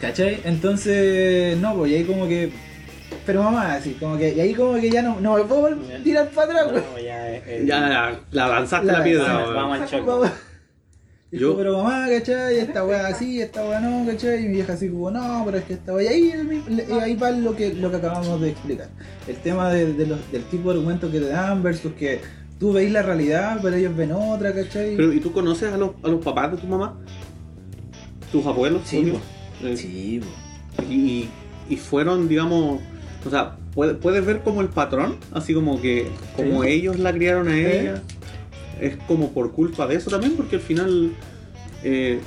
[0.00, 0.38] ¿Cachai?
[0.44, 2.67] Entonces, no, pues y ahí como que.
[3.24, 4.34] Pero mamá, así, como que.
[4.34, 6.72] Y ahí como que ya no, no me puedo tirar para atrás.
[6.92, 9.54] No, ya, eh, Ya, ya, la lanzaste La- la, piedra, weón.
[9.54, 10.28] vamos al choque.
[11.30, 12.58] Yo- pero mamá, ¿cachai?
[12.58, 14.44] Esta weá así, esta weá no, ¿cachai?
[14.44, 16.10] Y mi vieja así como, no, pero es que esta weá.
[16.16, 16.62] Y ahí,
[17.02, 18.88] ahí va lo que, lo que acabamos de explicar.
[19.26, 22.20] El tema de, de los- del tipo de argumentos que te dan versus que
[22.58, 24.96] tú veis la realidad, pero ellos ven otra, ¿cachai?
[24.96, 26.98] Pero, ¿y tú conoces a los, a los papás de tu mamá?
[28.32, 28.82] ¿Tus abuelos?
[28.86, 29.66] Sí, po.
[29.66, 30.20] Eh, sí,
[30.76, 30.82] po.
[30.90, 31.28] y,
[31.68, 32.80] y fueron, digamos,
[33.26, 36.06] o sea, puede- puedes ver como el patrón, así como que
[36.36, 36.70] como Sí.
[36.70, 37.60] ellos la criaron a Sí.
[37.64, 38.02] ella,
[38.80, 41.12] es como por culpa de eso también, porque al final
[41.84, 42.18] eh,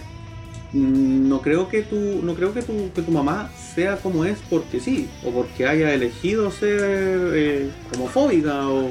[0.74, 4.80] no creo que tu, no creo que tu, que tu mamá sea como es porque
[4.80, 6.80] sí, o porque haya elegido ser
[7.34, 8.88] eh, homofóbica o,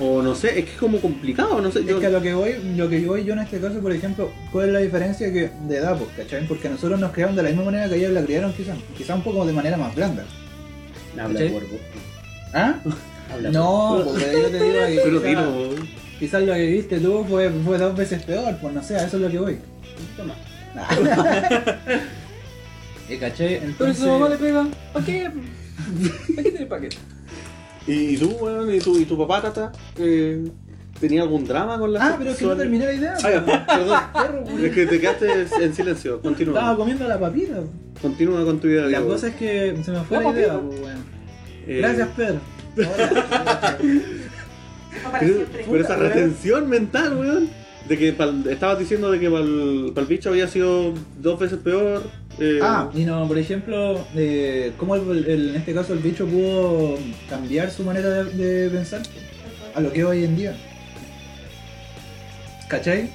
[0.00, 2.22] o no sé, es que es como complicado, no sé, Es yo- que a lo
[2.22, 5.30] que voy, lo que voy yo en este caso, por ejemplo, ¿cuál es la diferencia
[5.30, 6.46] que de edad, pues, ¿cachai?
[6.46, 9.22] Porque nosotros nos criaron de la misma manera que ellos la criaron, quizás, quizá un
[9.22, 10.24] poco de manera más blanda.
[11.20, 11.48] Habla ¿Sí?
[11.48, 11.80] por vos.
[12.54, 12.74] ¿Ah?
[13.32, 15.74] Habla No, porque yo te digo que pero quizá- dilo,
[16.18, 19.16] quizás lo que viste tú fue, fue dos veces peor, pues no sé, a eso
[19.16, 19.54] es lo que voy.
[19.54, 20.34] por- Toma.
[23.08, 23.58] ¿Y cachai?
[23.58, 25.30] Pero Entonces, si su mamá le pega, ¿para qué?
[26.34, 26.96] ¿Para qué tiene paquete?
[27.86, 28.72] ¿Y tú, weón?
[28.74, 29.72] ¿Y tu, y tu papá, tata?
[29.98, 30.44] Eh,
[31.02, 33.14] ¿Tenía algún drama con la Ah, pero es que no terminé la idea.
[33.24, 34.44] Ah, perdón.
[34.46, 34.64] Perro.
[34.66, 35.26] Es que te quedaste
[35.60, 36.14] en silencio.
[36.14, 36.76] Estaba Continúa.
[36.76, 37.54] comiendo la papita.
[38.00, 38.86] Continúa con tu vida.
[38.86, 40.98] La cosa es que se me fue La la idea, pues, weón.
[41.66, 42.40] Eh, Gracias, Pedro.
[45.66, 47.48] Pero, esa retención mental, weón.
[47.88, 52.04] De que pa'l- estabas diciendo de que para el, bicho había sido dos veces peor.
[52.38, 56.24] eh, Ah, y no, por ejemplo, eh, cómo el- el- en este caso el bicho
[56.26, 56.96] pudo
[57.28, 59.02] cambiar su manera de, de pensar
[59.74, 60.56] a lo que es hoy en día.
[62.72, 63.10] ¿Cachai?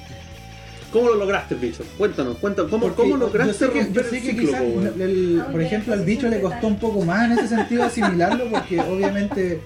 [0.93, 1.83] ¿Cómo lo lograste, bicho?
[1.97, 2.69] Cuéntanos, cuéntanos.
[2.69, 4.67] ¿Cómo, Porque cómo lograste yo sé que, romper yo sé el que ciclo, quizás, po,
[4.67, 5.01] weón?
[5.01, 8.79] el- por ejemplo, al bicho le costó un poco más en ese sentido asimilarlo porque
[8.93, 9.59] obviamente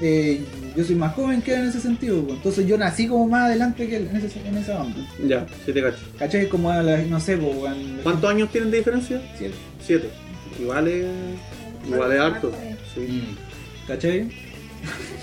[0.00, 0.40] eh,
[0.74, 2.22] yo soy más joven que él en ese sentido.
[2.22, 2.36] pues.
[2.38, 4.96] Entonces yo nací como más adelante que él en, ese, en esa onda.
[5.26, 6.00] Ya, siete cachos.
[6.18, 6.48] ¿Cachai?
[6.48, 7.52] Como a la, no sé, pues.
[8.02, 9.20] ¿Cuántos años tienen de diferencia?
[9.36, 9.54] Siete.
[9.84, 10.08] Siete.
[10.58, 11.04] Igual es.
[11.86, 12.50] Igual es harto.
[12.94, 13.00] Sí.
[13.00, 13.36] Mm.
[13.86, 14.28] ¿Cachai?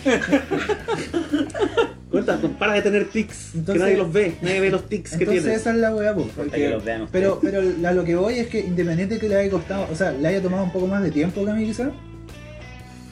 [2.24, 3.50] Cuenta, para de tener tics.
[3.52, 4.36] que Entonces- nadie los ve.
[4.42, 5.62] Nadie ve los tics que Entonces tienes.
[5.62, 6.28] esa es la weá, pues.
[6.36, 7.26] Porque- que los vean ustedes.
[7.26, 10.28] Pero, pero lo que voy es que independiente que le haya costado, o sea, le
[10.28, 11.90] haya tomado un poco más de tiempo que a mí quizás,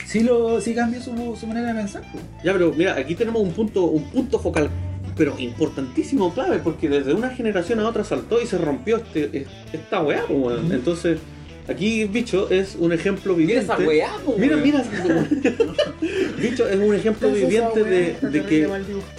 [0.05, 2.03] sí lo, sí cambió su, su manera de pensar.
[2.11, 2.23] pues.
[2.43, 4.69] Ya, pero mira, aquí tenemos un punto, un punto focal,
[5.17, 9.47] pero importantísimo, clave, porque desde una generación a otra saltó y se rompió este, es-
[9.71, 10.23] esta weá.
[10.25, 10.49] Ujú.
[10.71, 11.19] Entonces,
[11.67, 13.73] aquí, bicho, es un ejemplo Mira viviente.
[13.73, 14.63] esa weá, po, Mira, weón.
[14.63, 14.83] mira,
[16.41, 18.67] bicho, es un ejemplo viviente de, de que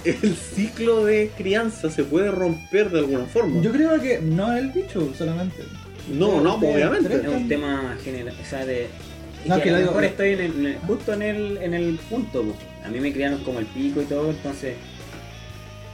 [0.05, 3.61] el ciclo de crianza se puede romper de alguna forma.
[3.61, 5.63] Yo creo que no es el bicho solamente.
[6.13, 7.15] no, no, obviamente.
[7.15, 8.83] Es un tema general, o sea, de...
[8.83, 8.89] es
[9.47, 11.57] No, que que a lo digo- mejor estoy en el- en el- justo en el,
[11.57, 12.53] en el punto, po.
[12.85, 14.75] a mí me criaron como el pico y todo, entonces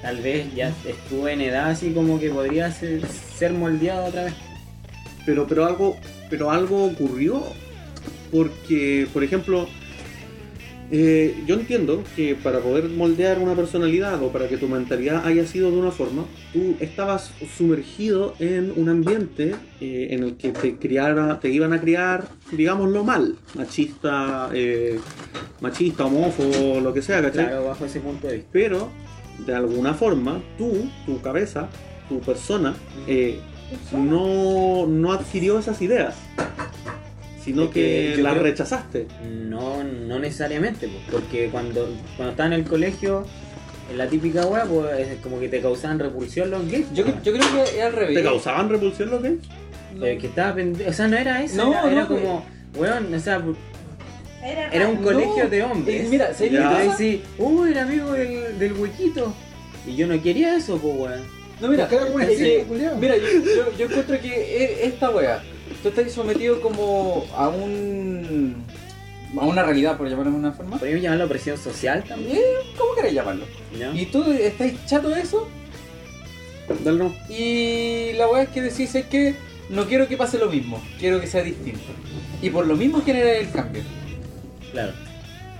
[0.01, 3.01] tal vez ya estuve en edad así como que podría ser,
[3.37, 4.33] ser moldeado otra vez.
[5.25, 5.95] pero pero algo
[6.31, 7.43] pero algo ocurrió
[8.31, 9.67] porque por ejemplo
[10.93, 15.45] eh, yo entiendo que para poder moldear una personalidad o para que tu mentalidad haya
[15.45, 20.77] sido de una forma tú estabas sumergido en un ambiente eh, en el que te
[20.77, 24.99] criara te iban a criar digámoslo mal machista eh,
[25.61, 27.45] machista homófobo lo que sea ¿cachai?
[27.45, 28.49] Claro, bajo ese punto de vista.
[28.51, 28.89] pero
[29.45, 31.69] de alguna forma tú tu cabeza
[32.09, 32.75] tu persona
[33.07, 33.39] eh,
[33.93, 36.15] no, no adquirió esas ideas,
[37.43, 39.07] sino Es que las creo- rechazaste.
[39.29, 43.25] No, no necesariamente, pues, porque cuando, cuando estaba en el colegio,
[43.91, 46.85] en la típica wea, pues es como que te causaban repulsión los gays.
[46.93, 48.15] Yo, yo creo que es al revés.
[48.15, 49.37] ¿Te causaban repulsión lo que?
[50.01, 52.45] Eh, que estaba pende- O sea, no era eso, No, era, era no, como,
[52.77, 53.41] weón, o sea,
[54.43, 56.05] Era, era un colegio de hombres.
[56.05, 56.59] eh, mira, ¿sabes Ya.
[56.61, 56.97] lo que Entonces pasa?
[56.97, 59.33] sí, uh, era amigo del, del huequito.
[59.85, 61.40] Y yo no quería eso, pues weón.
[61.61, 62.97] No, mira, Porque era como un es que- estilo, culiao.
[62.97, 64.27] mira yo, yo, yo encuentro que
[64.63, 65.43] e- esta wea,
[65.83, 68.65] tú estás sometido como a un.
[69.39, 70.77] a una realidad, por llamarlo de una forma.
[70.77, 72.37] Podríamos llamarlo presión social también.
[72.37, 72.41] Eh,
[72.77, 73.45] ¿Cómo querés llamarlo?
[73.79, 73.93] ¿no?
[73.97, 75.47] Y tú estás chato de eso
[76.83, 77.13] Dale, no.
[77.29, 79.35] y la weá es que decís es que
[79.69, 81.79] no quiero que pase lo mismo, quiero que sea distinto.
[82.41, 83.83] Y por lo mismo genera el cambio.
[84.71, 84.93] Claro.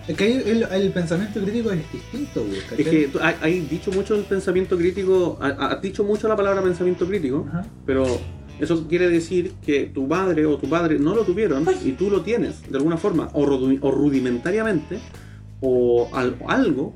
[0.08, 2.58] Es que el, el pensamiento crítico es distinto, güey.
[2.78, 3.36] Es que tú has
[3.70, 7.66] dicho mucho el pensamiento crítico, ha- has dicho mucho la palabra pensamiento crítico, Ajá.
[7.86, 8.06] pero
[8.60, 12.22] eso quiere decir que tu madre o tu padre no lo tuvieron y tú lo
[12.22, 15.00] tienes de alguna forma, o, o rudimentariamente,
[15.62, 16.94] o al- o algo.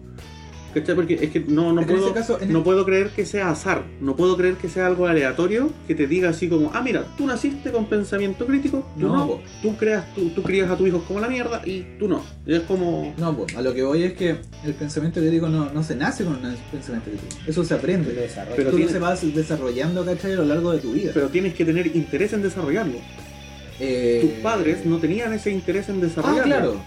[0.76, 0.94] ¿Cachai?
[0.94, 4.16] Porque es que no, no, puedo, caso, no el- puedo creer que sea azar, no
[4.16, 7.72] puedo creer que sea algo aleatorio que te diga así como, ah, mira, tú naciste
[7.72, 9.42] con pensamiento crítico, tú No, no, po.
[9.64, 12.22] tú, creas, tú, tú crías a tus hijos como la mierda y tú no.
[12.46, 13.14] Y es como...
[13.18, 16.24] No, pues, a lo que voy es que el pensamiento crítico no, no se nace
[16.24, 17.42] con un pensamiento crítico.
[17.48, 18.30] Eso se aprende.
[18.56, 20.34] Pero Tú tiene- se vas desarrollando, ¿cachai?
[20.34, 21.12] A lo largo de tu vida.
[21.14, 22.98] Pero tienes que tener interés en desarrollarlo.
[23.80, 26.44] Eh, tus padres no tenían ese interés en Ah, desarrollarlo.
[26.46, 26.82] claro.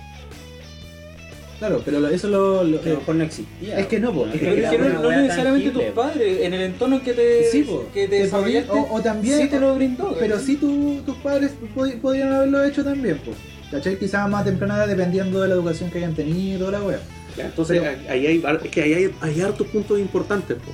[1.58, 2.62] Claro, pero eso lo...
[2.62, 3.78] lo- Que a lo mejor no existía.
[3.80, 4.26] Es que no, po.
[4.28, 5.84] Es que es que no, necesariamente tangible.
[5.86, 7.86] tus padres, en el entorno en que te, Sí, po.
[7.92, 8.36] que te Te
[8.70, 10.14] o- o también- sí te lo brindó.
[10.18, 13.36] Pero sí tu- tus padres pod- podrían haberlo hecho también, pues.
[13.72, 13.98] ¿Cachai?
[13.98, 17.00] Quizás más temprana dependiendo de la educación que hayan tenido toda la wea.
[17.36, 20.56] Entonces, Pero- ahí hay, es que ahí hay, hay hartos puntos importantes.
[20.56, 20.72] po.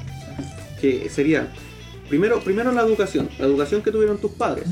[0.80, 1.48] Que serían,
[2.10, 3.28] primero, primero la educación.
[3.38, 4.66] La educación que tuvieron tus padres.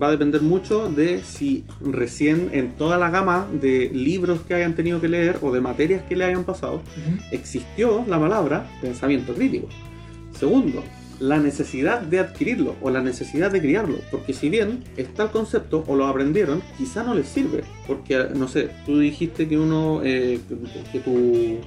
[0.00, 4.74] Va a depender mucho de si recién en toda la gama de libros que hayan
[4.74, 6.80] tenido que leer o de materias que le hayan pasado,
[7.30, 9.68] existió la palabra pensamiento crítico.
[10.38, 10.82] Segundo,
[11.20, 15.84] la necesidad de adquirirlo o la necesidad de criarlo, porque si bien está el concepto
[15.86, 20.40] o lo aprendieron, quizá no les sirve, porque no sé, tú dijiste que uno, eh,
[20.90, 21.58] que, tú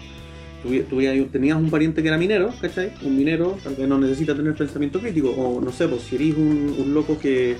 [0.63, 2.91] tuvi- tuvi- tenías un pariente que era minero, ¿cachai?
[3.03, 6.35] Un minero tal vez no necesita tener pensamiento crítico, o no sé, pues si eres
[6.35, 7.55] un, un loco que,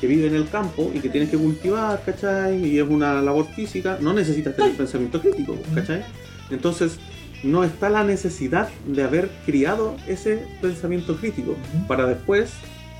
[0.00, 2.64] que vive en el campo y que tienes que cultivar, ¿cachai?
[2.66, 6.02] Y es una labor física, no necesitas tener pensamiento crítico, ¿cachai?
[6.50, 6.98] Entonces,
[7.42, 11.56] no está la necesidad de haber criado ese pensamiento crítico
[11.88, 12.50] para después,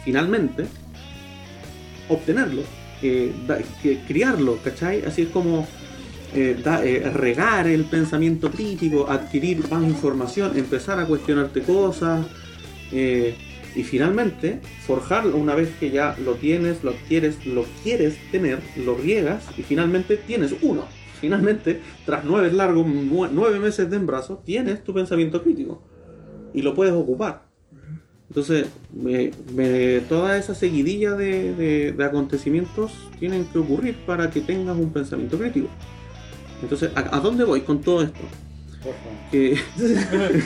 [0.05, 0.65] finalmente,
[2.09, 2.63] obtenerlo,
[3.03, 5.05] eh, da- que- criarlo, ¿cachai?
[5.05, 5.67] Así es como
[6.33, 12.25] eh, da- eh, regar el pensamiento crítico, adquirir más información, empezar a cuestionarte cosas
[12.93, 13.35] eh,
[13.75, 18.97] y finalmente forjarlo una vez que ya lo tienes, lo adquieres, lo quieres tener, lo
[18.97, 20.85] riegas y finalmente tienes uno.
[21.21, 25.83] Finalmente, tras nueve largos, nue- nueve meses de embarazo, tienes tu pensamiento crítico
[26.53, 27.43] y lo puedes ocupar.
[28.29, 35.37] Entonces, me- toda esa seguidilla de, acontecimientos tienen que ocurrir para que tengas un pensamiento
[35.39, 35.69] crítico.
[36.63, 38.21] Entonces, ¿a, a dónde voy con todo esto?
[38.83, 39.31] Por favor.
[39.31, 39.59] Que,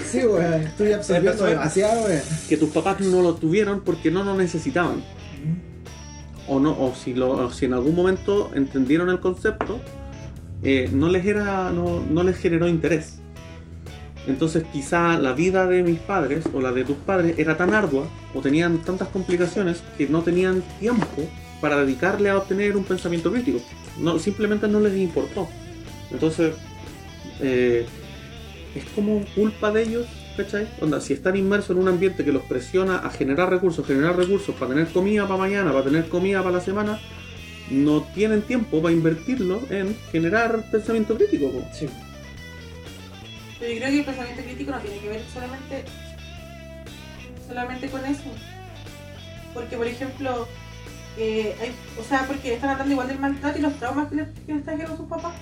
[0.05, 0.63] Sí, weón.
[0.63, 2.23] Estoy absorbiendo demasiado, weón.
[2.49, 5.03] que tus papás no lo tuvieron porque no lo necesitaban.
[6.47, 9.81] O, no, o, si, lo, o si en algún momento entendieron el concepto,
[10.63, 13.21] eh, no, les era, no, no les generó interés.
[14.27, 18.09] Entonces quizá la vida de mis padres o la de tus padres era tan ardua
[18.35, 21.29] o tenían tantas complicaciones que no tenían tiempo
[21.61, 23.61] para dedicarle a obtener un pensamiento crítico.
[23.99, 25.47] No, simplemente no les importó.
[26.11, 26.55] Entonces,
[27.41, 27.87] eh,
[28.75, 30.07] es como culpa de ellos,
[30.37, 30.69] ¿cachai?
[30.81, 34.55] Onda, si están inmersos en un ambiente que los presiona a generar recursos, generar recursos
[34.55, 37.01] para tener comida para mañana, para tener comida para la semana,
[37.71, 41.51] no tienen tiempo para invertirlo en generar pensamiento crítico.
[41.51, 41.65] po.
[43.61, 45.85] Pero yo creo que el pensamiento crítico no tiene que ver solamente,
[47.49, 48.23] solamente con eso.
[49.55, 50.49] Porque, por ejemplo,
[51.17, 54.29] eh, hay- o sea, porque están hablando igual del maltrato y los traumas que les,
[54.47, 55.33] que les trajeron sus papás.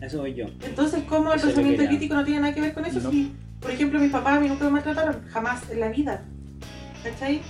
[0.00, 0.46] Eso voy yo.
[0.62, 3.00] Entonces, ¿cómo el pensamiento crítico no tiene nada que ver con eso?
[3.00, 3.10] No.
[3.10, 6.22] Si, por ejemplo, mis papás a mí nunca me maltrataron, jamás en la vida.
[7.04, 7.40] ¿Cachai?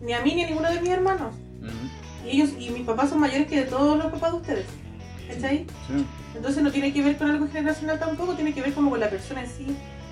[0.00, 1.34] Ni a mí ni a ninguno de mis hermanos.
[2.26, 4.66] Y ellos y mis papás son mayores que de todos los papás de ustedes.
[5.28, 5.66] ¿Cachai?
[5.88, 6.06] Sí.
[6.34, 9.08] Entonces no tiene que ver con algo generacional tampoco, tiene que ver como con la
[9.10, 9.66] persona en sí.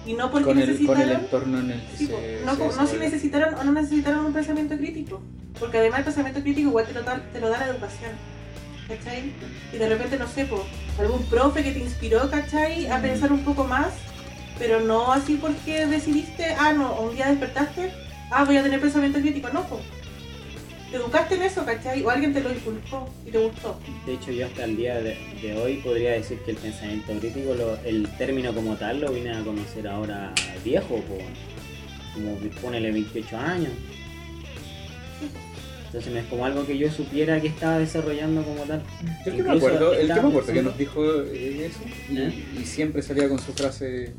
[0.06, 1.02] Y no porque Con el, con necesitaron.
[1.02, 4.32] el entorno en el que sí, se, no, no si necesitaron o no necesitaron un
[4.32, 5.22] pensamiento crítico.
[5.58, 8.12] Porque además el pensamiento crítico igual te lo da, te lo da la educación.
[8.88, 9.32] ¿Cachai?
[9.72, 10.46] Y de repente, no sé,
[10.98, 12.86] algún profe que te inspiró, ¿cachai?
[12.88, 13.88] A pensar un poco más,
[14.58, 17.92] pero no así porque decidiste, ah, no, un día despertaste,
[18.30, 19.48] ah, voy a tener pensamiento crítico.
[19.54, 19.80] No, po.
[20.94, 22.04] Te educaste en eso, ¿cachai?
[22.04, 23.76] O alguien te lo inculcó y te gustó.
[24.06, 27.52] De hecho, yo hasta el día de, de hoy podría decir que el pensamiento crítico,
[27.52, 30.32] lo- el término como tal, lo vine a conocer ahora
[30.64, 31.18] viejo, po,
[32.14, 33.72] como ponele 28 años.
[35.86, 38.80] Entonces no es como algo que yo supiera que estaba desarrollando como tal.
[39.26, 42.18] Yo el que me acuerdo, el que me acuerdo que nos dijo eh, eso y,
[42.18, 42.44] ¿Eh?
[42.60, 44.12] y siempre salía con su frase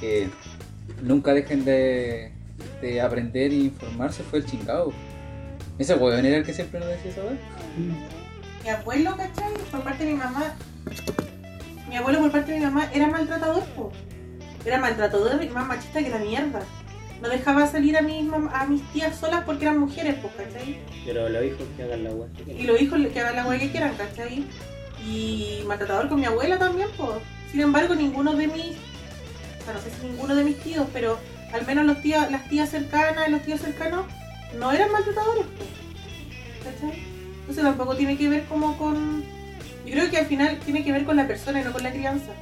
[0.00, 0.28] que
[1.02, 2.30] nunca dejen de,
[2.82, 4.92] de aprender e informarse fue el chingado.
[5.78, 7.22] Ese weón era el que siempre nos decía eso.
[8.64, 9.52] Mi abuelo, ¿cachai?
[9.70, 10.54] Por parte de mi mamá,
[11.88, 13.92] mi abuelo por parte de mi mamá era maltratador, po.
[14.64, 16.60] Era maltratador y más machista que la mierda.
[17.22, 20.78] No dejaba salir a mis, mam- a mis tías solas porque eran mujeres, pues, ¿cachai?
[21.04, 22.28] Pero los hijos que hagan la web.
[22.46, 24.44] Y los hijos que hagan la hueá que quieran, ¿cachai?
[25.08, 27.10] Y maltratador con mi abuela también, pues.
[27.50, 28.76] Sin embargo, ninguno de mis.
[29.60, 31.18] O sea, no sé si ninguno de mis tíos, pero
[31.52, 34.06] al menos los tías, las tías cercanas y los tíos cercanos
[34.56, 35.46] no eran maltratadores.
[36.64, 36.98] ¿cachai?
[37.40, 39.22] Entonces tampoco tiene que ver como con.
[39.86, 41.90] Yo creo que al final tiene que ver con la persona y no con la
[41.90, 42.32] crianza.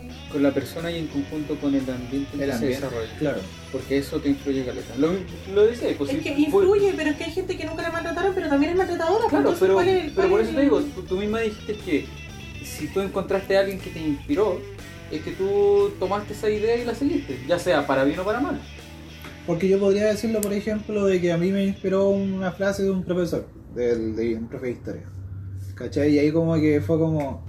[0.00, 0.08] ¿sí?
[0.32, 3.10] Con la persona y en conjunto con el ambiente en que se desarrolla.
[3.18, 3.38] claro.
[3.70, 4.94] Porque eso te influye caleta.
[4.96, 5.12] Lo,
[5.54, 7.90] lo decía, pues Es si que influye, pero es que hay gente que nunca la
[7.92, 9.24] maltrataron, pero también es maltratadora.
[9.28, 11.40] pues, Claro, pero, ¿cuál es el- pero por es eso te digo, tú, tú misma
[11.40, 12.06] dijiste que
[12.64, 14.60] si tú encontraste a alguien que te inspiró,
[15.12, 18.40] es que tú tomaste esa idea y la seguiste, ya sea para bien o para
[18.40, 18.60] mal.
[19.46, 22.90] Porque yo podría decirlo, por ejemplo, de que a mí me inspiró una frase de
[22.90, 25.02] un profesor, del, de un profe de historia.
[25.76, 26.14] ¿Cachai?
[26.14, 27.44] Y ahí como que fue como...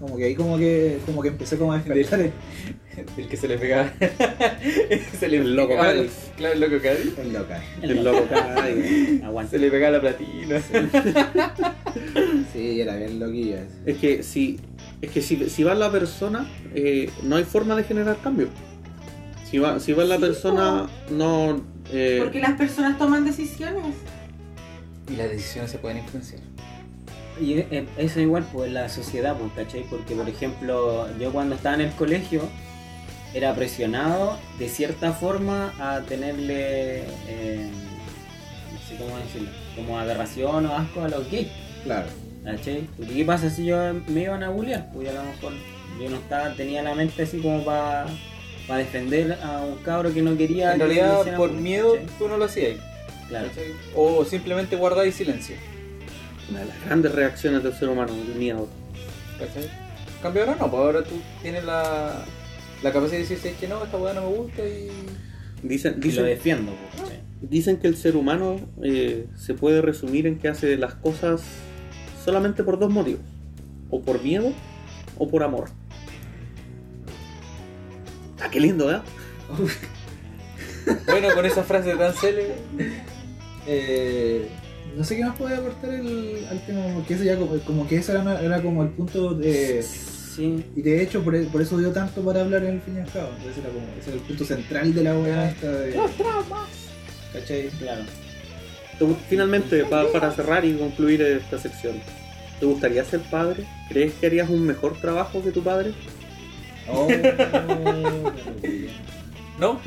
[0.00, 2.32] Como que ahí como que como que empecé como a despertar el,
[3.16, 3.90] El que se le pegaba.
[5.18, 6.04] se le El loco pegaba-.
[6.36, 7.18] Claro, el loco Cádiz.
[7.18, 7.62] el local.
[7.82, 9.20] El loco cae.
[9.24, 9.50] Aguanta.
[9.52, 10.60] Se le pegaba la platina.
[12.52, 13.62] Sí, era bien loquilla.
[13.62, 13.90] ese.
[13.90, 14.60] Es que si,
[15.00, 18.48] es que si, si va la persona, eh, no hay forma de generar cambio.
[19.48, 21.60] Si va, si va la Sí, persona, no.
[21.92, 23.94] eh, Porque las personas toman decisiones.
[25.08, 26.40] y las decisiones se pueden influenciar.
[27.40, 29.84] Y eh, eso igual pues la sociedad, pues, ¿cachai?
[29.88, 32.42] Porque por ejemplo, yo cuando estaba en el colegio
[33.34, 37.68] era presionado de cierta forma a tenerle, eh,
[38.72, 41.48] no sé cómo decirlo, como aberración o asco a los gays,
[41.84, 42.06] Claro.
[42.44, 42.88] ¿cachai?
[42.96, 43.76] Porque qué pasa si yo
[44.08, 45.52] me iban a bullear, pues a lo mejor
[46.02, 48.06] yo no estaba, tenía la mente así como para
[48.74, 52.18] defender a un cabro que no quería En realidad, por bullying, miedo, ¿cachai?
[52.18, 52.76] tú no lo hacías.
[53.28, 53.48] Claro.
[53.48, 53.72] ¿cachai?
[53.94, 55.56] O simplemente guardáis silencio.
[56.50, 58.68] Una de las grandes reacciones del ser humano, el miedo.
[59.38, 59.64] ¿Cachai?
[59.64, 62.24] En cambio ahora no, pues ahora tú tienes la,
[62.82, 64.88] la capacidad de decir "¿Sabes que no, esta weá no me gusta y.
[65.62, 67.20] Dicen, Y lo dicen, defiendo, pues, ¿cachai?
[67.40, 71.42] dicen que el ser humano eh, se puede resumir en que hace las cosas
[72.24, 73.20] solamente por dos motivos:
[73.90, 74.52] o por miedo
[75.18, 75.68] o por amor.
[78.40, 79.00] Ah, qué lindo, ¿eh?
[81.06, 82.54] Bueno, con esa frase tan célebre.
[83.66, 84.48] Eh,
[84.96, 87.96] no sé qué más podía aportar el, al tema, porque eso ya como, como que
[87.96, 89.82] ese era, era como el punto de...
[89.82, 93.00] Sí, Y de hecho por, por eso dio tanto para hablar en el fin y
[93.00, 93.30] al cabo.
[93.36, 95.92] Entonces era como, ese era el punto central de la weá esta de...
[97.32, 97.68] ¿Cachai?
[97.78, 98.02] claro.
[98.98, 102.00] Te gu- Finalmente, pa- para cerrar y concluir esta sección,
[102.60, 103.64] ¿te gustaría ser padre?
[103.88, 105.92] ¿Crees que harías un mejor trabajo que tu padre?
[106.88, 107.08] Oh,
[109.58, 109.80] ¿No?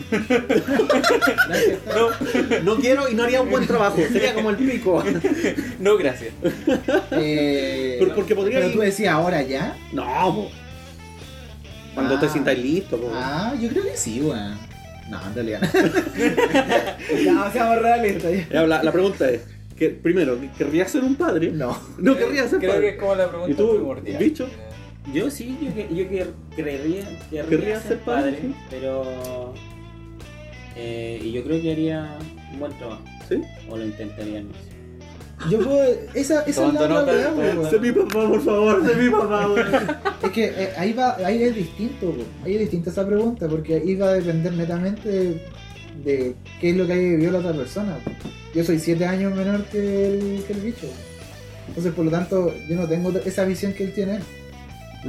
[1.86, 2.64] no.
[2.64, 5.04] No quiero y no haría un buen trabajo, sería como el pico.
[5.80, 6.34] No, gracias.
[7.12, 9.78] Eh, Por- porque podría Pero ir- tú decías ahora ya.
[9.94, 10.04] No,
[10.36, 10.50] po.
[11.94, 12.20] Cuando Ah.
[12.20, 13.12] te sientas listo, po.
[13.14, 14.58] Ah, yo creo que sí, weón.
[15.10, 15.62] No, en realidad.
[17.26, 18.32] no, seamos realistas.
[18.52, 19.42] La, la pregunta es,
[19.78, 21.52] que, primero, ¿querrías ser un padre?
[21.52, 21.80] No.
[21.98, 22.90] No querrías ser Creo que padre.
[22.90, 24.18] es como la pregunta ¿Y tú, primordial.
[24.24, 24.50] bicho?
[25.14, 26.08] Yo sí, yo, que- yo
[26.56, 28.56] creería, querría ¿Querrías ser ser padre, padre, sí?
[28.70, 29.54] pero...
[30.76, 32.18] eh, y yo creo que haría
[32.54, 33.42] un buen trabajo, ¿Sí?
[33.70, 35.50] o lo intentaría, no sé.
[35.50, 35.82] Yo puedo.
[36.14, 37.82] Esa, esa es la otra weá, weón.
[37.82, 39.68] mi papá, por favor, sé mi papá, weón.
[40.24, 42.24] Es que eh, ahí va, ahí es distinto, po.
[42.44, 45.42] ahí es distinta esa pregunta, porque ahí va a depender netamente de,
[46.04, 47.98] de qué es lo que haya vivido la otra persona.
[48.54, 50.88] Yo soy 7 años menor que el, que el bicho.
[51.70, 54.20] Entonces, por lo tanto, yo no tengo esa visión que él tiene.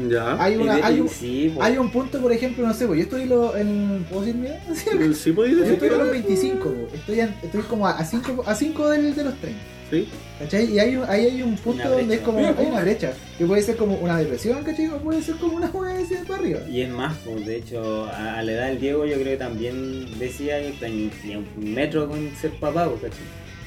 [0.09, 0.43] Ya.
[0.43, 3.03] Hay, una, hay, un, sí, pues, hay un punto, por ejemplo, no sé, pues yo
[3.05, 4.07] estoy lo, en.
[4.09, 4.61] ¿Puedo decir mi edad?
[5.15, 6.89] ¿Sí podéis Yo decir estoy a los que- 25, po.
[6.95, 9.61] estoy, en- estoy como a 5 a cinco del- de los 30.
[9.91, 10.09] Sí.
[10.39, 10.73] ¿Cachai?
[10.73, 12.39] Y hay, un- ahí hay un punto donde es como.
[12.39, 13.13] Hay una brecha.
[13.37, 14.87] Que puede ser como una depresión, ¿cachai?
[14.89, 16.61] O puede ser como una hueá de para arriba.
[16.71, 19.37] Y es más, pues, de hecho, a, a la edad del Diego yo creo que
[19.37, 23.25] también decía que tenía un metro con ser papá, pues, ¿cachai?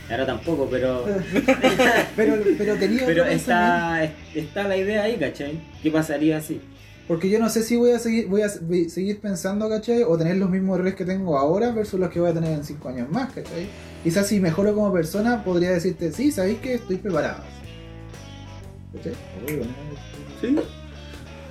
[0.10, 1.06] Ahora tampoco, pero,
[2.16, 4.04] Pero, pero tenía pero está,
[4.36, 5.62] está la idea ahí, ¿cachai?
[5.82, 6.60] ¿Qué pasaría si?
[7.08, 10.04] Porque yo no sé si voy a seguir, voy a seguir pensando, ¿cachai?
[10.04, 12.64] O tener los mismos errores que tengo ahora versus los que voy a tener en
[12.64, 13.68] 5 años más, ¿cachai?
[14.04, 17.44] Quizás si mejoro como persona, podría decirte, sí, sabéis que estoy preparado.
[18.94, 19.14] ¿Cachai?
[20.42, 20.56] Sí.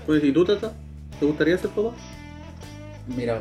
[0.07, 0.73] Pues, ¿y tú, Tata?
[1.19, 1.95] ¿Te gustaría ser papá?
[3.17, 3.41] Mira,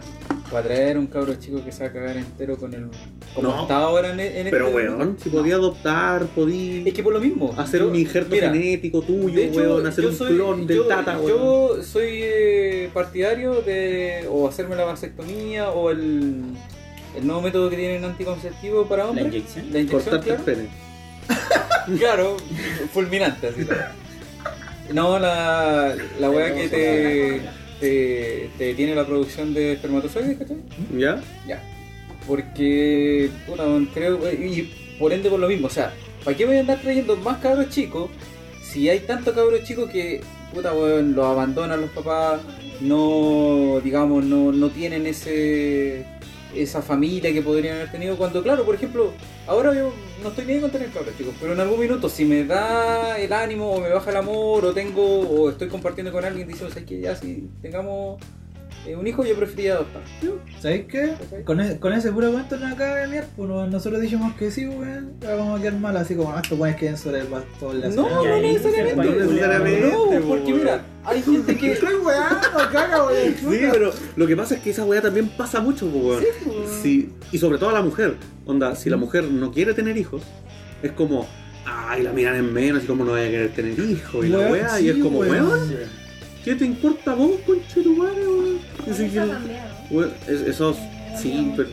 [0.52, 2.90] para traer un cabro chico que se va a cagar entero con el.
[3.34, 3.62] Como No.
[3.62, 5.38] está ahora en, en Pero, este- weón, si No.
[5.40, 7.54] podía adoptar, podía Es que por lo mismo.
[7.58, 10.78] hacer yo- un injerto mira, genético tuyo, de hecho, weón, hacer un soy- clon del
[10.78, 11.28] yo- Tata, weón.
[11.30, 16.42] Yo soy eh, partidario de o hacerme la vasectomía o el,
[17.18, 19.28] el nuevo método que tienen anticonceptivo para ¿La hombres.
[19.28, 19.66] inyección?
[19.72, 20.44] La inyección, Cortarte claro.
[20.46, 20.70] el pene.
[22.00, 22.38] Claro,
[22.94, 23.66] fulminante así.
[24.94, 27.42] No, la, la weá que te,
[27.80, 30.58] te, te tiene la producción de espermatozoides, ¿cachai?
[30.98, 31.22] ¿Ya?
[31.48, 31.62] Ya.
[32.32, 36.60] Porque, weón, creo, y por ende por lo mismo, o sea, ¿para qué voy a
[36.62, 38.10] andar trayendo más cabros chicos
[38.64, 40.22] si hay tantos cabros chicos que,
[40.54, 42.40] puta, weón, los abandonan los papás,
[42.80, 46.06] no, digamos, no, no tienen ese
[46.56, 49.12] esa familia que podrían haber tenido cuando, claro, por ejemplo,
[49.46, 49.92] ahora yo
[50.24, 53.34] no estoy ni con tener cabros chicos, pero en algún minuto si me da el
[53.34, 56.88] ánimo o me baja el amor o tengo o estoy compartiendo con alguien diciendo, ¿sabes
[56.88, 58.22] que Ya si tengamos
[58.88, 60.02] eh, un hijo yo preferiría adoptar.
[60.60, 61.14] ¿Sabéis qué?
[61.46, 64.50] Con, e- con ese puro cuento nos acaba de mirar, pues no- nosotros dijimos que
[64.52, 65.14] sí, weón.
[65.24, 67.80] Ahora vamos a quedar mal, así como, ah, estos weones queden sobre el bastón.
[67.80, 68.14] la No, señora".
[68.30, 69.16] no ahí necesariamente.
[69.20, 71.72] No necesariamente, No, porque po, mira, hay gente que.
[71.74, 73.36] Estoy weando, caga, weón.
[73.40, 76.24] Sí, pero lo que pasa es que esa weá también pasa mucho, po, weón.
[76.82, 78.16] Sí, y sobre todo a la mujer.
[78.46, 80.24] Onda, si la mujer no quiere tener hijos,
[80.82, 81.28] es como,
[81.66, 84.40] ay, la miran en menos y como no vaya a querer tener hijos y la
[84.40, 85.48] Weón, weá, y sí, es como, weón.
[85.48, 85.70] weón,
[86.44, 88.60] ¿qué te importa vos, conche tu madre, weón?
[88.88, 90.12] Eso que- ha cambiado.
[90.28, 90.76] es- eso
[91.22, 91.70] sí, pero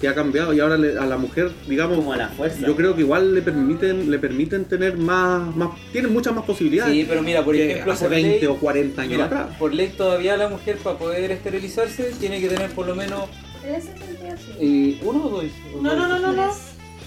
[0.00, 2.66] sí ha cambiado y ahora le- a la mujer, digamos, Como a la fuerza.
[2.66, 6.92] yo creo que igual le permiten, le permiten tener más, más tienen muchas más posibilidades
[6.94, 9.56] Sí, pero mira, por ejemplo, hace por 20 ley, o 40 años mira, atrás.
[9.58, 13.24] por ley todavía la mujer para poder esterilizarse tiene que tener por lo menos
[13.64, 14.52] En ese sentido, sí.
[14.58, 15.44] eh, uno o dos.
[15.82, 16.50] No, no, no, no, no.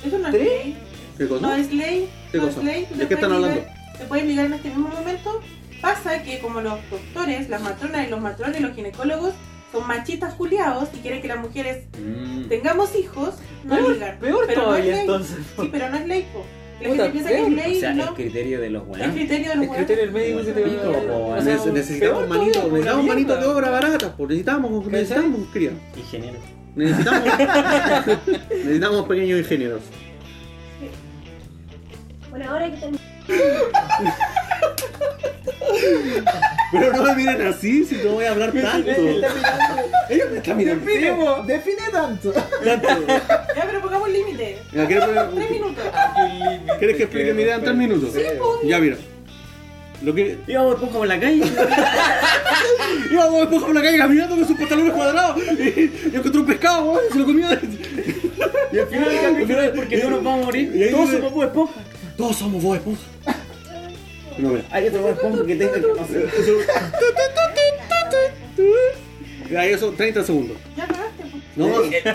[0.05, 0.47] Eso no es ¿Tres?
[0.47, 0.75] ley.
[1.17, 1.41] ¿Qué cosa?
[1.47, 2.09] No es ley.
[2.31, 2.59] ¿Qué no cosa?
[2.59, 2.87] es ley.
[2.95, 3.55] ¿De qué están hablando?
[3.59, 5.41] ligar- Te pueden ligar en este mismo momento.
[5.83, 9.33] Pasa que como los doctores, las matronas y los matrones, los ginecólogos
[9.71, 12.47] son machistas juliados y quieren que las mujeres Mm.
[12.47, 14.17] tengamos hijos, no Peor, ligar.
[14.19, 15.01] peor Pero no todavía es ley.
[15.01, 15.37] entonces.
[15.59, 16.45] Sí, pero no es ley, po.
[16.81, 17.51] La Puta, gente piensa que es peor.
[17.51, 18.13] ley O sea, y el no.
[18.15, 19.11] criterio de los Es weones.
[19.15, 22.17] criterio de los El criterio del médico que te Pico, po, o sea, Neces- necesitamos
[22.17, 25.71] peor manitos, todavía, necesitamos manitos de obra baratas, pues necesitamos, necesitamos, cría.
[25.97, 26.39] Ingeniero.
[26.75, 27.23] Necesitamos,
[28.49, 29.81] necesitamos pequeños ingenieros.
[32.29, 33.03] Bueno, ahora hay que terminar.
[36.73, 38.89] Pero no me miren así, si no voy a hablar tanto.
[40.09, 40.85] Ellos me están mirando.
[40.85, 41.15] Define,
[41.45, 42.31] define tanto.
[42.31, 43.07] tanto.
[43.55, 44.57] Ya, pero pongamos límite.
[44.73, 45.05] Ya, ¿quieres,
[45.35, 45.83] Tres minutos.
[46.79, 48.09] ¿Quieres que explique mi idea en tres minutos?
[48.63, 48.97] Ya, mira.
[50.01, 50.37] Lo que.
[50.47, 51.43] Íbamos después como en la calle.
[53.11, 56.83] Íbamos después por la calle caminando con sus pantalones cuadrados y, y encontré un pescado,
[56.91, 57.47] weón, y se lo comió.
[58.73, 60.89] Y al final del capítulo es porque no nos vamos a morir.
[60.91, 61.73] Todos somos Bob Esponja.
[62.17, 63.01] Todos somos vos, esposa.
[64.37, 64.63] No, mira.
[64.71, 65.81] Hay otro Bob Esponja que tenga que.
[69.51, 70.57] Ya, eso, 30 segundos.
[70.75, 71.37] Ya cagaste, po.
[71.55, 71.67] No,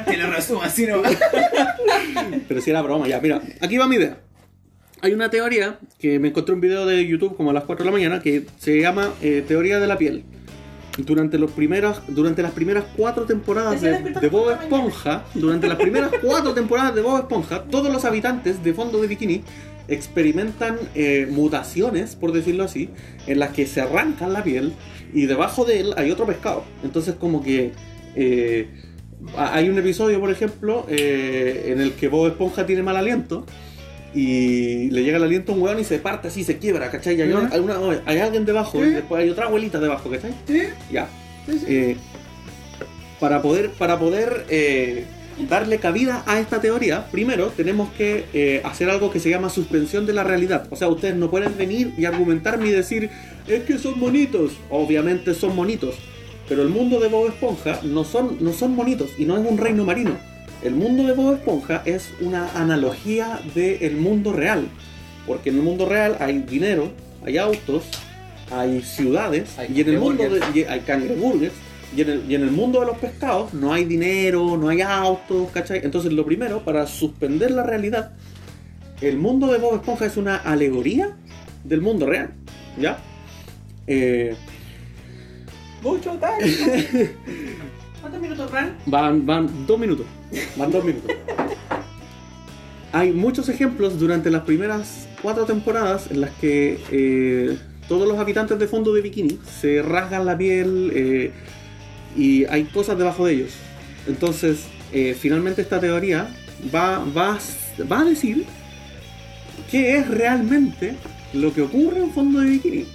[0.05, 1.03] Te lo resumo así, ¿no?
[2.49, 3.41] pero si era broma, ya, mira.
[3.61, 4.19] Aquí va mi idea.
[5.03, 7.91] Hay una teoría que me encontré un video de YouTube como a las 4 de
[7.91, 10.25] la mañana que se llama eh, Teoría de la piel.
[10.97, 14.51] Durante, los primeros, durante las primeras cuatro temporadas de, de Bob.
[14.51, 19.07] Esponja, durante las primeras cuatro temporadas de Bob Esponja, todos los habitantes de fondo de
[19.07, 19.45] bikini
[19.89, 22.91] experimentan eh, mutaciones, por decirlo así,
[23.27, 24.73] en las que se arrancan la piel
[25.15, 26.65] y debajo de él hay otro pescado.
[26.85, 27.73] Entonces como que
[28.15, 28.69] eh,
[29.37, 33.47] hay un episodio, por ejemplo, eh, en el que Bob Esponja tiene mal aliento
[34.15, 37.17] y le llega el aliento a un weón y se parte así, se quiebra, ¿cachai?
[37.19, 40.33] Y hay, hay una- hay alguien debajo y después hay otra abuelita debajo, ¿cachai?
[40.47, 40.63] Sí,
[40.93, 41.09] Ya.
[41.47, 41.65] sí, sí.
[41.69, 41.97] Eh,
[43.21, 45.05] para poder, para poder eh,
[45.49, 50.07] darle cabida a esta teoría, primero tenemos que eh, hacer algo que se llama suspensión
[50.07, 50.67] de la realidad.
[50.71, 53.11] O sea, ustedes no pueden venir y argumentarme y decir,
[53.47, 54.53] es que son monitos.
[54.71, 55.95] Obviamente son monitos.
[56.49, 59.59] Pero el mundo de Bob Esponja no son, no son monitos y no es un
[59.59, 60.13] reino marino.
[60.63, 64.67] El mundo de Bob Esponja es una analogía del mundo real.
[65.27, 66.91] Porque en el mundo real hay dinero,
[67.25, 67.85] hay autos,
[68.51, 71.53] hay ciudades Hay y en el mundo de, hay cangreburgers
[71.97, 74.83] y en, el, y en el mundo de los pescados no hay dinero, no hay
[74.83, 75.81] autos, ¿cachai?
[75.85, 78.13] Entonces lo primero, para suspender la realidad,
[79.01, 81.17] el mundo de Bob Esponja es una alegoría
[81.65, 82.31] del mundo real,
[82.79, 82.99] ¿ya?
[83.87, 84.37] Eh,
[85.83, 87.11] Mucho time.
[88.01, 88.77] ¿Cuántos minutos van?
[88.87, 90.07] Van, van dos minutos.
[90.57, 91.15] Van dos minutos.
[92.93, 98.59] Hay muchos ejemplos durante las primeras cuatro temporadas en las que eh, todos los habitantes
[98.59, 101.33] de fondo de bikini se rasgan la piel eh,
[102.17, 103.51] y hay cosas debajo de ellos.
[104.07, 104.61] Entonces,
[104.93, 106.29] eh, finalmente esta teoría
[106.75, 108.45] va, va, a- va a decir
[109.71, 110.95] qué es realmente
[111.35, 112.87] lo que ocurre en fondo de bikini.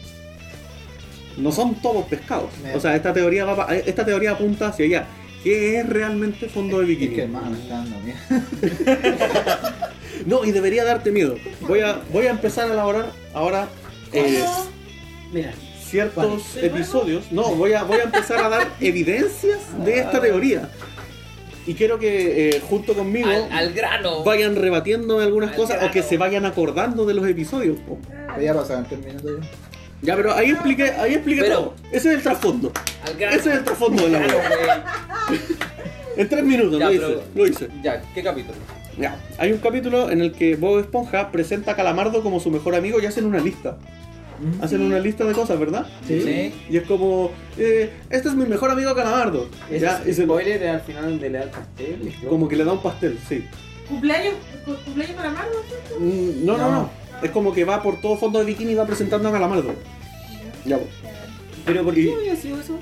[1.37, 2.49] No son todos pescados.
[2.75, 5.07] O sea, esta teoría, va pa- esta teoría apunta hacia allá.
[5.43, 7.15] ¿Qué es realmente fondo de Es bikini?
[7.15, 8.17] que hermano me está dando miedo.
[10.25, 11.35] No, y debería darte miedo.
[11.67, 13.67] Voy a, voy a empezar a elaborar ahora
[14.13, 14.41] eh,
[15.33, 15.51] Mira,
[15.93, 17.31] ciertos episodios.
[17.31, 20.69] No, voy a, voy a empezar a dar evidencias de esta teoría.
[21.67, 23.29] Y quiero que eh, junto conmigo
[23.73, 24.23] grano.
[24.23, 26.09] vayan rebatiendo algunas Al cosas o que grano.
[26.09, 27.77] se vayan acordando de los episodios.
[27.87, 27.97] po.
[28.41, 29.47] Ya pasaron tres minutos ya.
[30.01, 31.73] Ya, pero ahí expliqué, ahí expliqué Pero- todo.
[31.91, 32.71] Ese es el trasfondo.
[33.05, 33.37] Al grano.
[33.37, 34.85] Ese es el trasfondo de la wea.
[36.17, 37.69] En tres minutos Ya, lo hice, pero- lo hice.
[37.83, 38.57] Ya, ¿qué capítulo?
[38.99, 42.75] Ya, hay un capítulo en el que Bob Esponja presenta a Calamardo como su mejor
[42.75, 43.77] amigo y hacen una lista.
[44.61, 45.85] Hacen una lista de cosas, ¿verdad?
[46.07, 46.53] Sí.
[46.69, 49.47] Y es como, eh, este es mi mejor amigo Calamardo.
[49.69, 52.13] Ya, y Ese se- spoiler al final de Leal Pastel.
[52.29, 53.45] como que le da un pastel, sí.
[53.87, 54.33] ¿Cumpleaños,
[54.65, 55.61] cu- cumpleaños para Margo?
[55.99, 56.89] Mm, No, no, no,
[57.21, 59.73] Es como que va por todo fondo de bikini y va presentando a Calamardo.
[60.65, 60.89] Ya, pues.
[61.65, 62.79] Pero ¿por Y- qué había sido eso?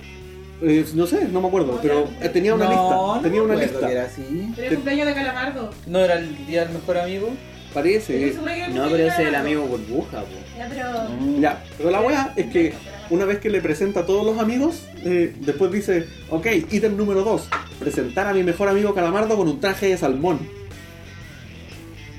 [0.64, 2.95] Eh, no sé, no me acuerdo, pero eh, tenía una No, lista.
[3.15, 3.86] no Tenía una lista.
[3.88, 4.52] que era así.
[4.56, 5.69] Pero el cumpleaños de Calamardo.
[5.88, 7.30] ¿No era el día del mejor amigo?
[7.73, 8.34] Parece.
[8.73, 10.27] No, pero ese es el amigo burbuja, po.
[10.57, 11.39] Ya, pero.
[11.39, 12.73] Ya, pero la wea es que
[13.10, 17.23] una vez que le presenta a todos los amigos, eh, después dice, ok, ítem número
[17.23, 17.48] 2,
[17.80, 20.39] presentar a mi mejor amigo Calamardo con un traje de salmón.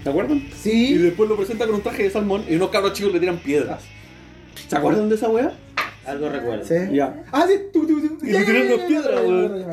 [0.02, 0.38] ¿Se acuerdan?
[0.38, 0.94] Y Sí.
[0.98, 3.82] después lo presenta con un traje de salmón y unos cabros chicos le tiran piedras.
[4.68, 5.52] ¿Se acuerdan de esa wea?
[6.06, 6.64] Algo recuerdo.
[6.64, 6.74] Sí.
[6.96, 7.54] Ya, Ah, sí.
[7.72, 8.26] tú, tú, tú.
[8.26, 9.64] Y le tiran las piedras, weón.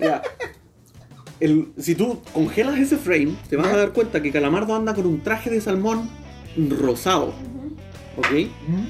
[0.00, 0.22] ya.
[1.40, 5.06] El- si tú congelas ese frame, te vas a dar cuenta que Calamardo anda con
[5.06, 6.08] un traje de salmón
[6.80, 7.34] rosado.
[8.16, 8.30] ¿Ok?
[8.68, 8.86] ¿Mm?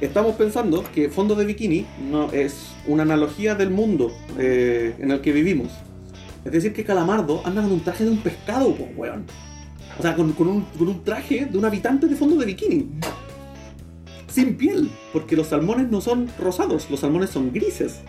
[0.00, 5.20] Estamos pensando que fondo de bikini no es una analogía del mundo eh, en el
[5.20, 5.68] que vivimos.
[6.44, 9.26] Es decir, que Calamardo anda con un traje de un pescado, po, weón.
[9.98, 12.88] O sea, con, con un, con un traje de un habitante de fondo de bikini.
[14.26, 18.00] Sin piel, porque los salmones no son rosados, los salmones son grises.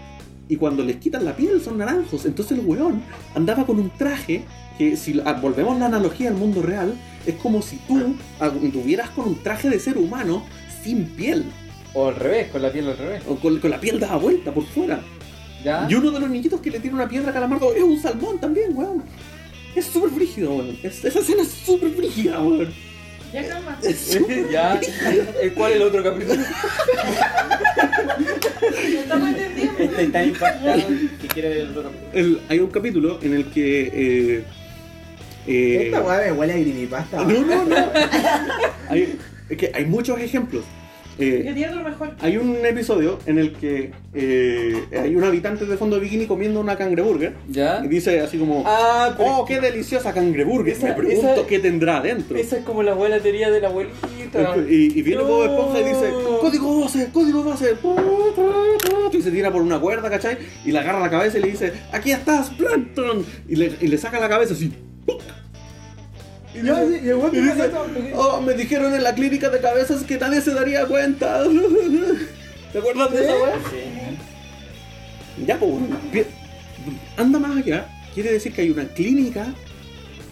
[0.47, 2.25] Y cuando les quitan la piel son naranjos.
[2.25, 3.01] Entonces el weón
[3.35, 4.43] andaba con un traje
[4.77, 6.93] que, si la- volvemos la analogía al mundo real,
[7.25, 10.43] es como si tú anduvieras con un traje de ser humano
[10.83, 11.45] sin piel.
[11.93, 13.23] O al revés, con la piel al revés.
[13.27, 15.01] O con, con la piel dada vuelta por fuera.
[15.63, 15.87] ¿Ya?
[15.89, 18.39] Y uno de los niñitos que le tiene una piedra a Calamardo es un salmón
[18.39, 19.03] también, weón.
[19.75, 20.77] Es súper frígido, weón.
[20.83, 22.69] Es- esa escena es súper frígida, weón.
[23.33, 23.79] Ya calma.
[24.51, 24.79] ¿Ya?
[25.41, 26.41] ¿El ¿Cuál es el otro capítulo?
[26.41, 26.45] No
[28.99, 29.83] estamos entendiendo.
[29.83, 30.81] Estoy tan impactado
[31.21, 32.09] que quiero ver el otro capítulo.
[32.13, 33.81] El- hay un capítulo en el que.
[33.93, 34.43] eh,
[35.47, 37.23] eh, Esta weá me huele a creepypasta.
[37.23, 37.75] no, no, no.
[38.89, 39.17] Hay,
[39.49, 40.65] es que hay muchos ejemplos.
[41.21, 42.11] Eh, lo mejor.
[42.19, 46.59] hay un episodio en el que eh, hay un habitante de fondo de bikini comiendo
[46.59, 47.81] una cangreburger ¿Ya?
[47.83, 50.73] y dice así como: Ah, ¡Oh, qué deliciosa cangreburger!
[50.73, 52.37] Esa- Me pregunto esa- qué tendrá adentro.
[52.37, 54.55] esa es como la buena teoría de la abuelita.
[54.69, 56.09] Y, y viene Bob Esponja y dice,
[56.41, 57.75] código base, código base,
[59.13, 60.37] y se tira por una cuerda, ¿cachai?
[60.65, 63.97] Y le agarra la cabeza y le dice, aquí estás, Plankton, y le, y le
[63.97, 64.71] saca la cabeza así,
[65.05, 65.21] ¡puc!
[66.53, 67.71] Y Yo, dice, sí, y el y dice,
[68.15, 71.43] oh, me dijeron en la clínica de cabezas que nadie se daría cuenta.
[72.73, 73.53] ¿Te acuerdas de esa weá?
[75.45, 76.25] Ya, pues,
[77.17, 79.53] anda más allá, quiere decir que hay una clínica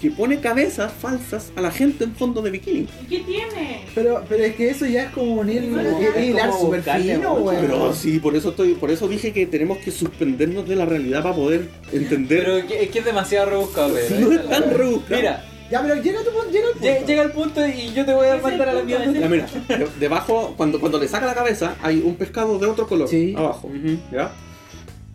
[0.01, 2.87] que pone cabezas falsas a la gente en fondo de bikini.
[3.03, 3.81] ¿Y qué tiene?
[3.93, 7.45] Pero, pero es que eso ya es como un hil- Como- hil- hilar buscarle fino.
[7.45, 11.21] Pero sí, por eso estoy, por eso dije que tenemos que suspendernos de la realidad
[11.23, 12.39] para poder entender.
[12.45, 14.19] Pero es que- es demasiado rebuscado, Pedro.
[14.29, 15.17] no es tan rebuscado.
[15.19, 16.87] Mira, Ya, pero llega tu punto, llega el punto.
[16.87, 19.05] lle- llega el punto y yo te voy a mandar a la mierda.
[19.11, 22.87] Ya, mira, de- debajo, cuando, cuando le saca la cabeza, hay un pescado de otro
[22.87, 23.35] color Sí.
[23.37, 23.69] abajo.
[24.11, 24.31] ¿Ya?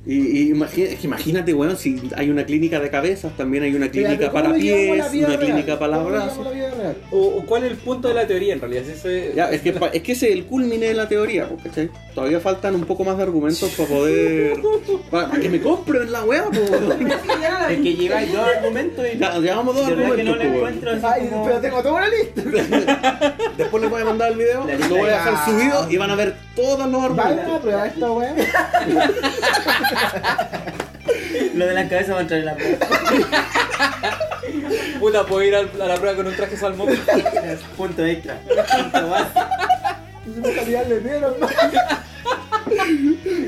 [0.06, 3.74] Y, y imagi- es que imagínate, bueno, si hay una clínica de cabezas, también hay
[3.74, 5.39] una clínica Espérate, ¿cómo para la pies, una real?
[5.39, 6.56] clínica para ¿Cómo lo llevamos brazos.
[6.78, 6.94] la?
[7.10, 8.82] O, o cuál es el punto de la teoría en realidad?
[8.85, 11.89] Si ese- Ya, es que, es que ese es el culmine de la teoría, ¿cachai?
[12.14, 14.56] Todavía faltan un poco más de argumentos para poder.
[15.10, 16.70] para, para que me compren la weá, pues.
[17.40, 20.56] La Es que lleváis dos argumentos y Ya, llevamos dos verdad que no argumentos, lo
[20.59, 21.44] encuentro así Ay, como...
[21.47, 22.43] pero tengo toda una lista.
[23.56, 26.10] Después les voy a mandar el video, La lo voy a dejar subido y van
[26.10, 27.60] a ver todos los Vale, argumentos.
[27.62, 28.35] prueba esta weá.
[31.55, 32.89] Lo de las cabezas va a entrar en la puerta.
[35.01, 36.89] Puta, puedo ir a la prueba con un traje salmón.
[37.77, 38.41] Punto extra.
[40.25, 41.37] Punto de negro.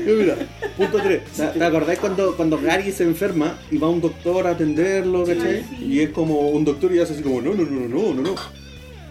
[0.05, 0.35] Mira,
[0.77, 1.21] punto 3.
[1.53, 5.63] ¿Te acordáis cuando, cuando Gary se enferma y va un doctor a atenderlo, ¿cachai?
[5.69, 5.85] sí.
[5.85, 8.35] Y es como un doctor y hace así como, no, no, no, no, no, no.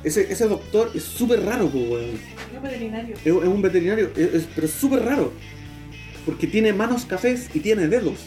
[0.04, 2.20] Ese, ese doctor es súper raro, weón.
[2.62, 3.16] Veterinario.
[3.16, 5.32] Es, es un veterinario, es- es- pero es súper raro.
[6.26, 8.18] Porque tiene manos cafés y tiene dedos.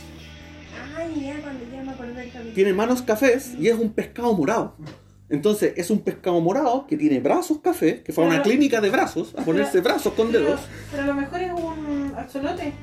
[0.97, 2.53] Ay, ya, cuando ya me acordé del.
[2.53, 4.76] Tiene manos cafés y es un pescado morado.
[5.30, 8.81] Entonces, es un pescado morado que tiene brazos cafés, que fue a una Pero- clínica
[8.81, 10.61] de brazos a ponerse brazos con Pero, dedos.
[10.89, 12.73] pero a lo mejor es un axolote.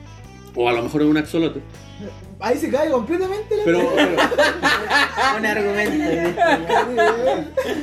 [0.54, 1.60] O a lo mejor es un axolote.
[2.38, 4.16] Ahí se cae completamente la Pero, pero-
[5.38, 6.04] Un argumento.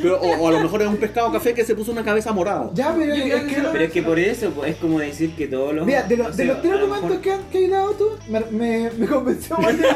[0.02, 2.32] pero- o, o a lo mejor es un pescado café que se puso una cabeza
[2.32, 2.70] morada.
[2.74, 5.00] Ya, pero Yo es que que no- Pero es que por eso pues, es como
[5.00, 5.86] decir que todos los.
[5.86, 7.66] Mira, de, lo- no de sé, los tres a lo argumentos mejor- que, han- que
[7.66, 9.88] has dado tú, me, me, me convenció más de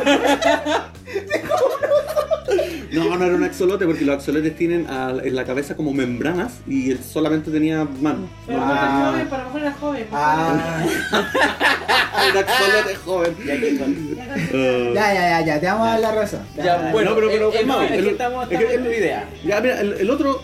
[2.91, 6.53] No, no era un axolote porque los axolotes tienen a- en la cabeza como membranas
[6.65, 8.29] y él solamente tenía manos.
[8.47, 9.11] Pero No, era Ah.
[9.11, 10.07] joven, para lo mejor era joven.
[10.11, 10.85] Ah,
[12.31, 13.35] un axolote joven.
[13.45, 16.41] Ya que con- Ya Eh, ya, ya, ya, ya, te vamos a dar la razón.
[16.55, 19.29] Ya, bueno, No, pero- pero, es que el- estamos, es que- estamos en tu idea.
[19.45, 20.41] Ya, mira, el, el otro.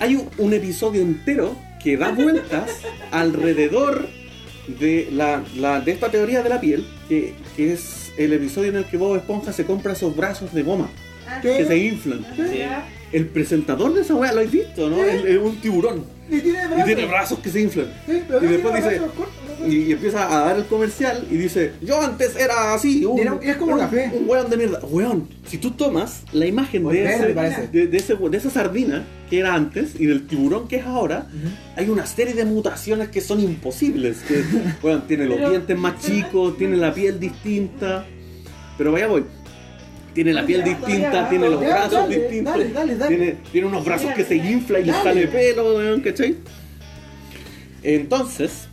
[0.00, 2.70] Hay un, un episodio entero que da vueltas
[3.10, 4.08] alrededor
[4.66, 8.76] de, la, la- de esta teoría de la piel, que, que es el episodio en
[8.76, 10.88] el que Bob Esponja se compra esos brazos de goma
[11.26, 12.24] Ah, que se inflan.
[12.56, 12.86] ya.
[13.12, 15.02] El presentador de esa weá, lo habéis visto, ¿no?
[15.04, 16.04] Es, es un tiburón.
[16.30, 16.84] Y tiene Y brazos.
[16.84, 17.86] tiene brazos que se inflan.
[18.06, 19.66] Sí, pero y después dice- brazos cortos, ¿no?
[19.66, 23.38] Y, y empieza a dar el comercial y dice, yo antes era así, un, Era-
[23.42, 24.10] es como un- café.
[24.14, 24.80] un weón de mierda.
[24.84, 29.04] Weón, si tú tomas la imagen de, Verde, ese- de, de ese- de esa sardina
[29.30, 31.26] que era antes y del tiburón que es ahora,
[31.76, 34.18] hay una serie de mutaciones que son imposibles.
[34.28, 34.42] Que,
[34.82, 38.06] weón, tiene los Pero- dientes más chicos, tiene la piel distinta.
[38.76, 39.24] Pero vaya voy.
[40.18, 42.52] Tiene la piel distinta, tiene los brazos distintos.
[42.54, 43.16] Dale, dale, dale.
[43.16, 46.34] Tiene, tiene unos brazos que se infla y le sale pelo, weón, ¿cachai?
[47.84, 48.66] Entonces,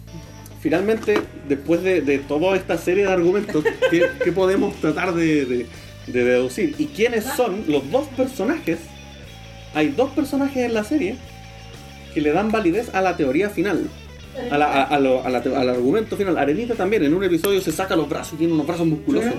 [0.59, 5.65] finalmente, después de, de toda esta serie de argumentos, ¿qué, qué podemos tratar de, de-
[6.07, 6.73] de deducir?
[6.79, 8.79] ¿Y quiénes son los dos personajes?
[9.75, 11.15] Hay dos personajes en la serie
[12.15, 13.87] que le dan validez a la teoría final.
[14.49, 16.39] A la- a- a lo- a la te- al argumento final.
[16.39, 19.31] Arenita también en un episodio se saca los brazos y tiene unos brazos musculosos.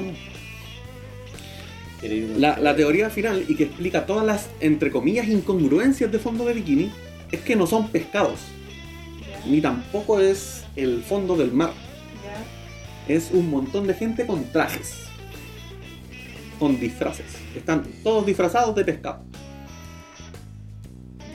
[2.03, 6.53] La, la teoría final y que explica todas las, entre comillas, incongruencias de fondo de
[6.55, 6.91] bikini
[7.33, 8.39] es que no son pescados,
[9.49, 11.73] ni tampoco es el fondo del mar.
[13.09, 15.05] Es un montón de gente con trajes,
[16.59, 17.27] con disfraces.
[17.57, 19.23] Están todos disfrazados de pescado.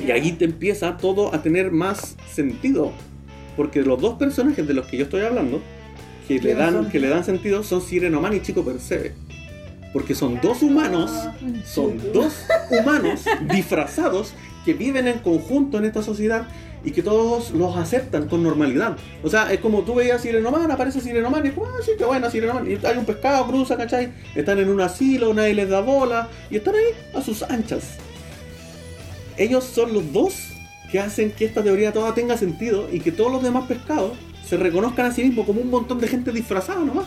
[0.06, 2.92] Y ahí te empieza todo a tener más sentido.
[3.56, 5.62] Porque los dos personajes de los que yo estoy hablando,
[6.28, 6.90] que le ¿Quiénes dan, son?
[6.90, 9.14] que le dan sentido, son Sirenoman y Chico Percebe.
[9.94, 11.12] Porque son dos humanos
[11.66, 14.34] son dos humanos disfrazados
[14.66, 16.48] que viven en conjunto en esta sociedad
[16.84, 18.98] y que todos los aceptan con normalidad.
[19.24, 22.06] O sea, es como tú veías Sirenoman, aparece Sirenoman y es como, ah, sí, qué
[22.06, 22.70] buena Sirenoman.
[22.70, 24.12] Y hay un pescado, cruza, ¿cachai?
[24.36, 27.98] Están en un asilo, nadie les da bola y están ahí a sus anchas.
[29.38, 30.50] Ellos son los dos
[30.92, 34.12] que hacen que esta teoría toda tenga sentido y que todos los demás pescados
[34.46, 37.06] se reconozcan a sí mismos como un montón de gente disfrazada nomás.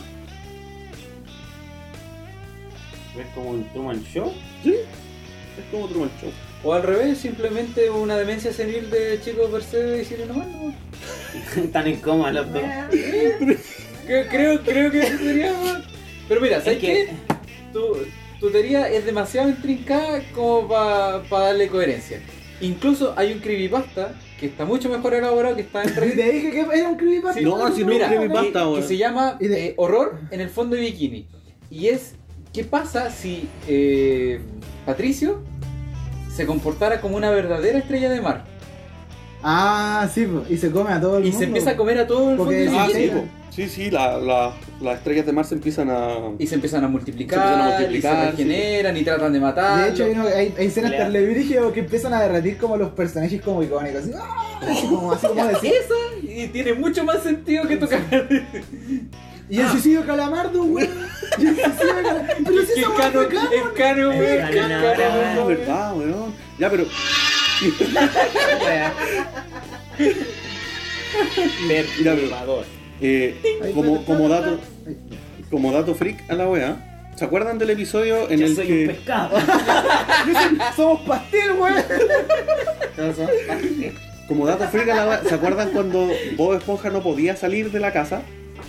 [3.19, 4.31] ¿Es como un Truman Show?
[4.63, 4.73] ¿Sí?
[4.73, 6.31] Es como Truman Show.
[6.63, 10.51] O al revés, simplemente una demencia senil de Chico Percebe y Sirenoman.
[10.51, 10.73] ¿no?
[11.63, 12.61] Están en coma los dos.
[14.05, 15.83] Creo, creo que eso sería más-
[16.29, 17.09] Pero mira, ¿sabes Es que- qué?
[17.73, 17.97] Tu,
[18.39, 22.21] tu teoría es demasiado intrincada como para darle coherencia.
[22.61, 26.15] Incluso hay un creepypasta que está mucho mejor elaborado que está en Y Reddit.
[26.17, 27.41] te dije que era un creepypasta.
[27.41, 30.75] No, si no Mira, es un creepypasta, que, se llama eh, Horror en el fondo
[30.75, 31.27] de bikini.
[31.71, 32.13] Y es,
[32.55, 34.39] ¿qué pasa si eh,
[34.85, 35.41] Patricio
[36.33, 38.45] se comportara como una verdadera estrella de mar?
[39.43, 41.39] Ah, sí, y se come a todo el Y mundo.
[41.39, 43.11] se empieza a comer a todo el fondo Porque de sí, Ah, sí,
[43.49, 46.15] sí, sí, la- la- las estrellas de mar se empiezan a...
[46.39, 49.39] Y se empiezan a multiplicar, Se empiezan a multiplicar, y se regeneran y tratan de
[49.39, 49.83] matar.
[49.85, 51.11] De hecho, hay, hay, hay escenas tan
[51.73, 54.01] que empiezan a derretir como los personajes como icónicos.
[54.03, 54.59] Así, ¡ah!
[54.61, 55.73] así como, así como decir.
[56.23, 57.99] y tiene mucho más sentido que tocar.
[59.49, 60.89] Y el suicidio de Calamardo, weón.
[61.37, 62.33] Y el suicidio de Calamardo.
[62.45, 63.25] Pero si es canon.
[63.25, 65.47] es cano, weón, Es es canon, cano, Ah, weón.
[65.47, 66.33] verdad, weón.
[66.59, 66.85] Ya, pero...
[71.67, 72.65] Perturbador.
[73.01, 74.59] eh, como, como dato...
[75.49, 78.81] Como dato freak a la wea, ¿se acuerdan del episodio en Yo el soy que...
[78.81, 79.37] un pescado.
[80.75, 81.83] Somos pastel, weón.
[84.27, 87.79] Como dato freak a la wea, ¿se acuerdan cuando Bob Esponja no podía salir de
[87.79, 88.23] la casa?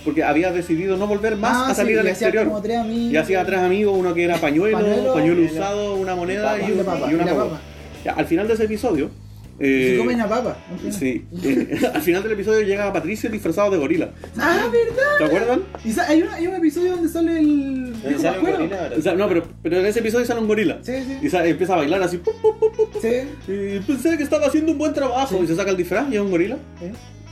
[0.07, 2.45] Porque había decidido no volver más Ah, a salir sí, al y hacía exterior.
[2.47, 3.11] como tres amigos.
[3.13, 4.77] Y hacía tres amigos, uno que era pañuelo,
[5.13, 7.43] Pañuelo, usado, una moneda Y y, papa, y una y papa.
[7.43, 7.61] papa.
[8.05, 9.11] Ya, al final de ese episodio...
[9.59, 10.55] eh, Se comen a papa.
[10.71, 10.93] al final.
[10.93, 14.11] Sí, eh, al final del episodio llega Patricio disfrazado de gorila.
[14.37, 15.17] Ah, ¿verdad?
[15.17, 15.61] ¿Se acuerdan?
[15.83, 17.91] Y hay, un- hay un episodio donde sale el.
[17.91, 18.57] ¿Dónde viejo sale un Pascuero.
[18.59, 18.95] gorila ahora?
[18.97, 20.77] O sea, no, pero, pero en ese episodio sale un gorila.
[20.83, 21.29] Sí, Y sí.
[21.29, 22.17] sa- empieza a bailar así.
[22.19, 23.51] pum, pum, pum, pum, Sí.
[23.51, 25.35] y pensé que estaba haciendo un buen trabajo.
[25.37, 25.43] Sí.
[25.43, 26.55] Y se saca el disfraz y es un gorila.
[26.79, 26.85] Sí.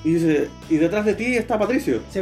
[0.05, 2.01] Y dice, y detrás de ti está Patricio.
[2.11, 2.19] Sí,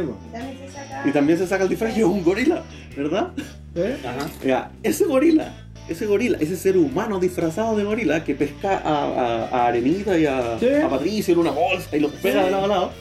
[0.72, 1.02] saca.
[1.06, 2.62] Y también se saca el disfraz y es un gorila,
[2.96, 3.32] ¿verdad?
[3.76, 3.96] ¿Eh?
[4.04, 4.26] Ajá.
[4.44, 5.52] Ya, ese gorila,
[5.88, 10.24] ese gorila, ese ser humano disfrazado de gorila que pesca a, a- a Arenita y
[10.24, 10.66] a, Sí.
[10.82, 12.44] a Patricio en una bolsa y los pega Sí.
[12.46, 12.92] de lado a lado,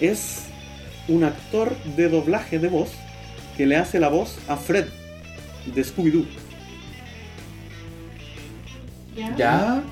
[0.00, 0.42] es
[1.08, 2.90] un actor de doblaje de voz
[3.56, 4.86] que le hace la voz a Fred
[5.74, 6.26] de Scooby-Doo.
[9.16, 9.36] ya.
[9.36, 9.82] Ya.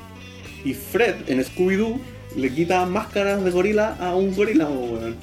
[0.64, 1.98] Y Fred en Scooby-Doo
[2.36, 5.16] le quita máscaras de gorila a un gorila, weón.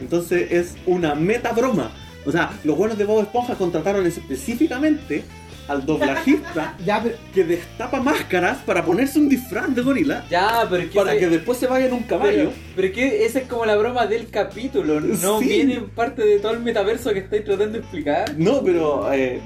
[0.00, 1.90] Entonces es una meta broma.
[2.26, 5.24] O sea, los buenos de Bob Esponja contrataron específicamente
[5.68, 7.16] al doblajista Ya, pero.
[7.34, 10.94] que destapa máscaras para ponerse un disfraz de gorila Ya, pero es que.
[10.98, 12.32] para ese- que después se vaya en un caballo.
[12.36, 15.46] Pero, pero es que esa es como la broma del capítulo, no Sí.
[15.48, 18.34] viene parte de todo el metaverso que estáis tratando de explicar.
[18.36, 19.40] No, pero eh,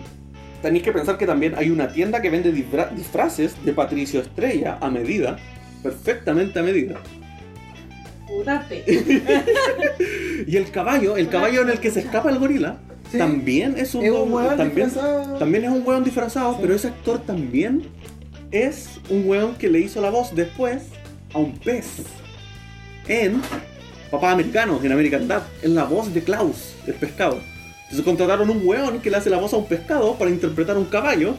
[0.62, 4.78] tenéis que pensar que también hay una tienda que vende disfra- disfraces de Patricio Estrella
[4.80, 5.36] a medida,
[5.82, 6.96] perfectamente a medida.
[10.46, 12.78] Y el caballo, el caballo en el que se escapa el gorila,
[13.10, 13.16] Sí.
[13.16, 15.38] también es un, Es un hueón también, disfrazado.
[15.38, 16.58] también es un hueón disfrazado, Sí.
[16.60, 17.84] pero ese actor también
[18.50, 20.82] es un hueón que le hizo la voz después
[21.32, 21.86] a un pez
[23.08, 23.40] en
[24.10, 25.42] Papás Americanos, en American Dad.
[25.62, 27.38] Es la voz de Klaus, el pescado.
[27.84, 30.84] Entonces contrataron un hueón que le hace la voz a un pescado para interpretar un
[30.84, 31.34] caballo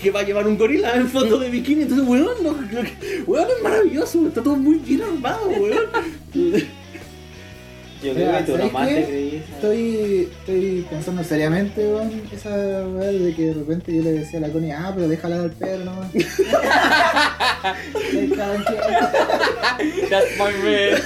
[0.00, 1.82] que va a llevar un gorila en fondo de bikini.
[1.82, 2.82] Entonces, hueón, lo- lo-
[3.26, 5.84] hueón es maravilloso, está todo muy bien armado, hueón.
[8.02, 9.52] Yo creo que tú ¿sabes nomás te creí esa.
[9.54, 12.50] Estoy, estoy pensando seriamente, weón, esa
[12.88, 15.50] weá de que de repente yo le decía a la Connie, ah, pero déjala al
[15.52, 16.12] perro nomás.
[16.12, 17.76] Déjala
[18.56, 19.12] en quieta.
[20.10, 21.00] That's my man.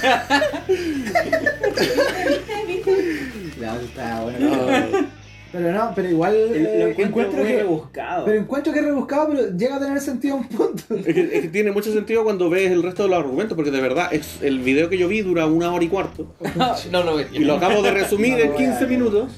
[3.58, 5.08] Claro, está bueno.
[5.50, 7.56] Pero no, pero igual Lo eh, encuentro, encuentro muy que.
[7.56, 8.24] rebuscado.
[8.26, 10.94] Pero encuentro que es rebuscado, pero llega a tener sentido un punto.
[10.94, 13.70] Es que, es que tiene mucho sentido cuando ves el resto de los argumentos, porque
[13.70, 16.34] de verdad es, el video que yo vi dura una hora y cuarto.
[16.92, 18.88] no lo Y lo acabo de resumir No, en no, 15 bueno.
[18.88, 19.32] minutos.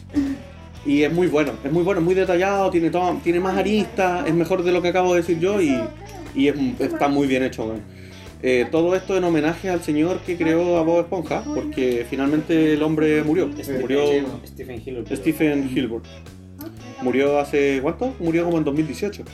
[0.84, 4.26] Y es muy bueno, es muy bueno, es muy detallado, tiene, todo, tiene más aristas,
[4.26, 5.78] es mejor de lo que acabo de decir yo y,
[6.34, 7.74] y es- está muy bien hecho.
[8.42, 12.82] Eh, todo esto en homenaje al señor que creó a Bob Esponja, porque finalmente el
[12.82, 13.48] hombre murió.
[13.80, 14.02] Murió
[14.46, 15.04] Stephen Hill.
[15.14, 16.04] Stephen Hilbert.
[17.02, 18.14] Murió hace, ¿cuánto?
[18.18, 19.24] Murió como en 2018.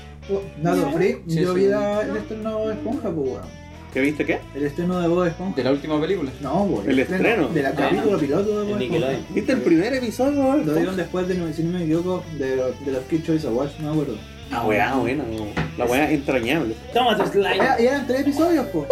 [0.63, 1.61] Nado Free, Sí, yo sí.
[1.61, 3.67] vi la- el estreno de Esponja, pues weón.
[3.93, 4.39] ¿Qué viste qué?
[4.55, 5.57] El estreno de Bob Esponja.
[5.57, 6.31] De la última película.
[6.43, 6.91] No, weón.
[6.91, 7.49] El estreno.
[7.49, 9.09] Del capítulo piloto de Bob Esponja.
[9.35, 10.33] ¿Viste el primer episodio?
[10.33, 13.23] de Bob Lo dieron después de, si no me equivoco, de, los- de los Kid
[13.25, 14.19] Choice Awards, no me acuerdo.
[14.51, 15.47] La weá buena, no.
[15.77, 16.75] la weá entrañable.
[16.95, 17.57] Toma tu slime.
[17.57, 18.87] Era- y eran tres episodios, po.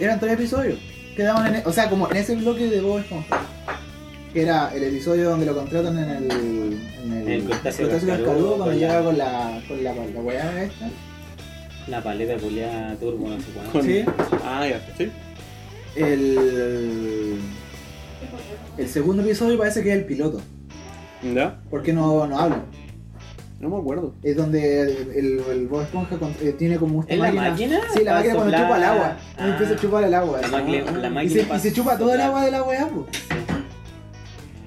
[0.00, 0.78] eran tres episodios.
[1.16, 3.40] Quedaban en, e- o sea, como en ese bloque de Bob Esponja.
[4.32, 6.30] Que era el episodio donde lo contratan en el.
[7.04, 9.60] En el, El crustáceo crustáceo cascarudo, cascarudo, cuando con llega la- con la.
[9.68, 10.88] con la, la weá esta.
[11.88, 13.44] La paleta culiada turbo, no sé.
[13.72, 14.04] Con- Sí.
[14.44, 15.10] Ah, ya, sí.
[15.96, 17.38] El.
[18.78, 20.40] El segundo episodio parece que es el piloto.
[21.22, 21.60] ¿Ya?
[21.70, 22.62] Porque no, no hablan.
[23.62, 24.12] No me acuerdo.
[24.24, 24.82] Es donde
[25.16, 27.50] el, el Bob Esponja con- eh, tiene como esta ¿Es la máquina.
[27.50, 27.80] máquina?
[27.94, 29.16] Sí, la máquina cuando chupa el agua.
[29.38, 29.48] Ah.
[29.48, 30.40] Empieza a chupar el agua.
[30.40, 32.62] La, máquina- la Y máquina se, y para se chupa todo el agua de la
[32.64, 33.06] weá, po.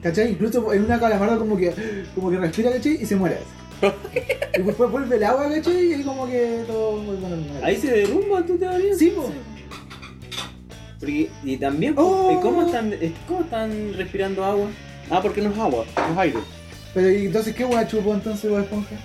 [0.02, 0.32] ¿Cachai?
[0.32, 1.74] Incluso en una calamarda como que,
[2.16, 2.94] como que respira, ¿cachai?
[3.02, 3.40] Y se muere.
[4.58, 5.88] y después vuelve el agua, ¿cachai?
[5.90, 7.64] Y ahí como que todo vuelve normal.
[7.64, 8.96] Ahí se derrumba tu teoría.
[8.96, 9.30] Sí, po.
[11.02, 12.32] Porque- y también, Oh.
[12.32, 14.68] ¿y ¿cómo, están, eh, ¿cómo están respirando agua?
[15.10, 16.40] Ah, porque no es agua, es aire.
[16.96, 18.96] Pero ¿y entonces qué weá chupó entonces Bob Esponja?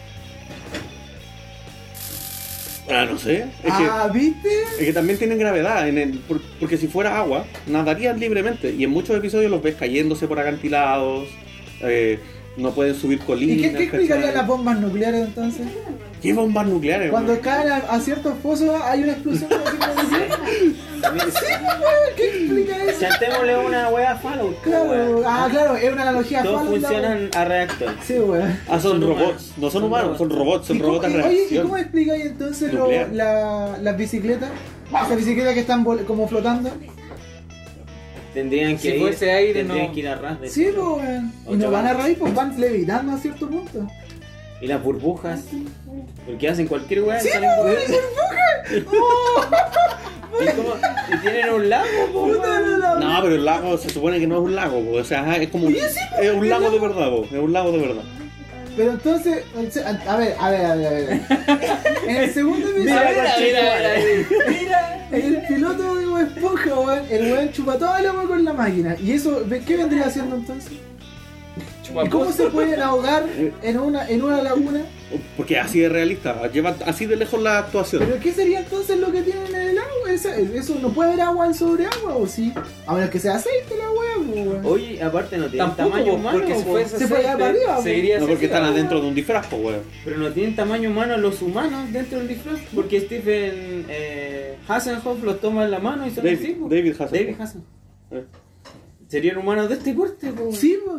[2.88, 3.42] Ah, no sé.
[3.62, 4.48] Es, Ah, ¿viste?
[4.78, 5.86] es que también tienen gravedad.
[5.88, 8.72] En el, por- porque si fuera agua, nadarían libremente.
[8.76, 11.28] Y en muchos episodios los ves cayéndose por acantilados.
[11.82, 12.18] eh,
[12.56, 13.70] no pueden subir ¿Y colinas.
[13.70, 15.66] qué, qué explicaría las bombas nucleares entonces?
[16.20, 17.10] ¿Qué bombas nucleares?
[17.10, 19.50] Cuando caen a, a ciertos pozos hay una explosión.
[21.01, 23.01] que- ¿Qué explica eso?
[23.01, 24.55] Saltémosle una wea Fallout.
[24.56, 25.22] po, Claro, weón.
[25.27, 27.94] ah, claro, es una analogía Todos Fallout, la funcionan a reactor.
[28.05, 28.59] Sí, weón.
[28.68, 29.20] Ah, son, son robots.
[29.22, 29.52] humanos.
[29.56, 31.62] No son humanos, son robots, son ¿Y cómo- robots a y- Oye, ¿y reacción.
[31.64, 34.51] cómo explicáis entonces lo- la- las bicicletas?
[34.89, 36.70] Esas bicicletas que están como flotando.
[38.35, 39.93] Tendrían que Si ir, fuese aire, tendrían no.
[39.93, 41.32] que ir a ras de Sí, pues, weón.
[41.48, 43.86] Y no van a raíz, pues van levitando a cierto punto.
[44.60, 45.40] Y las burbujas.
[46.27, 47.89] Porque hacen cualquier weá y Sí, salen pues,
[48.85, 48.90] burbujas.
[50.40, 50.74] ¿Y, cómo-
[51.12, 54.55] y tienen un lago, po, no, pero el lago se supone que no es un
[54.55, 54.93] lago, po.
[54.98, 57.24] o sea, es como un, es un lago de verdad, po.
[57.24, 58.02] es un lago de verdad.
[58.77, 59.44] Pero entonces,
[60.07, 61.20] a ver, a ver, a ver, a ver.
[62.07, 65.09] En el segundo episodio, Mira, mira, mira, mira.
[65.11, 68.52] en el piloto de Bob Esponja, weón, el weón chupa toda el agua con la
[68.52, 68.97] máquina.
[69.02, 70.73] ¿Y eso, qué vendría haciendo entonces?
[72.04, 73.24] ¿Y cómo se pueden ahogar
[73.62, 74.82] en una, en una laguna?
[75.36, 78.02] Porque así de realista, lleva así de lejos la actuación.
[78.06, 80.10] ¿Pero qué sería entonces lo que tienen en el agua?
[80.12, 82.52] Esa- eso no puede haber agua en sobre agua, ¿o sí?
[82.86, 84.64] A menos que sea aceite la weá, pues, weón.
[84.66, 87.82] Oye, aparte no tienen Tampoco, tamaño humano, porque si fuese Se puede ir para arriba,
[87.82, 89.80] seguiría No, porque están adentro de un disfraz, po, weón.
[90.04, 92.60] Pero no tienen tamaño humano los humanos dentro del disfraz.
[92.72, 96.56] Porque Stephen eh, Hasselhoff los toma en la mano y son David- así.
[96.68, 97.12] David Hasselhoff.
[97.12, 97.66] David Hasselhoff.
[98.12, 98.24] Eh.
[99.08, 100.52] Serían humanos de este porte, po.
[100.52, 100.98] Sí, pues.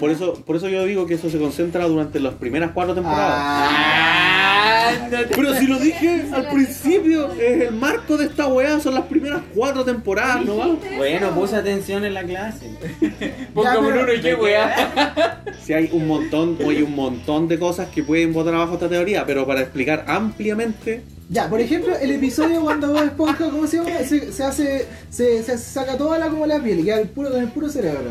[0.00, 3.34] Por eso, por eso yo digo que eso se concentra durante las primeras cuatro temporadas.
[3.38, 4.92] Ah.
[5.34, 9.42] Pero si lo dije al principio, es el marco de esta weá, son las primeras
[9.54, 10.68] cuatro temporadas, ¿no va?
[10.96, 12.70] Bueno, puse atención en la clase.
[13.54, 15.42] Póngame pero- uno y qué weá.
[15.62, 19.26] Si hay un montón, oye, un montón de cosas que pueden botar abajo esta teoría,
[19.26, 23.90] pero para explicar ampliamente, Ya, por ejemplo, el episodio cuando Bob Esponja, ¿cómo se llama?
[24.06, 27.30] Se, se hace, se, se saca toda la como la piel y queda el puro,
[27.32, 28.10] con el puro cerebro.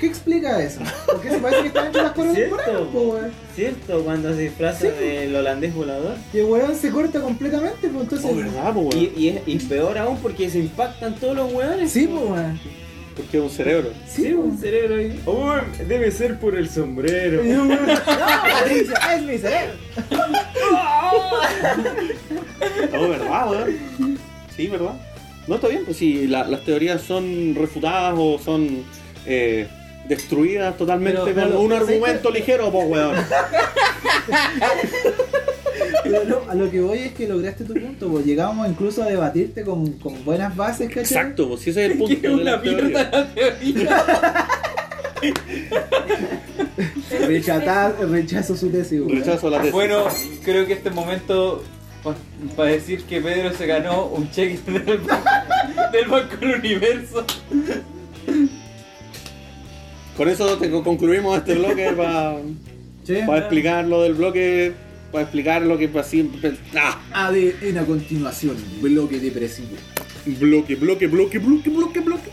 [0.00, 0.80] ¿Qué explica eso?
[1.06, 3.30] Porque se parece que está dentro de las temporadas, po, weón.
[3.54, 4.02] ¿Cierto?
[4.04, 5.04] Cuando se disfraza Sí.
[5.04, 6.16] del holandés volador.
[6.32, 8.30] Y el weón se corta completamente, pues entonces.
[8.30, 8.98] oh, ¿verdad, po, weón?
[8.98, 11.92] Y, y, es- y peor aún porque se impactan todos los hueones.
[11.92, 12.58] Sí, pues weón.
[13.16, 13.90] Porque es un cerebro.
[14.08, 14.40] Sí, Sí, po.
[14.40, 15.20] un cerebro ahí.
[15.26, 15.52] Oh,
[15.86, 17.44] debe ser por el sombrero.
[17.44, 19.74] Y el weón, No, Patricia, es mi cerebro.
[22.92, 24.18] No, ¿verdad, weón?
[24.56, 24.94] Sí, ¿verdad?
[25.46, 28.84] No, está bien, pues si la- las teorías son refutadas o son
[29.26, 29.68] eh,
[30.10, 33.16] destruidas totalmente Pero, con un ¿sabes argumento ligero, pues, weón.
[36.02, 39.06] Pero no, a lo que voy es que lograste tu punto, pues llegamos incluso a
[39.06, 41.02] debatirte con, con buenas bases, ¿cachai?
[41.04, 44.04] Exacto, pues si ese es el punto de una mierda la teoría.
[47.26, 49.20] Rechatar, rechazo su tesis, weón.
[49.20, 49.72] Rechazo la tesis.
[49.72, 50.06] Bueno,
[50.44, 51.62] creo que este momento
[52.56, 54.84] para decir que Pedro se ganó un cheque del,
[55.92, 57.24] del Banco del Universo.
[60.20, 62.36] Con eso te- concluimos este bloque para
[63.04, 63.14] Sí.
[63.14, 64.70] explicar lo del bloque,
[65.10, 66.30] para explicar lo que así.
[66.76, 69.68] Ah, ADN a continuación, bloque depresivo.
[70.26, 72.30] bloque, bloque, bloque, bloque, bloque, bloque.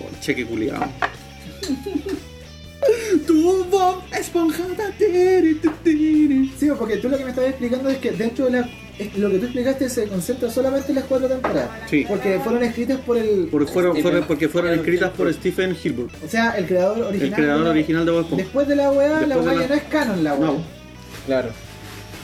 [0.00, 0.86] Oh, cheque culiado.
[3.26, 4.90] tu Bob esponjada.
[4.98, 6.52] tiri, ti, tiri.
[6.58, 8.68] Sí, porque tú lo que me estabas explicando es que dentro de la.
[8.98, 11.70] es- Lo que tú explicaste se concentra solamente en las cuatro temporadas.
[11.88, 12.04] Sí.
[12.08, 13.48] Porque fueron escritas por el.
[13.50, 17.28] Porque fueron, Stephen- fueron- porque fueron escritas por Stephen Hilbert, O sea, el creador original.
[17.28, 18.44] el creador de la- original de Bob Esponja.
[18.44, 20.46] Después de la weá, la Después de weá la- ya no es canon la weá.
[20.50, 20.62] No,
[21.26, 21.48] Claro.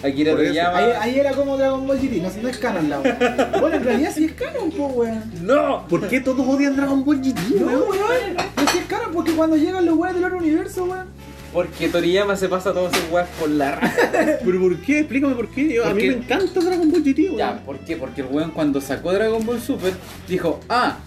[0.04, 0.32] Akira.
[0.32, 0.78] Toriyama.
[0.78, 3.50] Ahí, ahí era como Dragon Ball GT, no, no es canon la weá.
[3.60, 5.22] Bueno, en realidad sí es canon, po weón.
[5.42, 5.86] ¡No!
[5.88, 7.60] ¿por qué todos odian Dragon Ball GT?
[7.60, 7.82] No, weón?
[7.88, 8.34] weón.
[8.56, 11.06] No sí es canon porque cuando llegan los weones del otro universo, weón.
[11.52, 14.10] Porque Toriyama se pasa todos esos weas por la raja.
[14.44, 14.98] ¿Pero por qué?
[15.00, 15.72] Explícame por qué.
[15.74, 17.36] Yo- a mí Porque- me encanta Dragon Ball GT, weón.
[17.38, 17.96] Ya, ¿por qué?
[17.96, 19.92] Porque el weón cuando sacó Dragon Ball Super
[20.28, 20.98] dijo, ah,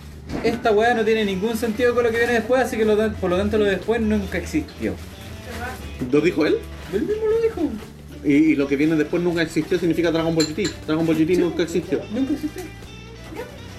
[0.43, 3.13] esta wea no tiene ningún sentido con lo que viene después, así que lo tan-
[3.15, 4.93] por lo tanto lo de después nunca existió.
[6.11, 6.57] ¿Lo dijo él?
[6.93, 7.61] Él mismo lo dijo.
[8.23, 10.69] Y, y lo que viene después nunca existió significa Dragon Ball GT.
[10.85, 12.01] Dragon Ball GT nunca existió.
[12.13, 12.63] Nunca existió.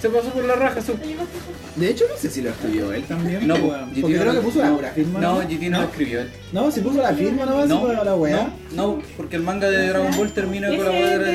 [0.01, 0.93] Se pasó por la raja su...
[1.75, 3.49] De hecho, no sé si lo escribió él también.
[3.49, 3.57] No.
[3.57, 5.21] GT Porque no creo que puso la no, firma.
[5.21, 6.31] No, GT no lo escribió él.
[6.53, 8.49] No, si puso la firma nomás, No, no, la no, weá.
[8.75, 11.33] no, porque el manga de Dragon Ball termina con la weá de-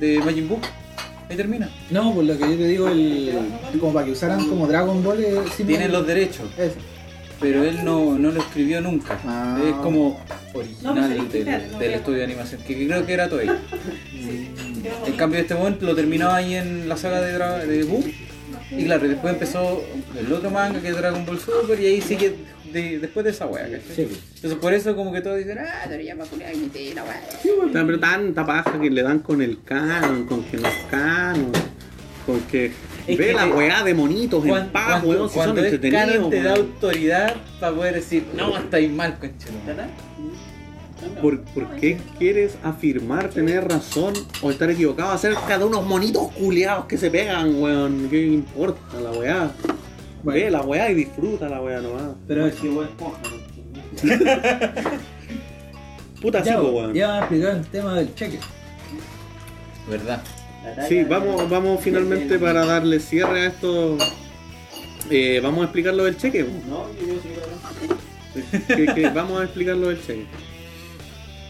[0.00, 0.58] de, de Majin Buu.
[1.30, 1.70] Ahí termina.
[1.90, 3.32] No, por lo que yo te digo, el,
[3.80, 5.24] como para que usaran como Dragon Ball.
[5.24, 6.74] eh, Tienen los derechos, Eso.
[7.40, 9.18] Pero él no, no lo escribió nunca.
[9.24, 9.60] Ah.
[9.64, 10.20] Es como
[10.54, 13.48] No, original pues, del, no, del estudio de animación, que creo que era Toei.
[15.06, 18.04] En cambio este momento lo terminó ahí en la saga de, Dra- de Buu.
[18.70, 19.82] Y claro, y después empezó
[20.18, 22.34] el otro manga que es Dragon Ball Super y ahí sigue
[22.72, 23.80] de- después de esa wea, ¿cachai?
[23.94, 24.20] Sí, pues.
[24.36, 27.22] Entonces por eso como que todos dicen, ah, Toriyama culiao, imité la wea.
[27.72, 31.52] Pero tanta paja que le dan con el canon, con que no es canon,
[32.26, 32.72] con que
[33.06, 35.64] Es ve que la weá de monitos en Cuando, paz, cuando- weón, si son cuando
[35.64, 36.30] es entretenidos.
[36.30, 36.66] te da weón.
[36.66, 39.54] autoridad para poder decir, no, estáis mal, conchero.
[41.20, 46.86] ¿Por, por qué quieres afirmar tener razón o estar equivocado acerca de unos monitos culiados
[46.86, 48.08] que se pegan, weón?
[48.08, 49.50] ¿Qué importa la weá?
[50.22, 52.14] Ve la weá y disfruta la weá nomás.
[52.26, 53.44] Pero que Bob Esponja, ¿no?
[56.22, 56.94] Puta ya, chico, weón.
[56.94, 58.38] ya vamos a explicar el tema del cheque.
[59.90, 60.22] ¿Verdad?
[60.88, 63.96] Sí, vamos, vamos finalmente para darle cierre a esto.
[65.10, 66.44] eh, vamos a explicar lo del cheque.
[66.68, 67.14] No, yo
[68.76, 70.26] Que- que- vamos a explicar lo del cheque.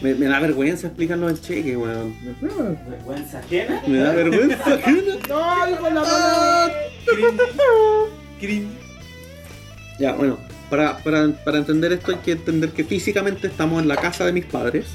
[0.01, 2.13] Me, me da vergüenza explicar lo del cheque, weón.
[2.41, 3.81] Vergüenza ajena.
[3.87, 4.63] Me da vergüenza.
[4.75, 5.01] ajena.
[5.29, 6.73] ¡No, hijo de la palabra!
[9.99, 10.37] Ya, bueno,
[10.69, 14.33] para, para, para entender esto hay que entender que físicamente estamos en la casa de
[14.33, 14.85] mis padres.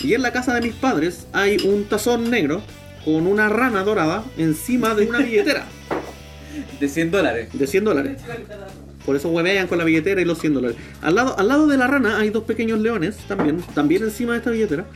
[0.00, 2.62] Y en la casa de mis padres hay un tazón negro
[3.04, 5.66] con una rana dorada encima de una billetera
[6.80, 7.48] De 100 dólares.
[7.52, 8.22] de 100 dólares.
[9.04, 10.76] Por eso huevean con la billetera y los 100 dólares.
[11.02, 14.38] Al lado, al lado de la rana hay dos pequeños leones también, también encima de
[14.38, 14.86] esta billetera.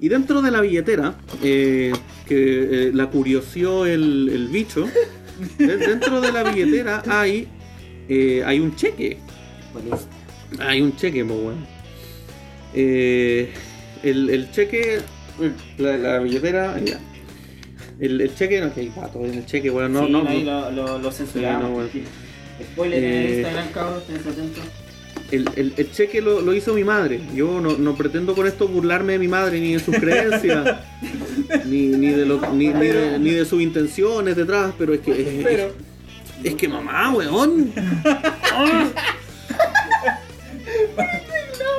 [0.00, 1.92] Y dentro de la billetera, eh,
[2.26, 4.86] que eh, la curiosió el, el bicho,
[5.58, 7.48] de- dentro de la billetera hay,
[8.08, 9.18] eh, hay un cheque.
[10.58, 11.66] Hay un cheque, muy bueno.
[12.74, 13.50] Eh,
[14.02, 14.98] el, el cheque,
[15.78, 16.98] la, la billetera, ya.
[18.00, 20.42] El, el cheque, no, que hay gato en el cheque, bueno, no, Sí, no, ahí
[20.44, 21.62] lo, lo, lo censuramos.
[21.62, 21.88] No, bueno.
[22.72, 24.64] Spoiler en Eh, Instagram, cabros, estén atentos.
[25.30, 27.20] el, el- el cheque lo, lo hizo mi madre.
[27.34, 30.76] Yo no, no pretendo con esto burlarme de mi madre ni de sus creencias,
[31.66, 35.12] ni, ni, de lo- ni, ni de, ni de sus intenciones detrás, pero es que.
[35.12, 35.72] Es, Pero,
[36.42, 37.72] es que mamá, weón.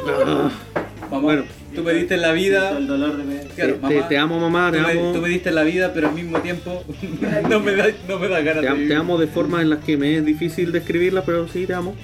[0.06, 1.44] Mamá, Bueno.
[1.76, 2.78] Tú me diste la vida.
[2.78, 3.48] El dolor de ver.
[3.56, 5.12] Claro, te, mamá, te amo, mamá, te tú, me, amo.
[5.14, 6.84] tú me diste la vida, pero al mismo tiempo
[7.50, 8.90] no me da, no me da ganas Te, de am- vivir.
[8.90, 11.96] te amo de formas en las que me es difícil describirlas, pero sí te amo.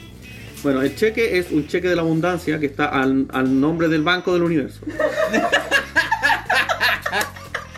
[0.63, 4.03] Bueno, el cheque es un cheque de la abundancia que está al, al nombre del
[4.03, 4.81] Banco del Universo.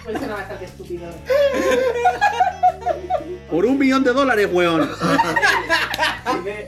[0.04, 1.06] Pues suena bastante estúpido.
[3.50, 4.90] Por un millón de dólares, weón.
[6.26, 6.68] Y ve,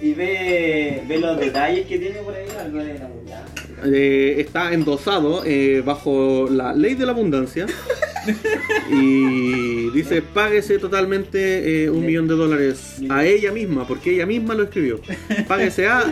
[0.00, 3.51] y ve, ve los detalles que tiene por ahí, algo de la abundancia.
[3.84, 7.66] Eh, está endosado eh, bajo la ley de la abundancia.
[8.90, 14.54] Y dice, páguese totalmente eh, un millón de dólares a ella misma, porque ella misma
[14.54, 15.00] lo escribió.
[15.48, 16.04] Páguese a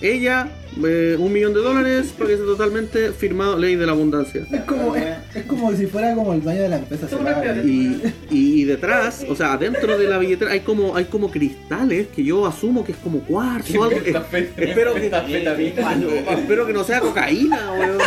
[0.00, 0.48] ella
[0.84, 4.46] eh, un millón de dólares, páguese totalmente, firmado ley de la abundancia.
[4.52, 5.04] Es como, es,
[5.34, 7.06] es como si fuera como el dueño de la empresa.
[7.64, 8.00] Y,
[8.30, 12.22] y, y detrás, o sea, adentro de la billetera hay como hay como cristales que
[12.22, 13.96] yo asumo que es como cuarzo o algo.
[14.30, 15.06] Fe- espero que-.
[16.38, 17.98] Espero que no sea cocaína, weón.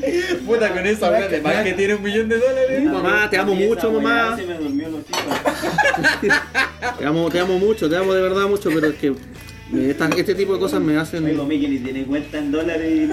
[0.46, 2.84] Puta, con eso habla de más que tiene un millón de dólares.
[2.84, 4.36] Mamá, te amo esa mucho, weá mamá.
[4.36, 6.30] Se me durmió los hijos.
[6.98, 9.12] Te amo, te amo mucho, te amo de verdad mucho, pero es que
[9.88, 13.08] esta- este tipo de cosas me hacen Oigo, tiene cuenta en dólares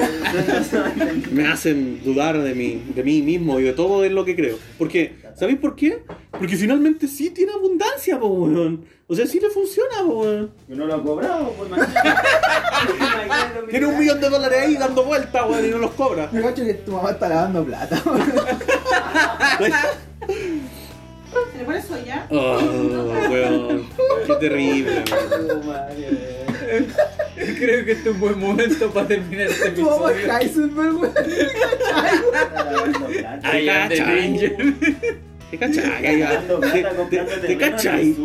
[1.31, 4.35] y me hacen dudar de mí, de mí mismo y de todo en lo que
[4.35, 4.57] creo.
[4.77, 6.03] Porque, ¿sabéis por qué?
[6.31, 8.85] Porque finalmente sí tiene abundancia, po, weón.
[9.07, 10.51] O sea, sí le funciona, po, weón.
[10.67, 12.11] Yo no lo he cobrado, pues imagínate.
[13.69, 16.29] Tiene un millón de dólares ahí dando vueltas, weón, y no los cobra.
[16.31, 18.01] Me cacho que tu mamá está lavando plata.
[21.51, 22.27] ¿Se le pone soya?
[22.31, 22.57] Oh,
[23.29, 23.87] weón.
[24.25, 25.03] Qué terrible,
[25.65, 26.46] weón.
[27.35, 30.37] Creo que este es un buen momento para terminar este tu mamá episodio.
[30.37, 31.13] es Heisenberg, weón.
[35.49, 36.05] ¿Te cachai?
[36.05, 38.15] Ay, ay, Comprando ¿Te, plata, te, cachai?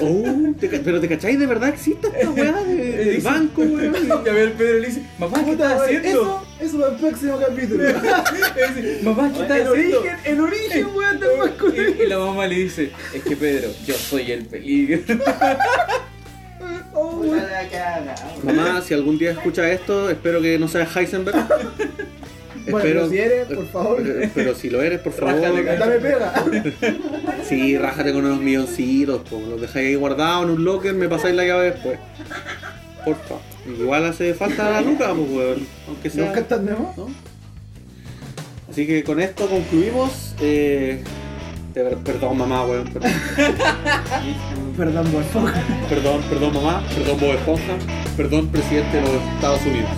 [0.00, 0.24] Oh,
[0.58, 2.74] te pero te cachai, de verdad existe esta weá de-
[3.04, 3.94] del banco, weón.
[4.04, 6.08] Y a ver, Pedro le dice, mamá, ¿qué estás haciendo?
[6.08, 7.84] Eso, eso para el próximo capítulo.
[7.84, 9.98] Le dice, mamá, ¿qué estás el haciendo?
[10.00, 11.88] origen, el origen, weón, del masculino.
[11.88, 14.98] Y, y la mamá le dice, es que Pedro, yo soy el peligro.
[16.94, 17.24] Oh.
[18.42, 21.36] Mamá, si algún día escucha esto, espero que no seas Heisenberg.
[22.64, 24.02] Bueno, pero si eres, por favor.
[24.04, 25.34] Pero, pero si lo eres, por favor.
[25.34, 26.32] Rájale, Dame pega.
[27.48, 29.40] Sí, rájate con unos milloncitos, po.
[29.40, 31.98] los dejáis ahí guardados en un locker, me pasáis la llave después.
[33.04, 33.34] Porfa.
[33.66, 35.66] Igual hace falta la luca, pues, weón.
[35.88, 36.26] Aunque sea.
[36.26, 36.56] ¿Nunca?
[36.58, 37.08] ¿no?
[38.70, 40.34] Así que con esto concluimos.
[40.40, 41.02] Eh,
[41.74, 42.84] de ver- perdón, mamá, weón.
[42.92, 43.12] Perdón,
[44.76, 45.52] Perdón, por favor.
[45.88, 46.82] perdón, perdón, mamá.
[46.94, 47.74] Perdón, Bob Esponja.
[48.16, 49.90] Perdón, presidente de los Estados Unidos.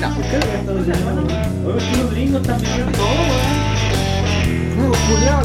[0.00, 1.72] ¿Por qué no?
[1.74, 3.60] Oye, los gringos están viviendo todo, weón.
[4.78, 4.84] No,
[5.14, 5.42] culiao,